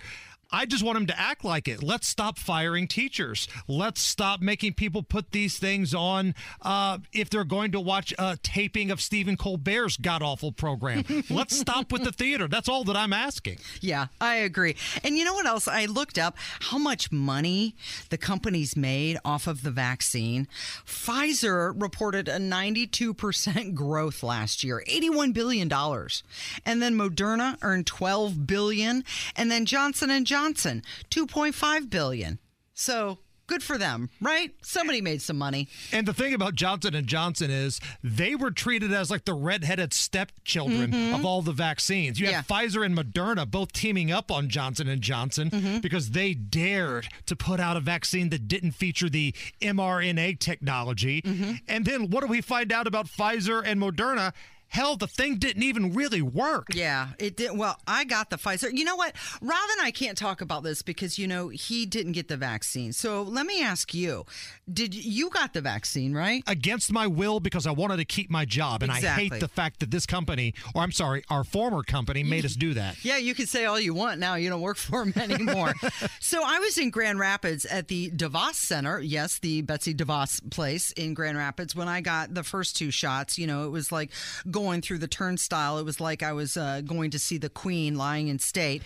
[0.51, 1.81] I just want him to act like it.
[1.81, 3.47] Let's stop firing teachers.
[3.67, 8.37] Let's stop making people put these things on uh, if they're going to watch a
[8.43, 11.05] taping of Stephen Colbert's god awful program.
[11.29, 12.47] Let's stop with the theater.
[12.47, 13.59] That's all that I'm asking.
[13.79, 14.75] Yeah, I agree.
[15.03, 15.67] And you know what else?
[15.67, 17.75] I looked up how much money
[18.09, 20.47] the companies made off of the vaccine.
[20.85, 25.71] Pfizer reported a 92% growth last year, $81 billion.
[25.71, 29.03] And then Moderna earned 12 billion.
[29.35, 32.39] And then Johnson & Johnson, 2.5 billion.
[32.73, 34.51] So good for them, right?
[34.61, 35.67] Somebody made some money.
[35.91, 39.93] And the thing about Johnson and Johnson is they were treated as like the redheaded
[39.93, 41.15] stepchildren Mhm.
[41.15, 42.17] of all the vaccines.
[42.17, 45.79] You have Pfizer and Moderna both teaming up on Johnson and Johnson Mm-hmm.
[45.79, 51.21] because they dared to put out a vaccine that didn't feature the mRNA technology.
[51.21, 51.53] Mm-hmm.
[51.67, 54.31] And then what do we find out about Pfizer and Moderna?
[54.71, 56.67] Hell, the thing didn't even really work.
[56.73, 57.57] Yeah, it did.
[57.57, 58.69] Well, I got the Pfizer.
[58.71, 59.13] You know what?
[59.41, 62.93] Rob and I can't talk about this because, you know, he didn't get the vaccine.
[62.93, 64.25] So let me ask you
[64.71, 66.41] Did you got the vaccine, right?
[66.47, 68.81] Against my will because I wanted to keep my job.
[68.81, 72.45] And I hate the fact that this company, or I'm sorry, our former company made
[72.45, 72.95] us do that.
[73.11, 74.35] Yeah, you can say all you want now.
[74.35, 75.73] You don't work for him anymore.
[76.19, 79.01] so I was in Grand Rapids at the DeVos Center.
[79.01, 81.75] Yes, the Betsy DeVos place in Grand Rapids.
[81.75, 84.11] When I got the first two shots, you know, it was like
[84.49, 85.77] going through the turnstile.
[85.77, 88.83] It was like I was uh, going to see the Queen lying in state.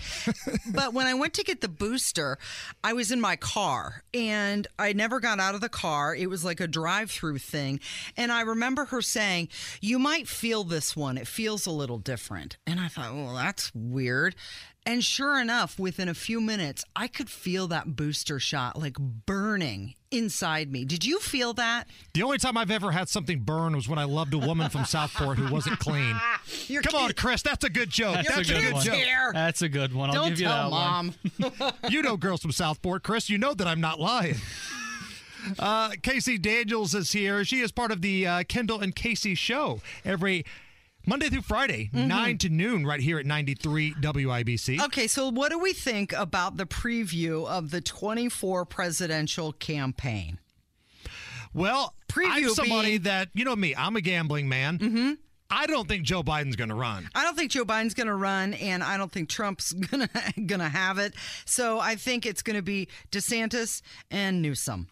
[0.72, 2.38] but when I went to get the booster,
[2.84, 6.16] I was in my car and I never got out of the car.
[6.16, 7.80] It was like a drive through thing.
[8.16, 9.50] And I remember her saying,
[9.82, 11.18] You might feel this one.
[11.18, 12.58] It feels a little different.
[12.66, 14.36] And I thought, Well, that's weird.
[14.88, 19.96] And sure enough, within a few minutes, I could feel that booster shot like burning
[20.12, 20.86] inside me.
[20.86, 21.88] Did you feel that?
[22.14, 24.86] The only time I've ever had something burn was when I loved a woman from
[24.86, 26.16] Southport who wasn't clean.
[26.68, 28.16] Your Come on, Chris, that's a good joke.
[28.16, 28.84] That's, That's, a good, good one.
[28.84, 29.34] joke.
[29.34, 30.10] That's a good one.
[30.12, 31.14] I'll Don't give you tell that one.
[31.40, 31.74] mom.
[31.90, 33.28] you know girls from Southport, Chris.
[33.28, 34.36] You know that I'm not lying.
[35.60, 37.44] Uh, Casey Daniels is here.
[37.44, 40.46] She is part of the uh, Kendall and Casey show every
[41.08, 42.08] Monday through Friday, Mm-hmm.
[42.08, 44.82] 9 to noon, right here at 93 WIBC.
[44.86, 50.40] Okay, so what do we think about the preview of the 24 presidential campaign?
[51.54, 54.78] Well, preview I'm somebody being- that, you know me, I'm a gambling man.
[54.80, 55.12] Mm-hmm.
[55.50, 57.08] I don't think Joe Biden's going to run.
[57.14, 60.34] I don't think Joe Biden's going to run, and I don't think Trump's going to
[60.42, 61.14] going to have it.
[61.46, 64.88] So I think it's going to be DeSantis and Newsom.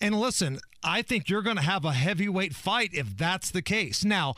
[0.00, 4.04] And listen, I think you're going to have a heavyweight fight if that's the case.
[4.04, 4.34] Now,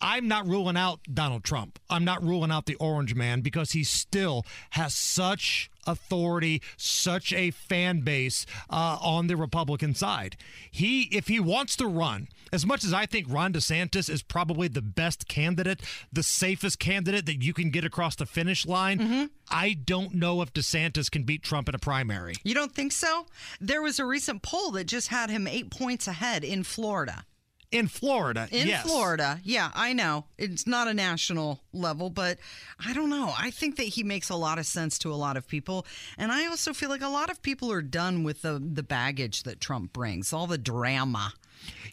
[0.00, 1.78] I'm not ruling out Donald Trump.
[1.88, 7.50] I'm not ruling out the Orange Man because he still has such authority, such a
[7.50, 10.36] fan base uh, on the Republican side.
[10.70, 14.68] He, if he wants to run, as much as I think Ron DeSantis is probably
[14.68, 15.80] the best candidate,
[16.12, 20.52] the safest candidate that you can get across the finish line, I don't know if
[20.52, 22.34] DeSantis can beat Trump in a primary.
[22.44, 23.26] You don't think so?
[23.60, 27.24] There was a recent poll that just had him eight points ahead in Florida.
[27.72, 28.82] In Florida, In yes.
[28.86, 30.26] Florida, yeah, I know.
[30.38, 32.38] It's not a national level, but
[32.84, 33.34] I don't know.
[33.36, 35.84] I think that he makes a lot of sense to a lot of people.
[36.16, 39.42] And I also feel like a lot of people are done with the, the baggage
[39.42, 41.32] that Trump brings, all the drama.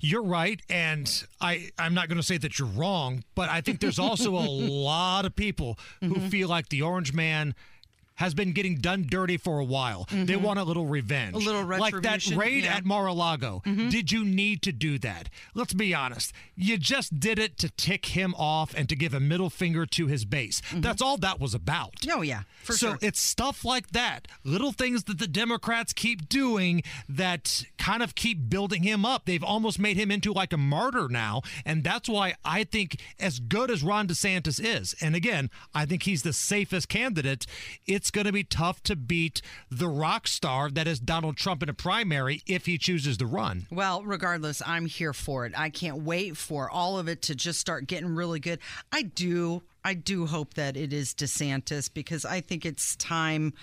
[0.02, 1.10] You're right, and
[1.42, 4.46] I I'm not going to say that you're wrong, but I think there's also a
[4.48, 6.28] lot of people who Mm-hmm.
[6.28, 7.56] feel like the Orange Man
[8.16, 10.08] has been getting done dirty for a while.
[10.12, 11.36] They want a little revenge.
[11.36, 11.48] Mm-hmm.
[11.48, 12.76] A little Like that raid yeah.
[12.76, 13.62] at Mar-a-Lago.
[13.66, 13.90] Mhm.
[13.90, 15.30] Did you need to do that?
[15.54, 16.34] Let's be honest.
[16.56, 20.08] You just did it to tick him off and to give a middle finger to
[20.08, 20.62] his base.
[20.74, 21.96] That's all that was about.
[22.12, 22.98] Oh, yeah, for so sure.
[23.02, 28.50] it's stuff like that, little things that the Democrats keep doing that kind of keep
[28.50, 29.26] building him up.
[29.26, 31.42] They've almost made him into like a martyr now.
[31.66, 36.04] And that's why I think, as good as Ron DeSantis is, and again, I think
[36.04, 37.46] he's the safest candidate,
[37.86, 41.70] it's going to be tough to beat the rock star that is Donald Trump in
[41.70, 43.68] a primary if he chooses to run.
[43.72, 45.54] Well, regardless, I'm here for it.
[45.58, 48.60] I can't wait for all of it to just start getting really good.
[48.92, 53.54] I do, I do hope that it is DeSantis because I think it's time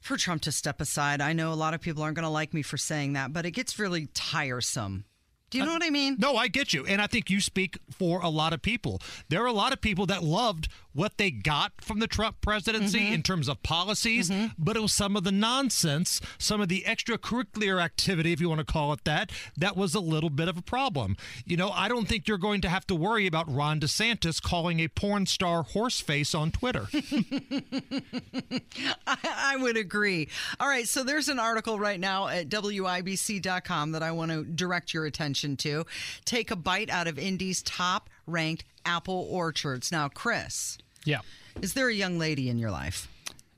[0.00, 1.20] for Trump to step aside.
[1.20, 3.44] I know a lot of people aren't going to like me for saying that, but
[3.46, 5.04] it gets really tiresome.
[5.50, 6.16] Do you know what I mean?
[6.18, 6.86] No, I get you.
[6.86, 9.02] And I think you speak for a lot of people.
[9.28, 13.00] There are a lot of people that loved what they got from the Trump presidency
[13.00, 13.14] Mm-hmm.
[13.14, 17.82] in terms of policies, but it was some of the nonsense, some of the extracurricular
[17.82, 20.62] activity, if you want to call it that, that was a little bit of a
[20.62, 21.16] problem.
[21.44, 24.80] You know, I don't think you're going to have to worry about Ron DeSantis calling
[24.80, 26.86] a porn star horseface on Twitter.
[29.06, 30.28] I, I would agree.
[30.58, 34.94] All right, so there's an article right now at WIBC.com that I want to direct
[34.94, 35.84] your attention to.
[36.24, 39.90] Take a bite out of Indy's top ranked apple orchards.
[39.92, 41.20] Now, Chris, Yeah.
[41.60, 43.08] is there a young lady in your life?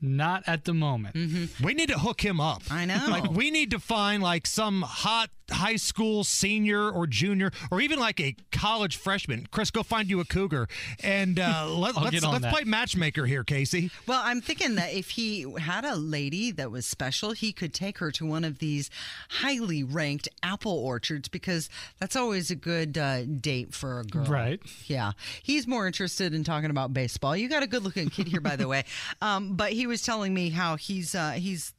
[0.01, 1.15] Not at the moment.
[1.15, 1.63] Mm-hmm.
[1.65, 2.63] We need to hook him up.
[2.69, 3.05] I know.
[3.07, 7.99] Like we need to find like some hot high school senior or junior or even
[7.99, 9.47] like a college freshman.
[9.51, 10.67] Chris, go find you a cougar
[11.03, 13.91] and uh, let, I'll let's let's play matchmaker here, Casey.
[14.07, 17.97] Well, I'm thinking that if he had a lady that was special, he could take
[17.99, 18.89] her to one of these
[19.29, 21.69] highly ranked apple orchards because
[21.99, 24.25] that's always a good uh, date for a girl.
[24.25, 24.59] Right.
[24.87, 25.13] Yeah.
[25.41, 27.35] He's more interested in talking about baseball.
[27.35, 28.85] You got a good looking kid here, by the way.
[29.21, 31.73] Um, but he was telling me how he's uh, he's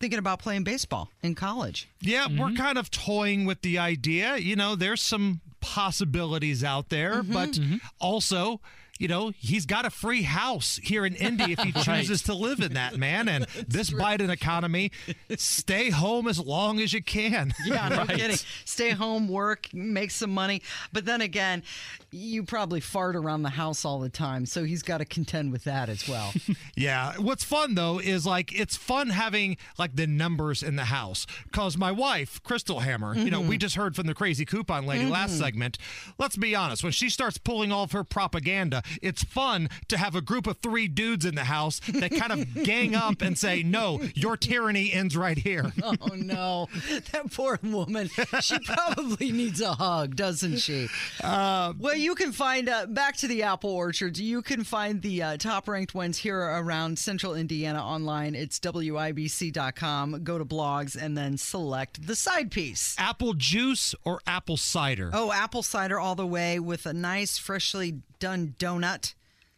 [0.00, 1.88] thinking about playing baseball in college.
[2.00, 2.56] Yeah, we're mm-hmm.
[2.56, 4.38] kind of toying with the idea.
[4.38, 7.32] You know, there's some possibilities out there, mm-hmm.
[7.32, 7.76] but mm-hmm.
[8.00, 8.60] also,
[9.00, 12.00] you know, he's got a free house here in Indy if he Right.
[12.00, 13.26] chooses to live in that, man.
[13.26, 14.92] And this Biden economy,
[15.36, 17.54] stay home as long as you can.
[17.70, 18.36] Yeah, no kidding.
[18.64, 20.60] Stay home, work, make some money.
[20.92, 21.62] But then again,
[22.10, 25.64] you probably fart around the house all the time, so he's got to contend with
[25.64, 26.32] that as well.
[26.74, 27.14] Yeah.
[27.18, 31.26] What's fun though is like it's fun having like the numbers in the house.
[31.52, 33.58] Cause my wife, Crystal Hammer, you know, we mm-hmm.
[33.58, 35.42] just heard from the crazy coupon lady last mm-hmm.
[35.44, 35.78] segment.
[36.18, 40.14] Let's be honest, when she starts pulling all of her propaganda, it's fun to have
[40.14, 43.62] a group of three dudes in the house that kind of gang up and say,
[43.62, 45.72] No, your tyranny ends right here.
[45.82, 46.68] oh no,
[47.12, 48.08] that poor woman.
[48.40, 50.88] She probably needs a hug, doesn't she?
[51.22, 54.20] Uh, well, you can find uh, back to the apple orchards.
[54.20, 58.34] You can find the uh, top ranked ones here around Central Indiana online.
[58.34, 60.24] It's wibc.com.
[60.24, 62.94] Go to blogs and then select the side piece.
[62.98, 65.10] Apple juice or apple cider?
[65.12, 69.14] Oh, apple cider all the way with a nice, freshly done donut.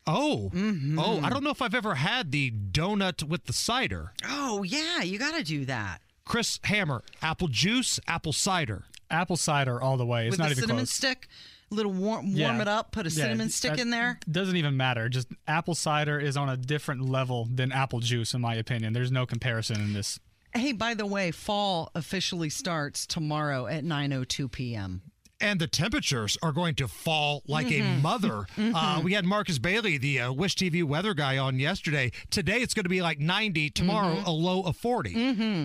[0.06, 0.50] Oh.
[0.54, 0.98] Mm-hmm.
[0.98, 4.12] Oh, I don't know if I've ever had the donut with the cider.
[4.26, 6.00] Oh, yeah, you got to do that.
[6.24, 8.84] Chris Hammer, apple juice, apple cider.
[9.10, 10.26] Apple cider all the way.
[10.26, 10.90] It's with not a even cinnamon close.
[10.92, 11.28] stick,
[11.70, 12.62] little warm, warm Yeah.
[12.62, 14.18] it up, put a Yeah, cinnamon stick in there.
[14.30, 15.08] Doesn't even matter.
[15.08, 18.92] Just apple cider is on a different level than apple juice, in my opinion.
[18.94, 20.18] There's no comparison in this.
[20.54, 25.02] Hey, by the way, fall officially starts tomorrow at 9:02 p.m.
[25.42, 28.00] and the temperatures are going to fall like a Mhm.
[28.00, 28.46] mother.
[28.56, 29.02] Uh, Mhm.
[29.04, 32.12] we had Marcus Bailey, the uh, WISH-TV weather guy, on yesterday.
[32.30, 33.68] Today it's going to be like 90.
[33.70, 34.26] Tomorrow Mhm.
[34.26, 35.14] a low of 40.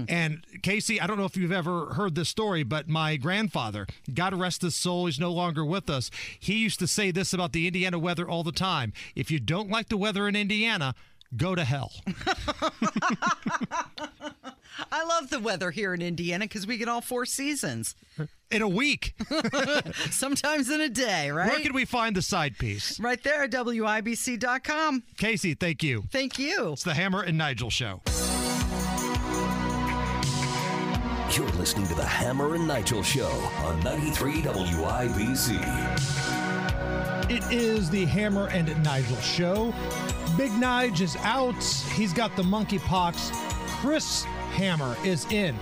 [0.09, 4.33] And Casey, I don't know if you've ever heard this story, but my grandfather, God
[4.33, 6.09] rest his soul, he's no longer with us.
[6.39, 9.69] He used to say this about the Indiana weather all the time: If you don't
[9.69, 10.95] like the weather in Indiana.
[11.35, 11.91] Go to hell.
[14.91, 17.95] I love the weather here in Indiana because we get all four seasons
[18.49, 19.15] in a week,
[20.11, 21.31] sometimes in a day.
[21.31, 21.49] Right?
[21.49, 22.99] Where can we find the side piece?
[22.99, 25.03] Right there at wibc.com.
[25.17, 26.03] Casey, thank you.
[26.11, 26.73] Thank you.
[26.73, 28.01] It's the Hammer and Nigel show.
[31.35, 33.29] You're listening to the Hammer and Nigel Show
[33.63, 36.46] on 93 WIBC.
[37.29, 39.73] It is the Hammer and Nigel show.
[40.37, 41.61] Big Nige is out.
[41.93, 43.33] He's got the monkeypox.
[43.81, 44.23] Chris
[44.53, 45.53] Hammer is in.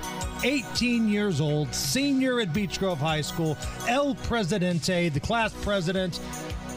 [0.43, 6.17] 18 years old, senior at Beech Grove High School, El Presidente, the class president.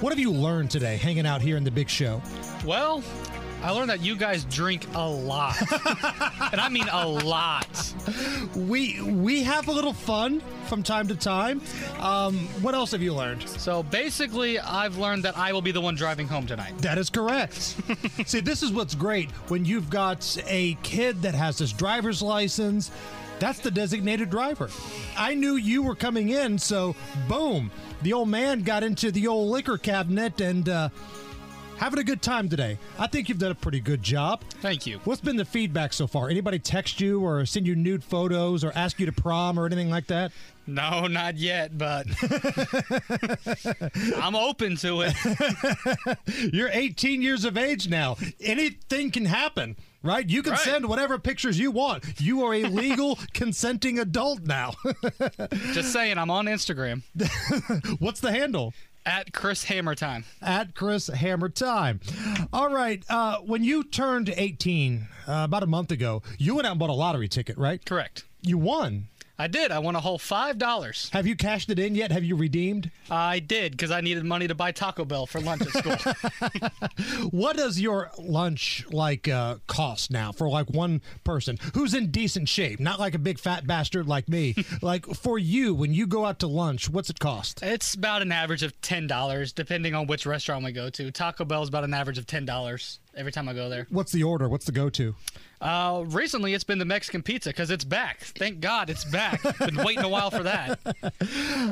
[0.00, 2.22] What have you learned today hanging out here in the big show?
[2.64, 3.02] Well,
[3.62, 5.56] I learned that you guys drink a lot.
[6.52, 7.92] and I mean a lot.
[8.54, 11.60] We we have a little fun from time to time.
[11.98, 13.48] Um, what else have you learned?
[13.48, 16.78] So basically, I've learned that I will be the one driving home tonight.
[16.78, 17.76] That is correct.
[18.26, 22.90] See, this is what's great when you've got a kid that has his driver's license.
[23.40, 24.68] That's the designated driver.
[25.16, 26.96] I knew you were coming in, so
[27.28, 27.70] boom,
[28.02, 30.88] the old man got into the old liquor cabinet and uh,
[31.78, 32.78] having a good time today.
[32.98, 34.42] I think you've done a pretty good job.
[34.60, 35.00] Thank you.
[35.04, 36.28] What's been the feedback so far?
[36.28, 39.90] Anybody text you or send you nude photos or ask you to prom or anything
[39.90, 40.32] like that?
[40.66, 42.06] No, not yet, but
[44.16, 45.14] I'm open to it.
[46.52, 48.18] You're 18 years of age now.
[48.40, 50.28] Anything can happen, right?
[50.28, 50.60] You can Right.
[50.60, 52.04] send whatever pictures you want.
[52.20, 54.74] You are a legal, consenting adult now.
[55.72, 57.02] Just saying, I'm on Instagram.
[57.98, 58.74] What's the handle?
[59.06, 60.24] At Chris Hammer Time.
[60.42, 62.00] At Chris Hammer Time.
[62.52, 63.02] All right.
[63.08, 66.90] Uh, when you turned 18 uh, about a month ago, you went out and bought
[66.90, 67.84] a lottery ticket, right?
[67.84, 68.24] Correct.
[68.42, 69.08] You won.
[69.40, 69.70] I did.
[69.70, 71.10] I won a whole five dollars.
[71.12, 72.10] Have you cashed it in yet?
[72.10, 72.90] Have you redeemed?
[73.08, 75.96] I did because I needed money to buy Taco Bell for lunch at school.
[77.30, 82.48] What does your lunch like uh, cost now for like one person who's in decent
[82.48, 84.56] shape, not like a big fat bastard like me?
[84.82, 87.62] like for you, when you go out to lunch, what's it cost?
[87.62, 91.10] it's about an average of ten dollars, depending on which restaurant we go to.
[91.12, 93.86] Taco Bell is about an average of ten dollars every time I go there.
[93.90, 94.48] What's the order?
[94.48, 95.14] What's the go-to?
[95.60, 98.20] Uh, recently, it's been the Mexican pizza because it's back.
[98.20, 99.42] Thank God it's back.
[99.58, 100.78] been waiting a while for that.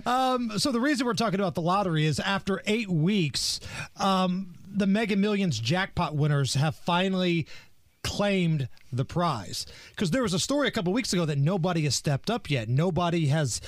[0.07, 3.61] Um, so the reason we're talking about the lottery is after eight weeks,
[3.99, 7.47] um, the Mega Millions jackpot winners have finally
[8.03, 9.67] claimed the prize.
[9.91, 12.69] Because there was a story a couple weeks ago that nobody has stepped up yet.
[12.69, 13.61] Nobody has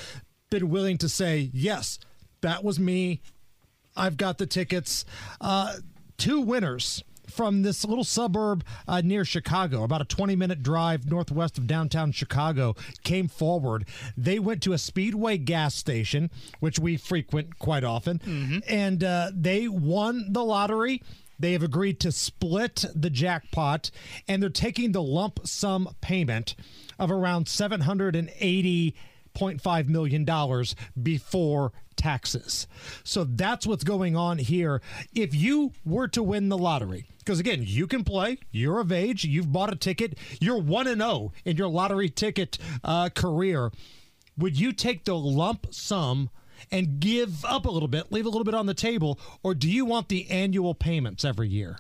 [0.51, 1.99] been willing to say, yes,
[2.41, 3.21] that was me.
[3.97, 5.05] I've got the tickets.
[5.41, 5.77] Uh,
[6.17, 11.57] two winners from this little suburb uh, near Chicago, about a 20 minute drive northwest
[11.59, 12.75] of downtown Chicago,
[13.05, 13.87] came forward.
[14.17, 16.31] They went to a Speedway gas station,
[16.61, 21.03] which we frequent quite often, and uh, they won the lottery.
[21.39, 23.91] They have agreed to split the jackpot,
[24.27, 26.57] and they're taking the lump sum payment
[26.99, 30.27] of around $780.5 million
[31.01, 32.67] before taxes.
[33.05, 34.81] So that's what's going on here.
[35.15, 39.23] If you were to win the lottery, because again, you can play, you're of age,
[39.23, 43.71] you've bought a ticket, you're 1 and 0 in your lottery ticket uh, career,
[44.39, 46.31] would you take the lump sum?
[46.73, 49.71] And give up a little bit, leave a little bit on the table, or do
[49.71, 51.79] you want the annual payments every year?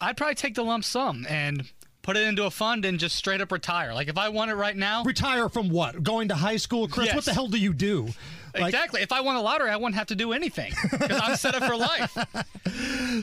[0.00, 1.68] I'd probably take the lump sum and
[2.00, 3.92] put it into a fund and just straight up retire.
[3.92, 6.02] Like if I won it right now, retire from what?
[6.02, 7.14] Going to high school, Chris?
[7.14, 8.08] What the hell do you do?
[8.60, 9.02] Like- exactly.
[9.02, 11.64] If I won a lottery, I wouldn't have to do anything because I'm set up
[11.64, 12.16] for life.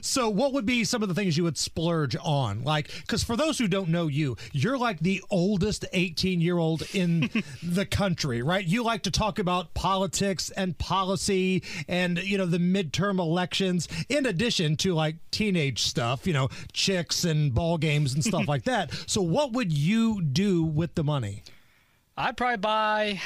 [0.01, 2.63] So, what would be some of the things you would splurge on?
[2.63, 6.81] Like, because for those who don't know you, you're like the oldest 18 year old
[6.95, 7.29] in
[7.63, 8.65] the country, right?
[8.65, 14.25] You like to talk about politics and policy and, you know, the midterm elections, in
[14.25, 18.91] addition to like teenage stuff, you know, chicks and ball games and stuff like that.
[19.05, 21.43] So, what would you do with the money?
[22.17, 23.21] I'd probably buy.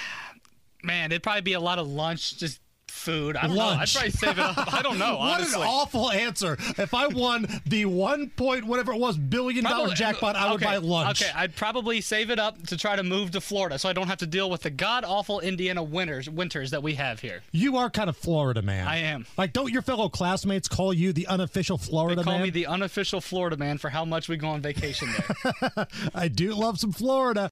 [0.83, 2.59] Man, it'd probably be a lot of lunch, just
[2.89, 3.35] food.
[3.37, 3.61] I don't know.
[3.63, 4.73] I'd probably save it up.
[4.73, 5.17] I don't know.
[5.19, 5.61] what honestly.
[5.61, 6.57] an awful answer.
[6.77, 10.55] If I won the one point whatever it was billion dollar Probably- jackpot, I would
[10.63, 11.21] okay, buy lunch.
[11.21, 14.07] Okay, I'd probably save it up to try to move to Florida so I don't
[14.07, 17.43] have to deal with the god awful Indiana winters winters that we have here.
[17.51, 18.87] You are kind of Florida man.
[18.87, 19.25] I am.
[19.37, 22.43] Like, don't your fellow classmates call you the unofficial Florida They call man?
[22.43, 25.09] me the unofficial Florida man for how much we go on vacation
[25.43, 25.87] there.
[26.15, 27.51] I do love some Florida.